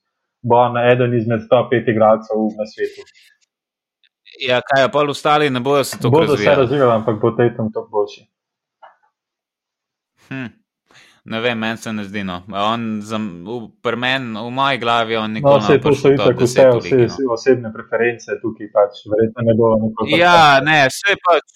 [0.46, 3.02] bo na eden izmed top 5 igralcev na svetu.
[4.40, 6.28] Ja, kaj pa ostali, ne bojo se to razvijali.
[6.28, 8.28] Bodo se razvijali, ampak bo tej tam to boljši.
[10.28, 10.65] Hm.
[11.26, 12.22] Ne vem, meni se ne zdi.
[12.24, 12.44] No.
[12.48, 16.66] On, za, v, men, v moji glavi on nikoli no, ne bo šel tako vse,
[16.78, 19.70] vse, vse osebne preference tukaj pač, verjetno ne bo.
[20.14, 21.56] Ja, ne, vse pač,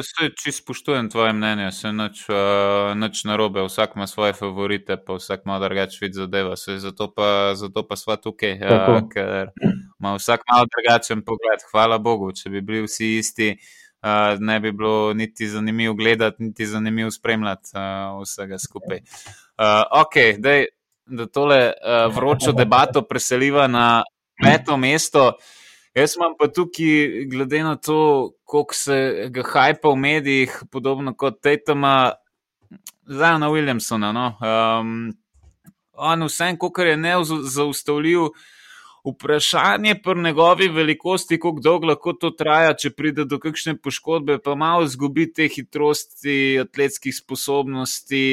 [0.00, 5.18] vse čisto spoštujem tvoje mnenje, se nič, uh, nič narobe, vsak ima svoje favorite, pa
[5.18, 9.52] vsak ima drugače vid zadeva, se, zato, pa, zato pa sva tukaj, uh, ker
[10.00, 13.50] ima vsak malo drugačen pogled, hvala Bogu, če bi bili vsi isti
[14.02, 18.98] uh, ne bi bilo niti zanimivo gledati, niti zanimivo spremljati uh, vsega skupaj.
[19.58, 20.66] Uh, ok, dej,
[21.06, 24.02] da tole uh, vročo debato preseliva na
[24.42, 25.32] peto mesto.
[25.94, 31.40] Jaz imam pa tukaj, glede na to, koliko se ga hajpa v medijih, podobno kot
[31.42, 32.12] Tatama,
[33.06, 34.12] zdaj na Williamsona.
[34.12, 34.26] No?
[34.38, 35.10] Um,
[35.92, 38.30] on vsem, kar je neuzaustavljiv.
[39.04, 44.54] Vprašanje pri njegovi velikosti, kako dolgo lahko to traja, če pride do kakšne poškodbe, pa
[44.54, 48.24] malo zgubi te hitrosti, atletskih sposobnosti,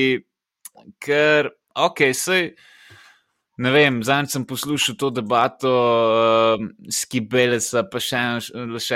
[1.00, 2.52] ker, ok, sej.
[3.58, 8.20] Ne vem, zadnjič sem poslušal to debato uh, Skibelesa, pa še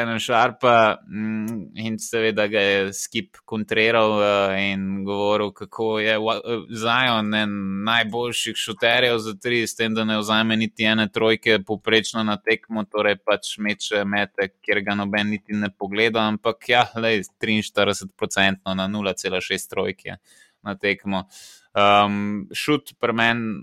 [0.03, 6.67] eno šarpa um, in seveda ga je Skip kontriral uh, in govoril, kako je uh,
[6.77, 7.57] Zion en
[7.89, 12.85] najboljših šuterjev za tri, s tem, da ne vzame niti ene trojke poprečno na tekmo,
[12.85, 18.89] torej pač meče mete, kjer ga noben niti ne pogleda, ampak ja, lej, 43% na
[18.93, 20.21] 0,6 trojke
[20.61, 21.25] na tekmo.
[21.73, 23.61] Um, šut pri meni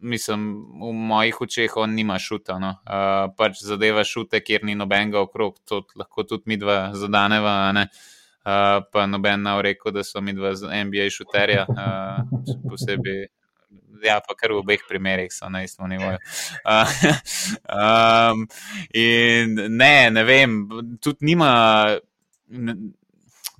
[0.00, 2.58] mislim, v mojih očeh on nima šuta.
[2.58, 2.74] No.
[2.84, 7.72] Uh, pač zadeva šute, kjer ni nobenega okrog, to lahko tudi mi dva zadaneva.
[8.40, 10.54] Uh, pa noben nam rekel, da so mi dva
[10.84, 13.26] NBA šuterja, uh, posebej.
[14.00, 16.16] Ja, pa kar v obeh primerih so na istem nivoju.
[16.64, 16.94] Uh,
[18.32, 18.46] um,
[19.68, 20.56] ne, ne vem,
[21.04, 21.50] tudi nima,
[22.48, 22.76] ne,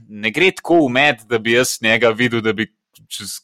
[0.08, 2.70] ne gre tako umet, da bi jaz njega videl, da bi
[3.12, 3.42] čez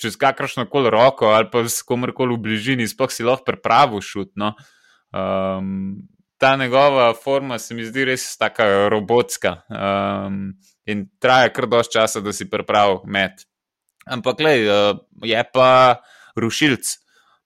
[0.00, 4.32] čez kakršno koli roko ali pa s komorkoli v bližini, sploh si lahko pripravil šut.
[4.40, 4.54] No.
[5.12, 6.08] Um,
[6.40, 10.54] ta njegova forma se mi zdi res tako robotska um,
[10.88, 13.44] in traja kar dož časa, da si pripravil met.
[14.08, 16.00] Ampak, le, uh, je pa
[16.40, 16.96] rušilc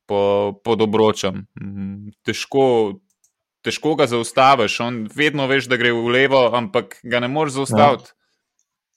[0.06, 0.20] po,
[0.64, 1.46] pod obročem.
[1.58, 2.66] Mhm, težko,
[3.66, 8.14] težko ga zaustaviš, on vedno veš, da gre v levo, ampak ga ne moreš zaustaviti.
[8.14, 8.23] Ja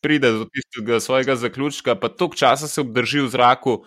[0.02, 3.78] pride do tistega svojega zaključka, pa toliko časa se obdrži v zraku,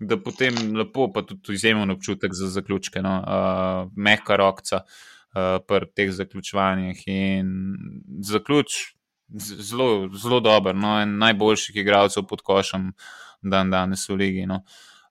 [0.00, 5.88] da potem lepo, pa tudi izjemen občutek za zaključke, no, uh, mehka rokca uh, pri
[5.96, 7.02] teh zaključovanjih.
[7.06, 7.54] In
[8.24, 8.96] zaključ
[9.38, 12.92] zelo, zelo dober, no, en najboljših igralcev pod košem
[13.42, 14.46] dan danes v ligi.
[14.46, 14.62] No.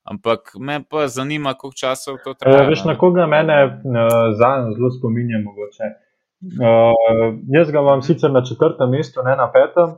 [0.05, 2.61] Ampak me pa zanima, koliko časa to traja.
[2.61, 5.93] Ja, veš, na koga mene uh, zadnjič zelo spominja mogoče.
[6.45, 9.95] Uh, jaz ga imam sicer na četrtem mestu, ne na petem,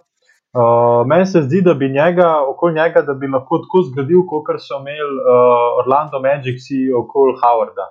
[0.57, 4.57] Uh, meni se zdi, da bi njega, okoli njega, da bi lahko tako zgradil, kot
[4.57, 6.65] so imeli uh, Orlando Magic
[7.01, 7.85] okoli Howarda.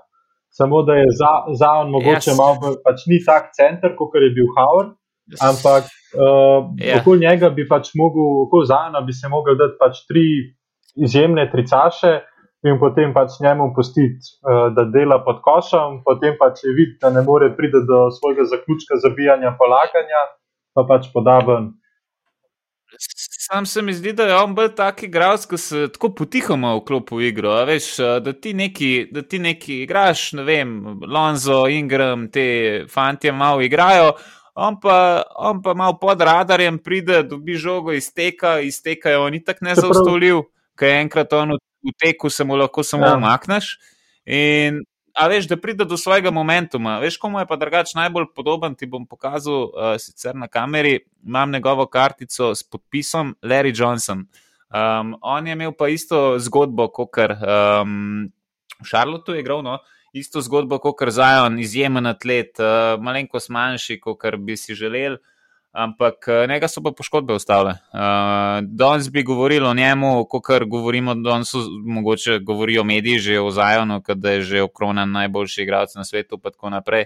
[0.51, 2.39] Samo da je za, za on mogoče yes.
[2.41, 4.97] malo, pač ni tak center, kot je bil Howard,
[5.51, 6.97] ampak uh, yeah.
[6.97, 7.01] Ja.
[7.01, 10.27] okoli njega bi pač mogel, okoli Zana bi se mogel dati pač tri
[11.07, 12.15] izjemne tricaše
[12.67, 17.15] in potem pač njemu pustiti, uh, da dela pod košem, potem pač je videti, da
[17.15, 20.23] ne more priti do svojega zaključka zabijanja, polaganja,
[20.75, 21.77] pa pač podaben.
[23.47, 27.15] Sam se mi zdi, da je on bolj tak igralec, ki se tako potihoma vklopi
[27.15, 27.53] v igro.
[27.69, 27.91] Veš,
[28.25, 30.73] da, ti neki, da ti neki igraš, ne vem,
[31.07, 32.47] Lonzo, Ingram, te
[32.91, 34.17] fanti malo igrajo,
[34.55, 39.23] on pa, on pa malo pod radarjem pride, dobi žogo iz teka, iz teka je
[39.23, 40.43] on itak nezaustavljiv,
[40.75, 43.15] ker enkrat on v teku se mu lahko samo ja.
[43.15, 43.77] omakneš.
[44.27, 44.83] In
[45.17, 46.99] a veš, da pride do svojega momentuma.
[47.01, 51.01] Veš, komu je pa drugač najbolj podoben, ti bom pokazal uh, sicer na kameri.
[51.27, 54.27] Imam njegovo kartico s podpisom Larry Johnson.
[54.67, 58.27] Um, on je imel pa isto zgodbo, kot kar um,
[58.81, 59.63] v Charlotteu je igral.
[59.63, 59.79] No?
[60.17, 65.19] isto zgodbo kot Zajon, izjemen atlet, uh, malenkost manjši, kot bi si želeli.
[65.77, 67.75] Ampak njega so pa poškodbe ostale.
[67.93, 71.53] Uh, danes bi govorili o njemu, kot govorimo, danes
[71.85, 76.51] mogoče govorijo mediji že o Zajonu, da je že okronan najboljši igralec na svetu, pa
[76.51, 77.05] tako naprej.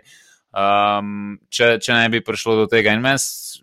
[0.50, 2.94] Um, če, če ne bi prišlo do tega.
[2.94, 3.02] In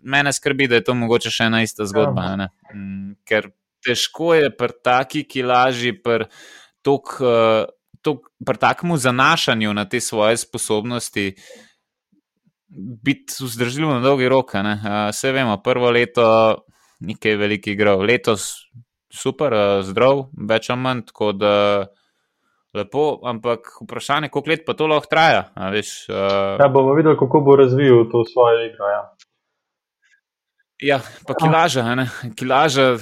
[0.02, 2.28] mene skrbi, da je to mogoče še ena ista zgodba.
[2.28, 2.48] Ja.
[2.72, 3.50] Um, ker
[3.84, 6.28] težko je pri taki, ki laži, pri
[6.88, 7.64] uh,
[8.60, 11.32] takemu zanašanju na te svoje sposobnosti.
[12.68, 14.52] Biti vzdržljiv na dolgi rok.
[15.10, 16.24] Vse vemo, prvo leto
[17.00, 18.50] nekaj velikih igrav, letos
[19.14, 19.54] super,
[19.86, 21.52] zdrav, več ali manj, tako da
[22.76, 25.46] lepo, ampak vprašanje, koliko let pa to lahko traja.
[25.72, 28.90] Veš, uh, ja, bomo videli, kako bo razvijal to svoje igro.
[28.92, 29.02] Ja.
[30.78, 31.82] Ja, pa kilaža,
[32.38, 32.92] kilaža,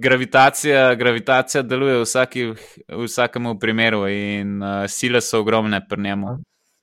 [0.00, 2.44] gravitacija, gravitacija deluje v, vsaki,
[2.88, 6.38] v vsakem primeru in uh, sile so ogromne pri njemu.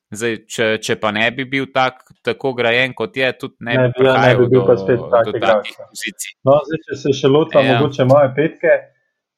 [0.10, 3.89] Zdaj, če, če pa ne bi bil tak, tako grajen, kot je, tudi ne, ne
[3.93, 6.32] bi, ja, ne bi bil do, pa spet tak takih pozicij.
[6.49, 7.76] No, zdaj, če se še lotam, ja.
[7.78, 8.78] mogoče moje petke.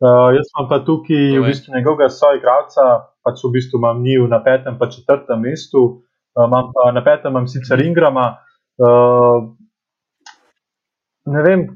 [0.01, 2.85] Uh, jaz sem pa tukaj v bistvu njegovega soigralca,
[3.27, 5.83] pač v bistvu imam njih na petem, pa četrtem mestu,
[6.39, 8.29] uh, pa, na petem imam sicer Ingrama.
[8.79, 9.51] Uh,
[11.35, 11.67] ne vem,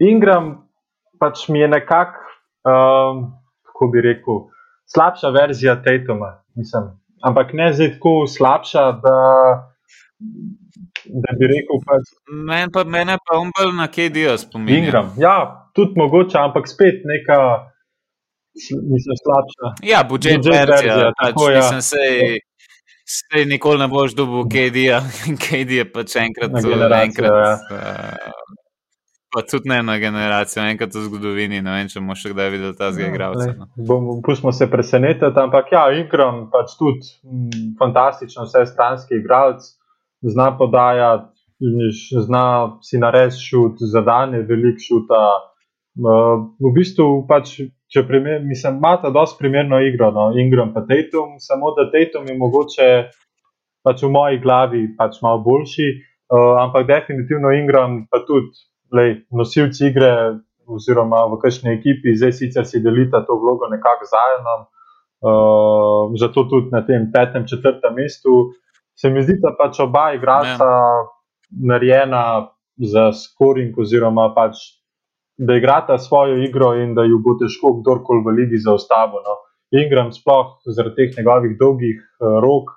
[0.00, 0.50] Ingram
[1.20, 2.24] pač mi je nekako,
[2.64, 3.24] um,
[3.68, 4.46] kako bi rekel,
[4.90, 6.38] slabša verzija Tatuma.
[6.56, 6.94] Mislim.
[7.24, 9.18] Ampak ne zdaj tako slabša, da,
[11.24, 11.80] da bi rekel.
[11.88, 12.10] Pač,
[12.48, 14.78] Men pa, mene pa umbal na KD-ju spominja.
[14.78, 15.36] Ingram, ja,
[15.76, 17.38] tudi mogoče, ampak spet neka.
[18.54, 19.72] Mislim, slabša.
[19.82, 20.96] Ja, budžet, budžet verzija.
[20.96, 21.62] verzija pač, tako, ja.
[21.62, 22.38] Mislim, sej,
[23.16, 25.00] sej nikoli ne boš dobil KD-ja.
[25.44, 27.32] KD je pač enkrat, enkrat.
[27.32, 27.56] Ja.
[27.72, 28.54] Uh,
[29.34, 32.76] Pa tudi ne na generacijo, enkrat v zgodovini, ne vem, če bomo še kdaj videli
[32.78, 33.46] ta zgolj igralca.
[33.58, 34.18] No.
[34.22, 39.66] Pustimo se presenetiti, ampak ja, Ingram pač tudi m, mm, fantastično, vse stranski igralec,
[40.22, 41.32] zna podajati,
[42.28, 42.44] zna
[42.82, 45.24] si narediti šut, zadane velik šuta.
[45.94, 47.56] Uh, v bistvu pač,
[47.90, 52.34] če primer, mislim, imata dosti primerno igro, no, Ingram pa Tatum, samo da Tatum je
[52.38, 52.88] mogoče
[53.86, 55.90] pač v moji glavi pač malo boljši,
[56.34, 58.54] uh, ampak definitivno Ingram pa tudi
[58.94, 60.12] lej, nosilci igre,
[60.66, 66.72] oziroma v kakšni ekipi, zdaj sicer si delita to vlogo nekako zajedno, uh, zato tudi
[66.72, 68.54] na tem petem, četrtem mestu.
[68.96, 71.04] Se mi zdi, da pač oba igralca ja.
[71.50, 72.24] narejena
[72.78, 74.62] za scoring, oziroma pač,
[75.36, 79.20] da igrata svojo igro in da ju bo težko kdorkoli v ligi zaustavil.
[79.26, 79.40] No.
[79.74, 82.70] Ingram, sploh zaradi teh njegovih dolgih uh, rok,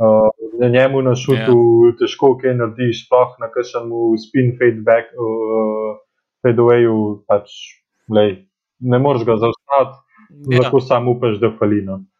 [0.00, 0.30] Uh,
[0.60, 1.90] na njemu na šutu yeah.
[1.92, 1.96] Ja.
[2.00, 5.98] težko kaj narediš, sploh na kakšnem spin feedback, uh,
[6.42, 6.96] fadeawayu,
[7.28, 7.52] pač,
[8.08, 8.48] lej,
[8.80, 10.56] ne moreš ga zaustaviti, yeah.
[10.56, 10.64] Ja.
[10.64, 12.00] lahko samo upaš, da falina.
[12.00, 12.12] No.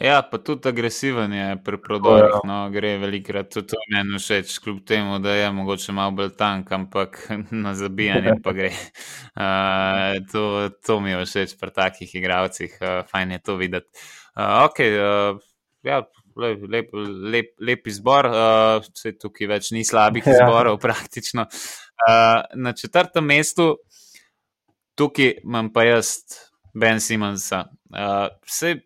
[0.00, 2.32] Ja, pa tudi agresiven je pri prodorih.
[2.32, 2.40] Ja.
[2.44, 6.72] No, gre velikrat tudi to meni všeč, kljub temu, da je mogoče malo bolj tank,
[6.72, 7.20] ampak
[7.64, 8.72] na zabijanje pa gre.
[9.34, 13.90] Uh, to, to mi je všeč pri takih igravcih, uh, fajn je to videti.
[14.36, 15.40] Uh, okay, uh,
[15.84, 16.00] ja,
[16.36, 16.94] lep, lep,
[17.34, 20.38] lep, lep izbor, uh, vse tukaj več ni slabih ja.
[20.38, 21.46] izborov, praktično.
[22.08, 23.74] Uh, na četrtem mestu,
[24.98, 26.16] tukaj imam pa jaz
[26.74, 27.64] Ben Simonsa.
[27.92, 28.76] Uh, vse,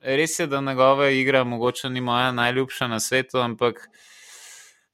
[0.00, 3.88] res je, da njegova igra mogoče ni moja najljubša na svetu, ampak.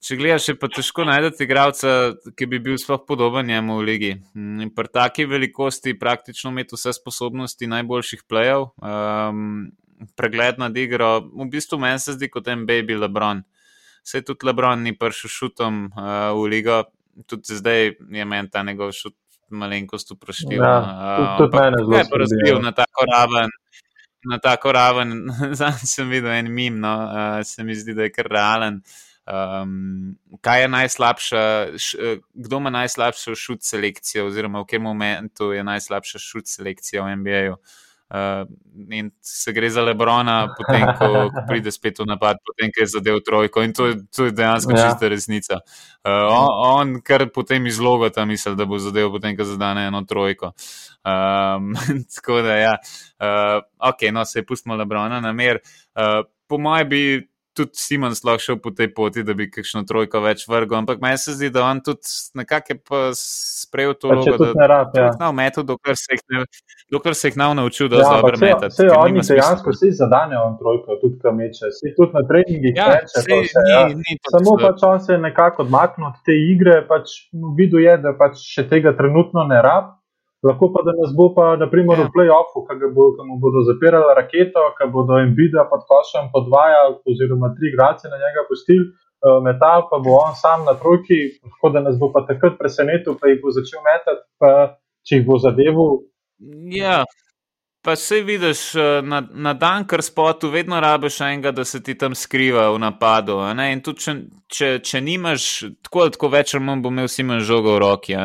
[0.01, 1.91] Če gledaš, je pa težko najti igralca,
[2.33, 4.13] ki bi bil sploh podoben njemu v ligi.
[4.33, 8.71] In pri taki velikosti praktično imeti vse sposobnosti najboljših plejev.
[8.81, 9.69] Um,
[10.17, 11.21] pregled nad igro.
[11.21, 13.43] V bistvu meni se zdi kot en baby Lebron.
[14.03, 16.83] Se tudi Lebron ni prišel šutom uh, v ligo,
[17.27, 19.17] tudi zdaj je meni ta njegov šut
[19.51, 20.63] malenkost vprašljiv.
[20.63, 22.63] Ja, uh, tudi meni je zelo razbil ja.
[22.63, 23.55] na tako raven.
[24.31, 25.15] Na tako raven,
[25.57, 28.83] zdaj sem videl en mim, no, uh, se mi zdi, da je kar realen.
[29.31, 31.43] Um, kaj je najslabša,
[31.79, 37.17] š, kdo ima najslabšo šut selekcijo, oziroma v katerem momentu je najslabša šut selekcija v
[37.21, 37.55] NBA-ju?
[37.55, 38.43] Uh, Uh,
[38.91, 42.89] in se gre za Lebrona, potem, ko, ko pride spet v napad, potem, ko je
[42.91, 43.63] zadev trojko.
[43.63, 44.89] In to, to je dejansko ja.
[44.89, 45.61] čista resnica.
[46.03, 50.03] Uh, on, on kar potem izloga ta misel, da bo zadev, potem, ko zadane eno
[50.03, 50.51] trojko.
[51.07, 51.71] Um,
[52.17, 52.75] tako da, ja,
[53.23, 55.63] uh, ok, no, se je pustimo Lebrona na mer.
[55.95, 60.21] Uh, po mojem bi tudi Simon lahko šel po tej poti, da bi kakšno trojko
[60.25, 60.79] več vrgel.
[60.79, 62.07] Ampak meni se zdi, da on tudi
[62.39, 65.11] nekako sprejel to vlogo, da je rad, ja.
[65.17, 65.99] znal metod, dokler
[67.15, 68.73] se jih ne naučil, da ja, je dobro metod.
[68.73, 72.75] Vse oni dejansko vsi zadanejo on trojko, tudi kam meče, vsi tudi na treningih.
[72.77, 73.87] Ja, meče, vse, vse, ni, ja.
[73.95, 77.17] ni Samo pač on se je nekako odmaknil od te igre, pač
[77.59, 79.97] videl je, da pač še tega trenutno ne rab.
[80.43, 82.07] Lahko pa, da nas bo pa, naprimer, ja.
[82.09, 87.53] v playoffu, ki bo, mu bodo zapirali raketo, ki bodo Nvidia pod košem podvajali, oziroma
[87.57, 91.85] tri grace na njega pustili, uh, metal pa bo on sam na trojki, tako da
[91.85, 94.53] nas bo pa takrat presenetil, pa jih bo začel metati, pa
[95.05, 95.99] če jih bo zadeval.
[96.73, 97.03] Ja.
[97.83, 101.95] Pa se vidiš eh, na, na dan, ker spotu vedno rabiš enega, da se ti
[101.99, 103.39] tam skriva v napadu.
[103.41, 104.15] In tudi, če,
[104.53, 105.47] če, če nimaš,
[105.89, 108.19] tako ali tako več ali manj bo imel si manj žogo v roki.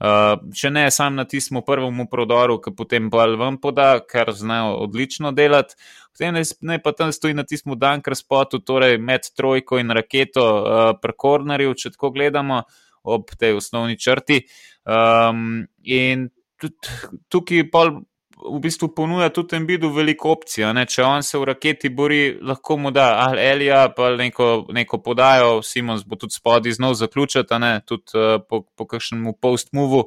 [0.00, 4.78] Uh, če ne, sam na tistem prvem prodoru, ki potem bolj vam poda, ker znajo
[4.86, 5.76] odlično delati.
[6.14, 10.46] Potem ne, ne pa tam stoji na tistem dankar spotu, torej med trojko in raketo,
[10.46, 12.62] uh, prekornerju, če tako gledamo
[13.02, 14.40] ob tej osnovni črti.
[14.88, 16.30] Um, in
[16.60, 16.96] tudi
[17.32, 17.98] tukaj pol
[18.44, 20.66] v bistvu ponuja tudi tem bidu veliko opcij.
[20.88, 25.60] Če on se v raketi bori, lahko mu da ali Elija, pa neko, neko podajo,
[25.62, 30.06] Simons bo tudi spodaj znov zaključiti, tudi uh, po, po kakšnemu post-movu.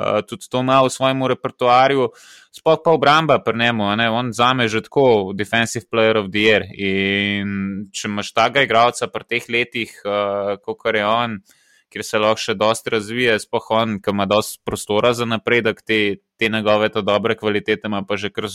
[0.00, 2.06] Uh, tudi to ima v svojem repertoarju,
[2.54, 6.64] sploh pa obramba pri njemu, on zame že tako Defensive Player of the Year.
[6.72, 11.59] In če imaš takega igralca pri teh letih, uh, kot je on, uh,
[11.90, 16.00] kjer se lahko še dosti razvije, sploh on, ki ima dosti prostora za napredek, te,
[16.38, 18.46] te njegove to dobre kvalitete ima pa že kar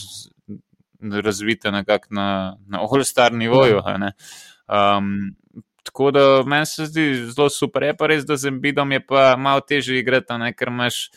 [1.00, 2.28] razvite nekako na,
[2.66, 3.82] na all-star nivoju.
[4.66, 5.36] Um,
[5.86, 9.34] tako da meni se zdi zelo super, je pa res, da z Embidom je pa
[9.36, 11.08] malo težje igrati, ne, ker imaš.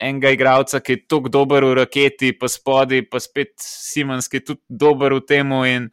[0.00, 4.44] Enega igralca, ki je tako dober v raketi, pa spodaj, pa spet Simons, ki je
[4.52, 5.88] tudi dober v tem, in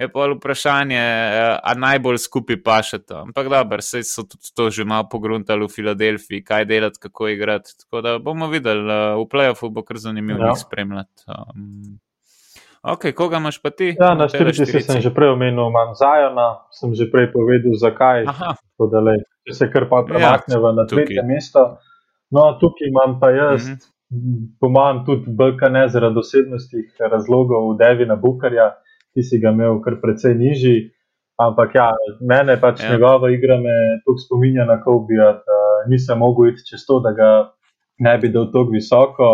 [0.00, 3.16] je pa vprašanje, eh, ali najbolj skupaj paše to.
[3.16, 7.70] Ampak dobro, se so tudi to že malo pogruntali v Filadelfiji, kaj delati, kako igrati.
[7.80, 10.54] Tako da bomo videli, eh, v playoffu bo kar zanimivo ja.
[10.54, 11.22] spremljati.
[11.26, 11.98] Um,
[12.82, 13.96] ok, koga imaš pa ti?
[14.00, 18.26] Ja, na štirici sem že prej omenil, imam Zajona, sem že prej povedal, zakaj.
[18.78, 21.78] Le, če se kar pa premakneva ja, na tretje mesto.
[22.30, 23.68] No, tukaj imam pa jaz.
[23.68, 23.96] Mm -hmm.
[24.60, 28.74] Po mojem, tudi BKN zaradi osebnostnih razlogov, Devina Bukarja,
[29.14, 30.78] ti si ga imel kar precej nižji.
[31.38, 32.92] Ampak ja, mene pač ja.
[32.92, 35.58] njegova igra me tako spominja na Kobija, da
[35.90, 37.30] nisem mogel iti čez to, da ga
[38.02, 39.28] ne bi dal tako visoko.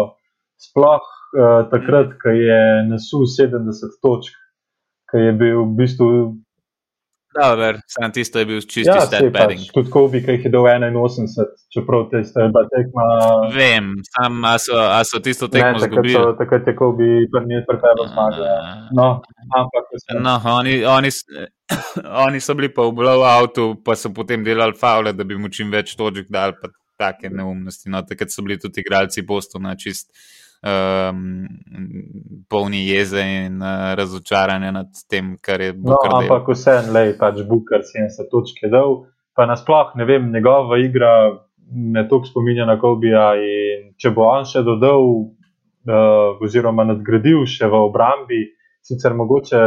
[0.61, 2.61] Sploh uh, takrat, ko je
[2.91, 4.37] nasul 70 točk,
[5.11, 6.11] ko je bil v bistvu
[7.35, 9.61] Dobar, sam tisto je bil čisti ja, stat padding.
[9.64, 13.07] Pač, tudi Kobe, ki jih je do 81, čeprav te ste bila tekma.
[13.55, 16.14] Vem, sam, a so, a so tisto tekmo zgubili.
[16.14, 18.53] So, takrat je Kobe prvi prepel zmage.
[18.95, 19.09] No,
[19.59, 19.91] ampak.
[20.20, 21.11] No, oni, oni,
[22.26, 25.74] oni so bili pa v blowoutu, pa so potem delali faule, da bi mu čim
[25.74, 26.70] več točk dal, pa
[27.01, 27.91] take neumnosti.
[27.91, 30.14] No, takrat so bili tudi igralci Bostona čist
[30.65, 31.47] um,
[32.49, 35.99] polni jeze in uh, razočaranja nad tem, kar je bilo.
[36.03, 39.03] No, ampak vseeno, le pač Bukar 70 točk je dal,
[39.37, 41.12] pa nasploh ne vem, njegova igra
[41.73, 43.33] me toliko spominja na Kobija.
[44.01, 45.05] Če bo on še dodal,
[45.89, 48.45] uh, oziroma nadgradil še v obrambi,
[48.85, 49.67] sicer mogoče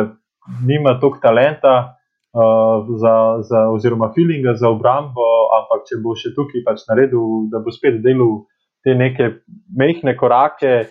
[0.65, 1.93] nima toliko talenta.
[2.37, 5.25] Uh, za, za, oziroma, feelinga za obrambo,
[5.57, 8.43] ampak če bo še tukaj pač naredil, da bo spet delal
[8.85, 9.31] te neke
[9.77, 10.87] mehke korake,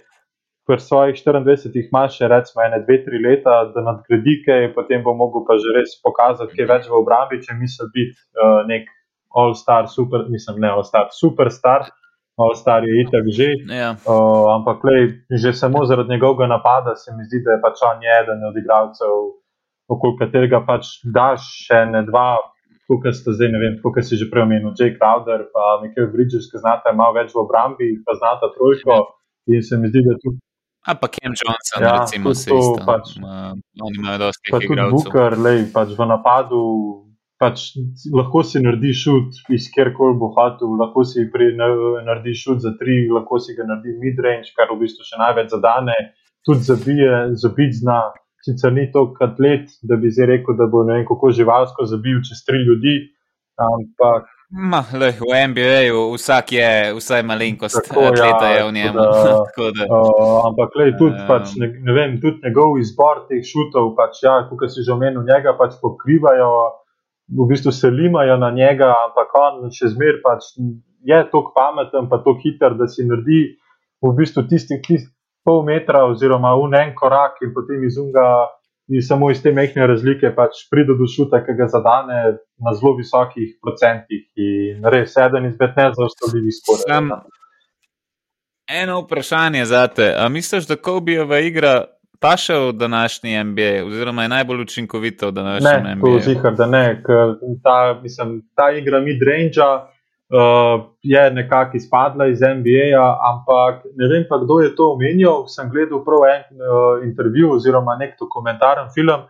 [0.66, 5.14] pri svojih 24 ima še recimo ene, dve, tri leta, da nadgradi kaj, potem bo
[5.14, 8.90] mogel pa že res pokazati, kaj več v obrambi, če misli biti uh, nek
[9.36, 11.86] all-star, super, mislim, ne all-star, superstar.
[12.36, 13.48] All-star je itak že.
[13.70, 13.94] Ja.
[14.02, 18.02] Uh, ampak, lej, že samo zaradi njegovega napada se mi zdi, da je pač on
[18.02, 19.14] eden od igralcev,
[19.88, 22.34] okoli katerega pač daš še ne dva,
[22.88, 26.50] kot ste zdaj, ne vem, kot si že prej omenil, Jay Crowder, pa nekaj Bridges,
[26.50, 29.16] ki znata malo več v obrambi, pa znata trojko.
[29.46, 30.38] In se mi zdi, da tudi.
[30.86, 32.78] A pa Kem Johnson, ja, recimo, se isto.
[32.86, 33.18] Pač,
[33.82, 36.62] oni imajo dosti pa tudi Booker, lej, pač v napadu.
[37.36, 37.74] Pač
[38.16, 43.36] lahko si narediš šut iz kjerkoli bo hotel, lahko si narediš šut za tri, lahko
[43.42, 45.96] si ga narediš mid-range, kar v bistvu še največ zadane,
[46.46, 47.10] tudi zabije,
[47.42, 47.98] zabiti zna
[48.46, 52.22] sicer ni toliko atlet, da bi zdaj rekel, da bo ne vem kako živalsko zabil
[52.26, 52.96] čez tri ljudi.
[53.56, 54.30] Ampak.
[54.70, 58.98] Ma, le, v NBA-ju vsak je, vsaj malenkost, tako, atleta ja, je v njemu.
[58.98, 63.42] Da, da, uh, ampak, le, tudi, um, pač, ne, ne vem, tudi njegov izbor teh
[63.42, 66.52] šutov, pač, ja, kot si že omenil, njega pač pokrivajo,
[67.34, 70.52] v bistvu se limajo na njega, ampak on še zmeraj pač
[71.06, 73.56] je tako pameten, pa tako hiter, da si naredi
[74.02, 75.00] v bistvu tisti, ki
[75.46, 78.26] pol metra, oziroma v en korak, in potem izunga,
[78.90, 82.20] in samo iz te mehke razlike pač pride do šuta, ki ga zadane
[82.58, 84.26] na zelo visokih procentih.
[84.36, 87.18] In res, eden izmed nezaustavljivih sporov.
[88.66, 90.10] Eno vprašanje za te.
[90.18, 91.84] A misliš, da Kobijeva igra
[92.20, 96.14] pa še v današnji NBA, oziroma je najbolj učinkovita v današnjem ne, NBA?
[96.14, 99.68] Ne, zihar, da ne, ker ta, mislim, ta igra mid-range.
[100.32, 102.86] Uh, je nekako izpadla iz NBA,
[103.30, 105.46] ampak ne vem pa, kdo je to omenjal.
[105.48, 109.26] Sem gledal prav en uh, intervju oziroma nek dokumentaren film.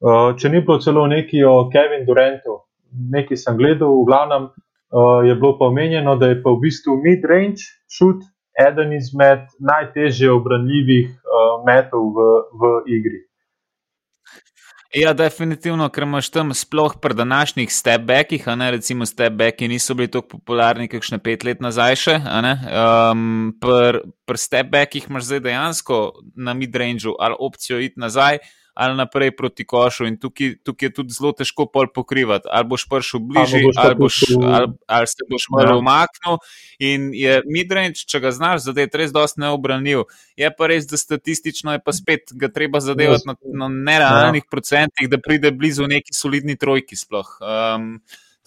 [0.00, 2.62] Uh, če ni bilo celo neki o Kevinu Durantu,
[3.10, 7.00] nekaj sem gledal, v glavnem uh, je bilo pa omenjeno, da je pa v bistvu
[7.02, 8.22] mid-range shoot
[8.58, 12.28] eden izmed najtežje obranljivih uh, metov v,
[12.60, 13.27] v igri.
[14.96, 20.88] Ja, definitivno, ker imaš tam sploh pri današnjih step-backih, recimo step-backi niso bili tako popularni,
[20.88, 22.14] kakšne pet let nazaj še.
[22.24, 25.98] Um, pri pr step-backih imaš zdaj dejansko
[26.36, 28.38] na mid-rangeu ali opcijo iti nazaj,
[28.78, 30.06] ali naprej proti košu.
[30.06, 32.46] In tukaj, tukaj je tudi zelo težko pol pokrivati.
[32.46, 35.78] Ali boš prišel bližje, ali, ali, boš, ali, ali se boš malo ja.
[35.82, 36.38] umaknil.
[36.78, 40.04] In je midrange, če ga znaš zadeti, res dosti neobranljiv.
[40.38, 43.34] Je pa res, da statistično je pa spet ga treba zadevati na,
[43.64, 44.50] na nerealnih ja.
[44.50, 47.34] procentih, da pride blizu neki solidni trojki sploh.
[47.42, 47.90] Um,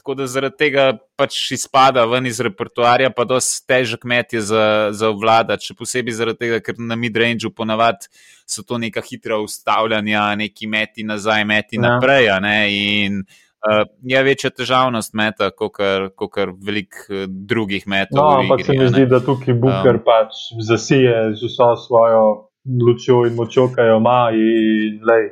[0.01, 0.83] Tako da zaradi tega
[1.13, 4.63] pač izpada ven iz repertoarja, pa dosti težek met je za,
[4.97, 8.09] za vladati, še posebej zaradi tega, ker na mid-rangeu ponavadi
[8.49, 11.83] so to neka hitra ustavljanja, neki meti nazaj, meti ja.
[11.85, 12.31] naprej.
[12.73, 18.23] In uh, je večja težavnost meta, kot kar velik uh, drugih metov.
[18.23, 22.25] No, ampak igri, se mi zdi, da tukaj Booker um, pač zasije z vso svojo
[22.65, 24.23] lučjo in močjo, kaj jo ima.
[24.33, 25.29] In, lej,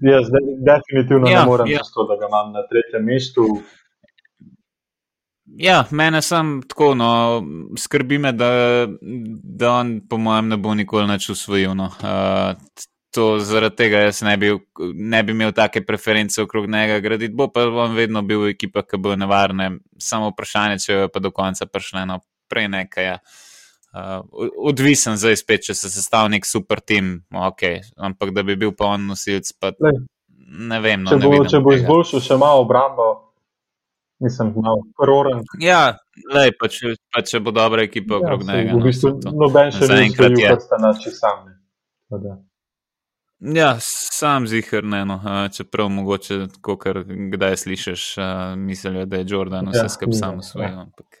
[0.00, 0.28] Jaz
[0.66, 1.80] definitivno ja, ne morem ja.
[1.94, 3.46] to, da ga imam na tretjem mestu.
[5.58, 7.10] Ja, mene sem tako, no,
[7.78, 8.48] skrbi me, da,
[9.60, 11.74] da on, po mojem, ne bo nikoli več usvojil.
[11.76, 11.90] No.
[12.00, 12.54] Uh,
[13.12, 14.54] to zaradi tega jaz ne bi,
[14.96, 17.34] ne bi imel take preference okrog njega graditi.
[17.36, 19.74] Bo pa on vedno bil ekipa, ki bo nevarne.
[20.00, 23.10] Samo vprašanje, če je pa do konca prišlo, no, prej nekaj.
[23.10, 23.18] Ja.
[23.20, 23.41] Uh,
[23.92, 27.82] odvisen zdaj spet, če se sestavlja nek super tim, okay.
[27.96, 29.92] ampak da bi bil pa on nosilc, pa ne,
[30.72, 31.04] ne vem.
[31.04, 33.08] No, če bo, če bo izboljšal še malo obrambo,
[34.24, 35.42] nisem malo prororen.
[35.60, 35.98] Ja,
[36.32, 38.72] lej, pa, če, pa če bo dobra ekipa ja, okrog njega.
[38.72, 41.52] V no, bistvu no, noben še ne enkrat je, da sta nači sami.
[43.42, 45.18] Ja, sam zihar ne, no.
[45.52, 48.04] čeprav mogoče, ko kdaj slišiš,
[48.56, 50.68] mislijo, da je Jordan vse ja, skupaj sam svoj.
[50.70, 50.84] Ja.
[50.86, 51.18] Ampak,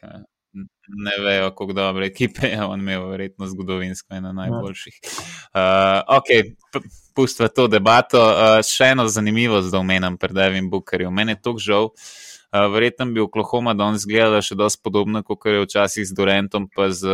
[0.92, 5.00] ne vejo, kako dobre ekipe je on imel, verjetno zgodovinsko ena najboljših.
[5.02, 6.28] Uh, ok,
[7.14, 8.20] pustva to debato.
[8.20, 11.14] Uh, še eno zanimivost, da omenjam pred Devim Bookerjem.
[11.14, 11.90] Mene je to žal.
[12.52, 16.90] Uh, verjetno bi Oklahoma danes gledala še dosti podobno, kot je včasih z Durantom, pa
[16.92, 17.08] z,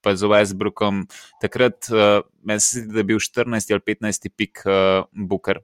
[0.00, 1.04] pa z Westbrookom.
[1.44, 5.60] Takrat uh, meni se zdi, da je bil 14 ali 15 pik uh, Booker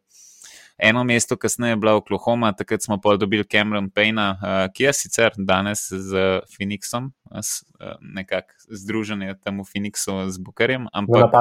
[0.78, 4.92] eno mesto, kasneje je bila Oklahoma, takrat smo pa dobili Cameron Payne, uh, ki je
[4.92, 10.88] sicer danes z Phoenixom, s, uh, nekako združen je tam v Phoenixu z Bukarjem.
[10.92, 11.32] Ampak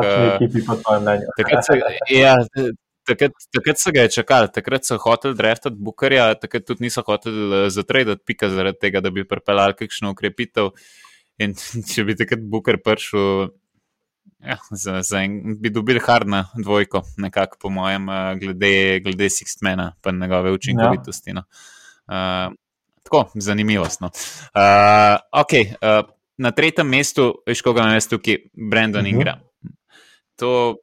[1.37, 1.79] takrat se,
[2.09, 2.37] ja,
[3.07, 7.69] takrat, takrat se ga je čakal, takrat so hoteli draftati Bukarja, takrat tudi niso hoteli
[7.69, 10.73] zatredati pika zaradi tega, da bi pripeljali kakšno ukrepitev.
[11.41, 11.55] In
[11.91, 13.49] če bi takrat Bukar prišel
[14.41, 19.91] Ja, za, za en, bi dobil hardna dvojko, nekako po mojem, eh, glede, glede Sixtmana
[20.10, 21.30] in njegove učinkovitosti.
[21.30, 21.34] Ja.
[21.34, 21.43] No.
[22.11, 22.53] Uh,
[23.03, 24.02] tako, zanimivost.
[24.02, 24.07] No.
[24.07, 28.38] Uh, okay, uh, na tretjem mestu, veš, koga imam jaz tukaj,
[28.72, 29.15] Brandon uh mhm.
[29.15, 29.19] -huh.
[29.19, 29.39] Ingram.
[30.35, 30.76] To,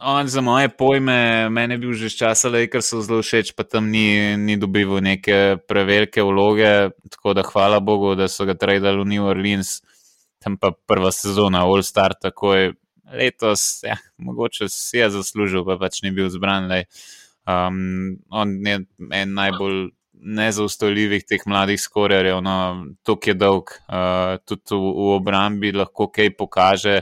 [0.00, 3.90] on za moje pojme, meni je bil že časa, ker so zelo všeč, pa tam
[3.90, 6.90] ni, ni dobival neke prevelike vloge.
[7.10, 9.80] Tako da hvala Bogu, da so ga tradili v New Orleans.
[10.46, 12.74] Tam pa prva sezona, All Star, tako je
[13.10, 16.70] letos, ja, mogoče si je zaslužil, pa pač ni bil zbran.
[17.46, 18.76] Um, on je
[19.10, 19.88] en najbolj
[20.38, 22.54] nezaustavljivih teh mladih skorerjev, no,
[23.02, 27.00] tok je dolg, uh, tudi v, v obrambi lahko kaj pokaže.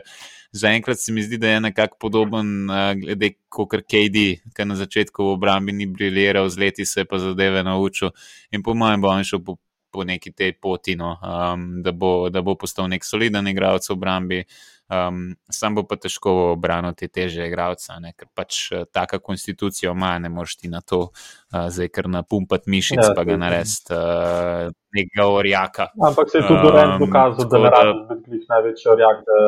[0.54, 4.24] Zaenkrat se mi zdi, da je nekako podoben, uh, glede kot KD,
[4.56, 8.16] ki na začetku v obrambi ni briljiral, z leti se je pa zadeve naučil
[8.52, 9.58] in po mojem bo on šel po,
[9.94, 13.94] po neki tej poti, no, um, da, bo, da bo postal nek soliden igralec v
[13.94, 14.40] obrambi.
[14.92, 20.28] Um, sam bo pa težko obraniti teže igralca, ker pač uh, taka konstitucija ima, ne
[20.28, 25.28] moreš ti na to, uh, zdaj kar napumpati mišic, ja, pa ga narediti uh, nekega
[25.30, 25.88] orjaka.
[25.96, 29.24] Ampak se je tudi um, dokazal, da ne rabiš biti največji orjak.
[29.30, 29.40] Da...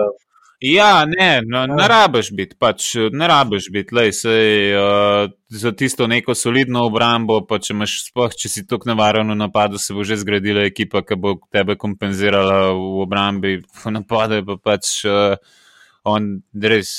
[0.66, 6.08] Ja, ne, no, ne rabiš biti, pač ne rabiš biti, lej, sej, uh, za tisto
[6.10, 10.02] neko solidno obrambo, pa če, imaš, spoh, če si tako nevaren v napadu, se bo
[10.06, 15.36] že zgradila ekipa, ki bo tebe kompenzirala v obrambi, v napadu je pa pač uh,
[16.02, 16.90] on res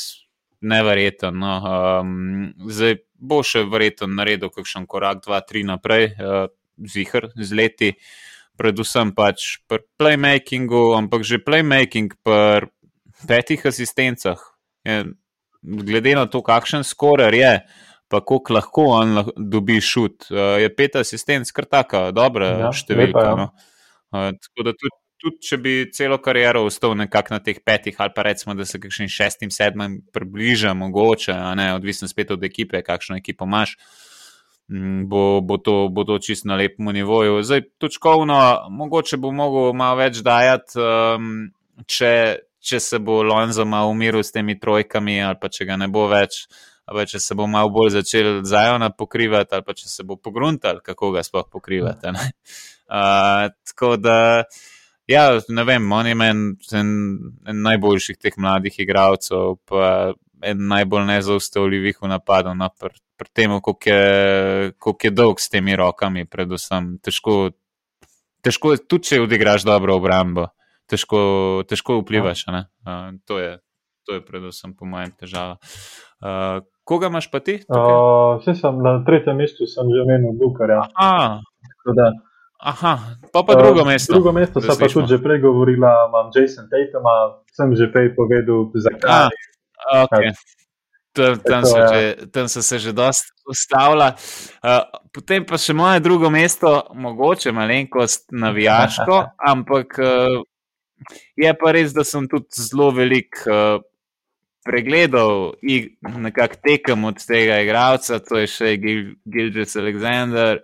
[0.61, 1.35] neverjeten.
[1.35, 1.57] No.
[1.59, 6.47] Um, zdaj bo še verjeten naredil kakšen korak, dva, tri naprej, uh,
[6.87, 7.91] zihar z leti,
[8.57, 12.71] predvsem pač pri playmakingu, ampak že playmaking pri
[13.27, 14.41] petih asistencah,
[14.85, 15.03] je,
[15.61, 17.53] glede na to, kakšen skoraj je,
[18.07, 23.19] pa koliko lahko on dobi šut, uh, je pet asistenc, kar taka, dobra ja, številka.
[23.19, 23.35] Lepa, ja.
[23.35, 23.49] no.
[24.15, 28.13] Uh, tako da tudi, tudi, če bi celo kariero ostal nekako na teh petih, ali
[28.15, 33.17] pa recimo, da se kakšnim šestim, sedmim približa, mogoče, ne, odvisno spet od ekipe, kakšno
[33.19, 33.75] ekipo imaš.
[35.07, 37.39] Bo, bo, to, bo to čisto na lepem nivoju.
[37.39, 41.29] Zdaj, točkovno, mogoče bo mogel malo več dajati, um,
[41.87, 42.11] če,
[42.67, 46.07] če se bo Lonzo malo umiril s temi trojkami, ali pa če ga ne bo
[46.11, 46.45] več,
[46.87, 50.81] ali če se bo malo bolj začel zajona pokrivati, ali pa če se bo pogruntal,
[50.83, 52.13] kako ga sploh pokrivati.
[52.87, 54.19] Uh, tako da,
[55.11, 56.93] ja, ne vem, on je meni en,
[57.51, 60.13] en najboljših teh mladih igralcev, pa
[60.47, 62.53] en najbolj nezaustavljivih v napadu.
[62.55, 67.47] No, pri pr tem, koliko je, koliko je dolg s temi rokami, predvsem težko.
[68.45, 70.45] Težko je tudi, če odigraš dobro obrambo
[70.89, 71.19] težko,
[71.67, 72.47] težko vplivaš.
[72.47, 73.59] Uh, to, je,
[74.07, 75.59] to je predvsem po mojem težava.
[76.23, 77.59] Uh, koga imaš pa ti?
[77.67, 80.87] Uh, sem na tretjem mestu, sem že omenil Bukarja.
[82.57, 82.97] Aha,
[83.29, 84.17] pa pa drugo uh, mesto.
[84.17, 87.05] Drugo mesto sem pa tudi že prej govorila, imam Jason Tatum,
[87.53, 89.29] sem že prej povedal, zakaj.
[89.77, 90.33] Ah, okay.
[91.13, 92.01] Tam, tam, so že,
[92.33, 94.13] tam so se že dosta ustavila.
[94.61, 99.15] Uh, potem pa še moje drugo mesto, mogoče malenkost navijaško,
[99.53, 100.41] ampak uh,
[101.37, 103.77] Je pa res, da sem tudi zelo velik uh,
[104.67, 106.31] pregledal in
[106.63, 110.63] tekem od tega igralca, to je še Gilgis Alexander.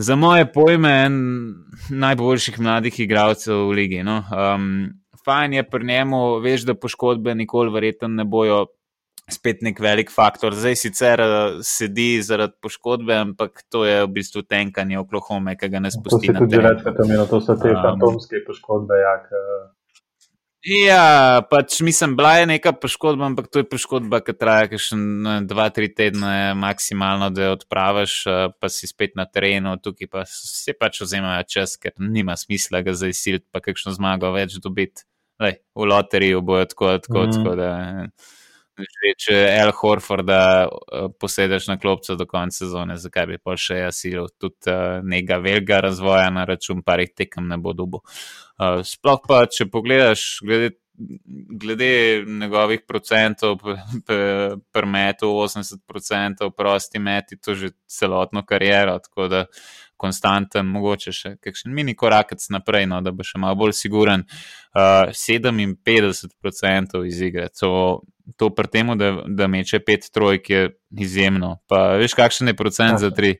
[0.00, 1.16] Za moje pojme, en
[1.90, 4.02] najboljših mladih igralcev v ligi.
[4.06, 4.22] No?
[4.32, 4.68] Um,
[5.24, 8.66] fajn je pri njemu, veš, da poškodbe nikoli verjetno ne bojo
[9.34, 10.54] spet nek velik faktor.
[10.56, 15.82] Zdaj sicer uh, sedi zaradi poškodbe, ampak to je v bistvu tenkanje Oklahoma, ki ga
[15.82, 16.30] ne spusti.
[16.30, 19.02] To se tudi reče, da to so te um, fantomske poškodbe.
[19.02, 19.28] Jak.
[20.60, 24.98] Ja, pač mislim, bila je neka poškodba, ampak to je poškodba, ki traja še
[25.48, 28.16] dva, tri tedne maksimalno, da jo odpraviš,
[28.60, 32.92] pa si spet na terenu, tukaj pa se pač vzemajo čas, ker nima smisla ga
[32.92, 35.08] zdaj siliti, pa kakšno zmago več dobiti.
[35.40, 37.38] Lej, v loteriju bojo tako, tako, mm.
[37.38, 37.70] tako da
[38.84, 43.56] že če El Horford, da uh, posedeš na klopcu do konca sezone, zakaj bi pa
[43.58, 48.02] še jaz silil tudi uh, nekega velikega razvoja na račun parih tekem ne bo dubo.
[48.60, 50.74] Uh, sploh pa, če pogledaš, glede,
[51.60, 51.90] glede
[52.26, 53.62] njegovih procentov,
[54.72, 59.44] premetu 80%, prosti meti, to že celotno kariero, tako da
[60.00, 64.24] konstanten, mogoče še kakšen mini korakec naprej, no, da bo še malo bolj siguren.
[64.70, 68.00] Uh, 57% iz igre, to
[68.36, 71.56] to pri tem, da, da meče pet trojk, je izjemno.
[71.68, 73.36] Pa veš, kakšen je procent za tri?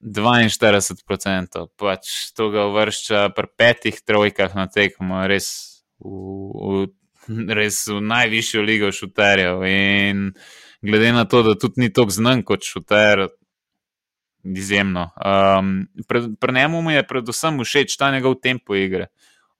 [0.00, 5.48] 42 procent, pač to ga uvršča pri petih trojkah na tekmo, res
[5.98, 6.86] v,
[7.26, 9.64] v, res v najvišjo ligo šuterjev.
[9.66, 10.30] In
[10.86, 13.26] glede na to, da tudi ni tako znan kot šuter,
[14.44, 15.10] izjemno.
[15.16, 19.06] Um, pri, pri njemu je predvsem všeč ta njegov tempo igre.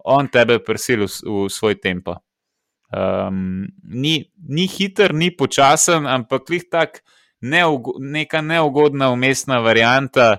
[0.05, 2.17] On tebe prisili v, v svoj tempo.
[2.89, 7.03] Um, ni, ni hiter, ni počasen, ampak jih tak
[7.45, 10.39] neugo, neka neugodna umestna varianta,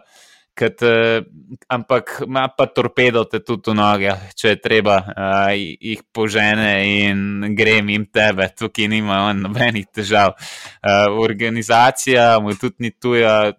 [0.59, 1.21] uh,
[1.69, 7.53] ampak ima pa torpedo te tudi v noge, če je treba, uh, jih požene in
[7.55, 10.33] grem jim tebe, tukaj nima nobenih težav.
[10.81, 13.53] Uh, organizacija mu tudi ni tuja.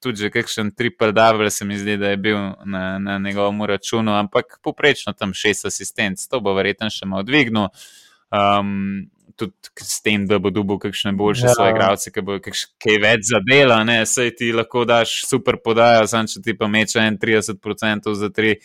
[0.00, 4.14] Tudi že kakšen triple double se mi zdi, da je bil na, na njegovem računu,
[4.16, 7.68] ampak poprečno tam šest asistentov, to bo verjetno še malo dvignil.
[7.68, 8.00] Uh,
[8.34, 11.54] um, tudi s tem, da bo dobil kakšne boljše ja.
[11.54, 16.30] svoje igralce, ki bo kaj več zadela, ne, sej ti lahko daš super podajo, sam
[16.30, 18.56] če ti pa meče 31% za tri,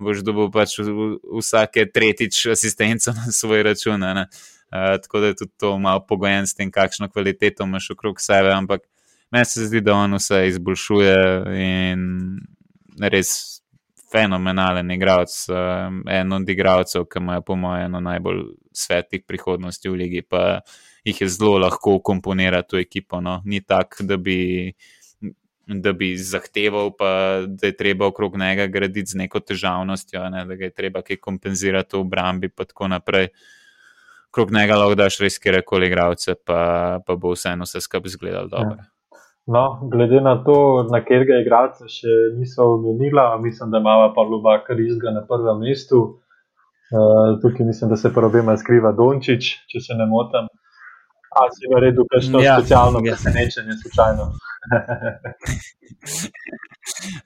[0.00, 4.04] boš dobil pač vsake tretjič asistenco na svoj račun.
[4.04, 8.52] Uh, tako da je tudi to malo pogojen s tem, kakšno kvaliteto imaš okrog sebe,
[8.54, 8.84] ampak
[9.30, 11.16] meni se zdi, da on vse izboljšuje
[11.60, 12.04] in
[13.00, 13.60] res
[14.12, 18.42] fenomenalen igralec, um, en od igralcev, ki ima, po mojem, eno najbolj
[18.74, 20.60] svetlih prihodnosti v ligi, pa
[21.06, 23.20] jih je zelo lahko komponirati v ekipo.
[23.20, 23.40] No.
[23.44, 24.72] Ni tako, da bi.
[25.70, 27.10] Da bi zahteval, pa
[27.46, 31.94] da je treba okrog njega graditi z neko težavnostjo, ne, da je treba kaj kompenzirati
[31.94, 33.28] v obrambi, in tako naprej.
[34.34, 38.50] Krog njega lahko daš res kjer koli igravce, pa, pa bo vseeno vse skupaj izgledalo
[38.50, 38.80] dobro.
[38.80, 38.88] Ja.
[39.52, 44.52] No, glede na to, na katerega igralca še niso omenila, mislim, da ima pa Luba
[44.62, 45.98] Karizga na prvem mestu.
[46.90, 50.46] Uh, tukaj mislim, da se probima skriva Dončić, če se ne motim.
[51.34, 53.16] A si v redu, kaj še ja, specialno, ja.
[53.18, 54.28] presenečenje, slučajno.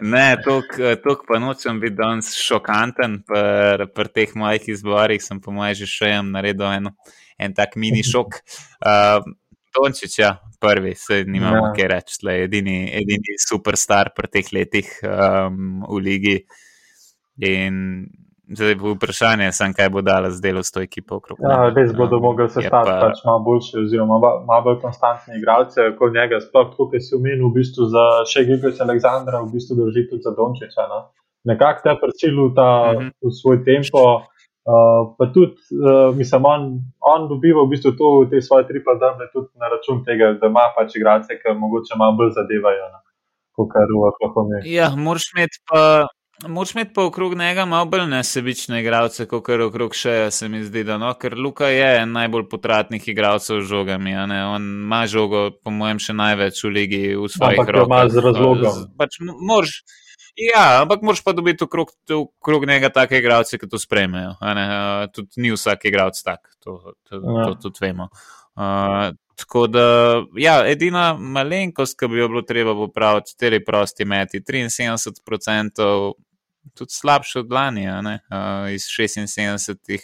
[0.15, 3.21] ne, to pa nočem biti danes šokanten.
[3.29, 6.97] Pri pr teh mojih izborih sem po mojem že še enem naredil eno,
[7.37, 8.41] en tak mini šok.
[8.81, 9.21] Uh,
[9.75, 11.73] Dončić, ja, prvi, se nimamo ja.
[11.77, 16.37] kaj reči, le edini, edini superstar pri teh letih um, v ligi.
[17.43, 18.07] In
[18.49, 21.21] zdaj bo vprašanje, sem, kaj bo dala z delom s to ekipo.
[21.41, 25.81] Ja, res bodo um, mogli se stati pač malo boljši, oziroma malo bolj konstantni igralci,
[25.99, 26.41] kot njega.
[26.45, 30.35] Sploh tukaj si umenil, v bistvu za še Gigovic Aleksandra, v bistvu drži tudi za
[30.37, 30.87] Dončića.
[30.93, 31.01] No?
[31.49, 33.09] Nekako te prsilu ta mhm.
[33.09, 33.13] -huh.
[33.29, 34.05] v svoj tempo.
[34.65, 36.63] Uh, pa tudi, uh, mislim, on,
[37.01, 40.71] on dobiva v bistvu to, te svoje tri padrne, tudi na račun tega, da ima
[40.73, 43.03] pač igralce, ki morda malo bolj zadevajo, no,
[43.61, 44.63] kot kar v Oklahomi.
[44.73, 46.07] Ja, moraš imeti pa.
[46.49, 50.65] Moč imeti pa okrog njega malo bolj nesebične igralce, kot kar okrog še se mi
[50.65, 54.17] zdi, da no, ker Luka je en najbolj potratnih igralcev z žogami.
[54.17, 57.85] On ima žogo, po mojem, še največ v ligi v svojih rokah.
[57.85, 58.83] Ampak ima z razlogom.
[58.99, 59.77] Pač moraš,
[60.35, 64.35] Ja, ampak moraš pa dobiti okrog, okrog njega take igralce, ki to sprejmejo.
[64.43, 67.45] Uh, tudi ni vsak igralec tak, to, to, ja.
[67.47, 68.09] to tudi vemo.
[68.59, 69.87] Uh, tako da,
[70.39, 75.89] ja, edina malenkost, ki bi jo bilo treba popraviti, te prosti meti, 73%,
[76.75, 79.99] tudi slabše od lani, uh, iz 76.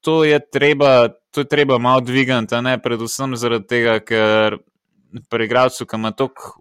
[0.00, 4.58] To je treba, to je treba malo dvigati, predvsem zaradi tega, ker
[5.28, 6.60] pri igralcu, ki ima toliko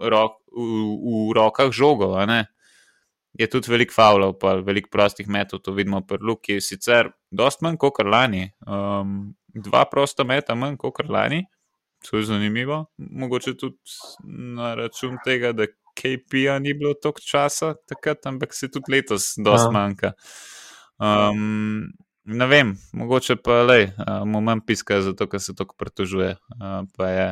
[0.00, 2.14] rok, v, v rokah žogo.
[3.34, 6.60] Je tudi veliko faulov, pa veliko prostih metod, to vidimo pri Luki.
[6.62, 11.42] Sicer dost manj kot lani, um, dva prosta meta manj kot lani,
[12.06, 12.84] to je zanimivo.
[12.98, 13.76] Mogoče tudi
[14.54, 19.66] na račun tega, da KP-ja ni bilo toliko časa takrat, ampak se tudi letos dost
[19.66, 19.70] ja.
[19.70, 20.12] manjka.
[20.98, 21.90] Um,
[22.24, 23.92] ne vem, mogoče pa le,
[24.26, 26.36] mu manj piska, zato ker se tako pritožuje.
[26.54, 27.28] Uh, pa je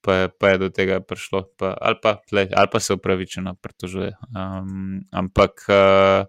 [0.00, 4.12] pa pa je do tega prišlo, pa, ali, pa, tle, ali pa se upravičeno pritožuje.
[4.34, 6.26] Um, ampak uh,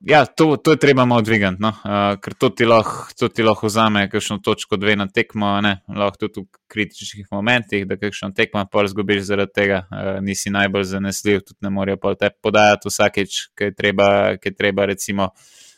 [0.00, 1.68] ja, to, to je treba malo dvigati, no?
[1.68, 3.16] uh, ker to ti lahko
[3.46, 5.80] lah vzame, kakšno točko dve na tekmo, ne?
[5.88, 10.84] lahko tudi v kritičnih momentih, da kakšno tekmo pa izgubiš zaradi tega, uh, nisi najbolj
[10.94, 14.08] zanesljiv, tudi ne morejo pa te podajati vsakeč, ki je treba,
[14.38, 15.32] ki je treba recimo.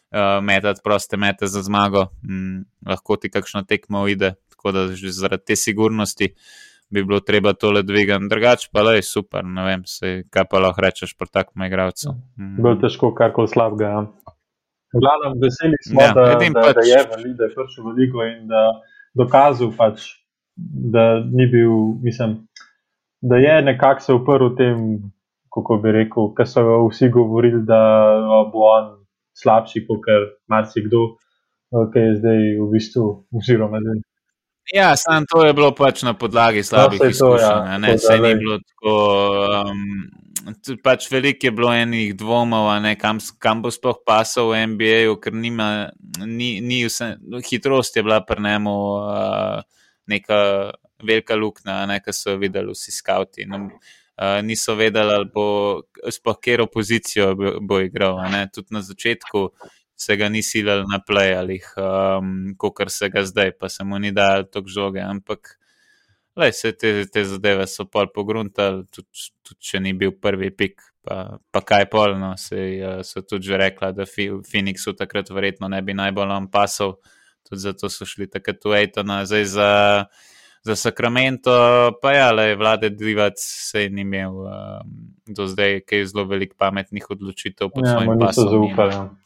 [0.08, 5.14] Uh, metati proste mete za zmago, mm, lahko ti kakšno tekmo uide, tako da že
[5.14, 6.32] zaradi te sigurnosti
[6.90, 8.28] bi bilo treba tole dvigati.
[8.30, 12.14] Drugače pa je super, ne vem, se, kaj pa lahko rečeš pri takem igralcu.
[12.40, 12.56] Mm.
[12.62, 13.90] Bilo težko karkoli slabega.
[13.92, 14.06] Ja.
[14.96, 16.78] Glavno, veseli smo, ja, da, da, pač...
[16.80, 18.62] da je vali, da je prišel v ligo in da
[19.20, 20.06] dokazal pač,
[20.56, 22.38] da ni bil, mislim,
[23.20, 24.86] da je nekako se uprl tem,
[25.52, 27.80] kako bi rekel, ker so vsi govorili, da
[28.52, 28.94] bo on
[29.36, 30.08] slabši, kot
[30.48, 31.04] marsikdo,
[31.92, 34.00] ki je zdaj v bistvu, oziroma zdaj
[34.74, 37.68] Ja, samo to je bilo pač na podlagi slabih no, izkušenj.
[37.72, 38.96] Ja, ne, se ni bilo tako.
[39.64, 40.10] Um,
[40.84, 45.36] pač veliko je bilo enih dvomov, ne, kam, kam bo sploh pasal v NBA, ker
[45.36, 45.88] nima,
[46.24, 47.14] ni, ni vse,
[47.48, 49.64] hitrost je bila pri njemu uh,
[50.08, 50.40] neka
[51.02, 53.48] velika luknja, nekaj so videli vsi skavti.
[53.48, 55.48] No, uh, niso vedeli, ali bo
[56.12, 58.20] sploh kjer opozicijo bo, bo igral.
[58.32, 59.48] Ne, tudi na začetku
[59.98, 64.12] se ga ni silil na plejalih, um, kot se ga zdaj, pa se mu ni
[64.14, 65.02] dal tok žoge.
[65.02, 65.58] Ampak
[66.38, 70.86] lej, te, te zadeve so pol pogruntali, tudi, tudi če ni bil prvi pik.
[71.08, 75.82] Pa, pa kaj polno, se uh, so tudi že rekla, da Phoenixu takrat verjetno ne
[75.82, 76.98] bi najbolj on pasal,
[77.48, 79.70] tudi zato so šli takrat v Aitona, zdaj za,
[80.68, 81.54] za Sacramento,
[82.02, 84.92] pa ja, le vlade Divac se ni imel um,
[85.26, 88.20] do zdaj, kaj je zelo velik pametnih odločitev pod ja, svojim
[88.76, 89.16] pasom.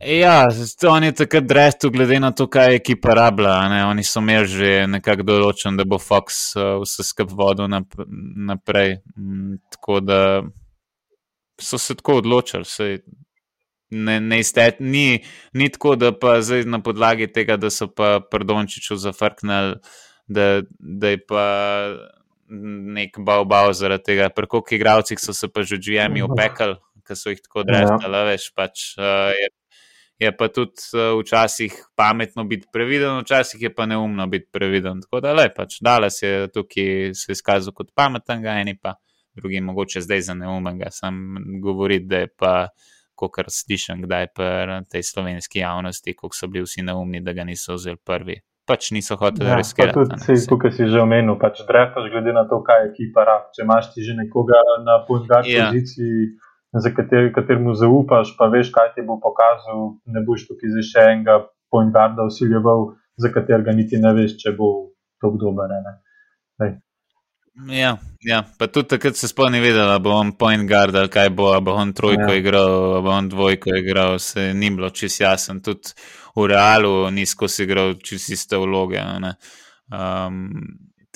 [0.00, 0.46] Ja,
[0.88, 3.56] on je takrat drestu, glede na to, kaj je ekipa rabila.
[3.90, 7.98] Oni so imeli že nekako določen, da bo Fox uh, vse skupaj vodil nap
[8.48, 8.96] naprej.
[9.18, 10.20] Mm, tako da
[11.60, 12.64] so se tako odločili.
[12.64, 12.96] Sej,
[13.90, 15.20] ne, ne iztet, ni,
[15.52, 19.76] ni tako, da pa zdaj na podlagi tega, da so pa Prdončiču zafrknili,
[20.32, 20.48] da,
[20.80, 21.46] da je pa
[22.96, 24.32] nek bal bal zaradi tega.
[24.32, 28.28] Pri koliko igravcih so se pa že GM-i opekali, ker so jih tako drestali, ja.
[28.32, 29.52] veš, pač uh, je
[30.20, 35.00] je pa tudi uh, včasih pametno biti previden, včasih je pa neumno biti previden.
[35.00, 38.94] Tako da le, pač Dales je tukaj se izkazal kot pameten, eni pa
[39.34, 40.90] drugi mogoče zdaj za neumnega.
[40.90, 42.68] Sam govoriti, da je pa,
[43.32, 47.74] kar slišim, kdaj pa tej slovenski javnosti, koliko so bili vsi neumni, da ga niso
[47.74, 48.40] vzeli prvi.
[48.68, 50.04] Pač niso hoteli ja, riskirati.
[50.26, 53.48] Tudi tukaj si že omenil, pač dreftaš glede na to, kaj ekipa rab.
[53.56, 55.70] Če imaš ti že nekoga na podgati ja.
[55.70, 56.28] poziciji
[56.72, 61.06] za kater, kateremu zaupaš, pa veš, kaj ti bo pokazal, ne boš tukaj za še
[61.14, 61.40] enega
[61.70, 64.70] pointarda usiljeval, za katerega niti ne veš, če bo
[65.20, 65.74] to dober.
[67.68, 71.32] Ja, ja, pa tudi takrat se spomni videl, da bo on point guard ali kaj
[71.36, 72.36] bo, bo on trojko ja.
[72.38, 75.60] igral, bo on dvojko igral, se ni bilo čist jasen.
[75.60, 75.92] Tudi
[76.38, 79.02] v realu ni skozi igral čist iste vloge.
[79.90, 80.46] Um,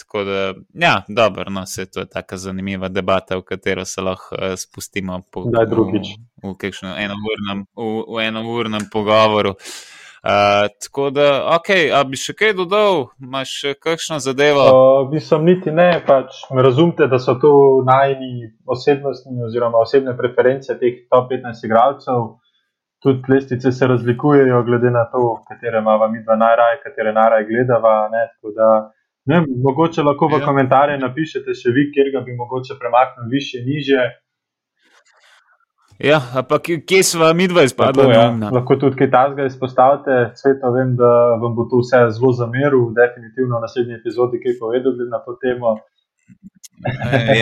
[0.01, 4.37] tako da, ja, dobro, no, se to je taka zanimiva debata, v katero se lahko
[4.37, 6.07] uh, spustimo po, v, v,
[6.43, 6.55] v,
[7.07, 9.51] enournem, v, v enournem pogovoru.
[9.51, 9.95] Uh,
[10.25, 10.31] Uh,
[10.83, 14.63] tako da, ok, a bi še kaj dodal, imaš še kakšno zadevo?
[14.73, 17.51] Uh, mislim, niti ne, pač razumete, da so to
[17.85, 22.25] najni osebnostni oziroma osebne preference teh top 15 igralcev.
[23.05, 27.93] Tudi lestvice se razlikujejo, glede na to, katere imamo mi dva najraje, katere najraje gledava.
[28.15, 28.25] Ne,
[28.57, 28.71] da,
[29.31, 30.47] ne, mogoče lahko v ja.
[30.47, 34.03] komentarje napišete še vi, kjer ga bi mogoče premaknili više, niže.
[35.99, 38.11] Ja, ampak kje smo mi dva izpadli?
[38.11, 38.27] Ja.
[38.53, 40.35] Lahko tudi kaj takega izpostavite.
[40.35, 44.59] Sveto vem, da vam bo to vse zelo zameril, definitivno v naslednji epizodi, ki je
[44.59, 45.77] povedal na to temo.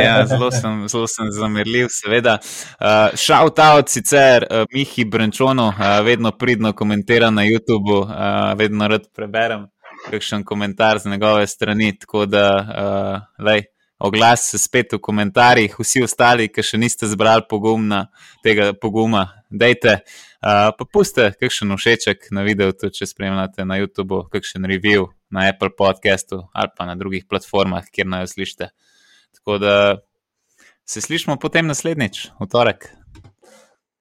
[0.04, 2.36] ja, zelo sem, zelo sem zamerljiv, seveda.
[2.76, 8.88] Uh, Shout out sicer uh, Mihi Brančonu, uh, vedno pridno komentira na YouTubu, uh, vedno
[8.88, 9.71] rad preberem
[10.10, 11.92] kakšen komentar z njegove strani.
[11.98, 13.64] Tako da, uh, lej,
[13.98, 18.06] oglas se spet v komentarjih, vsi ostali, ki še niste zbrali pogumna,
[18.42, 20.00] tega poguma, dejte.
[20.42, 25.46] Uh, pa puste kakšen všeček na videu, tudi če spremljate na YouTubu, kakšen review na
[25.48, 28.72] Apple podcastu ali pa na drugih platformah, kjer naj jo slišite.
[29.38, 29.76] Tako da
[30.84, 32.90] se slišmo potem naslednjič, v torek.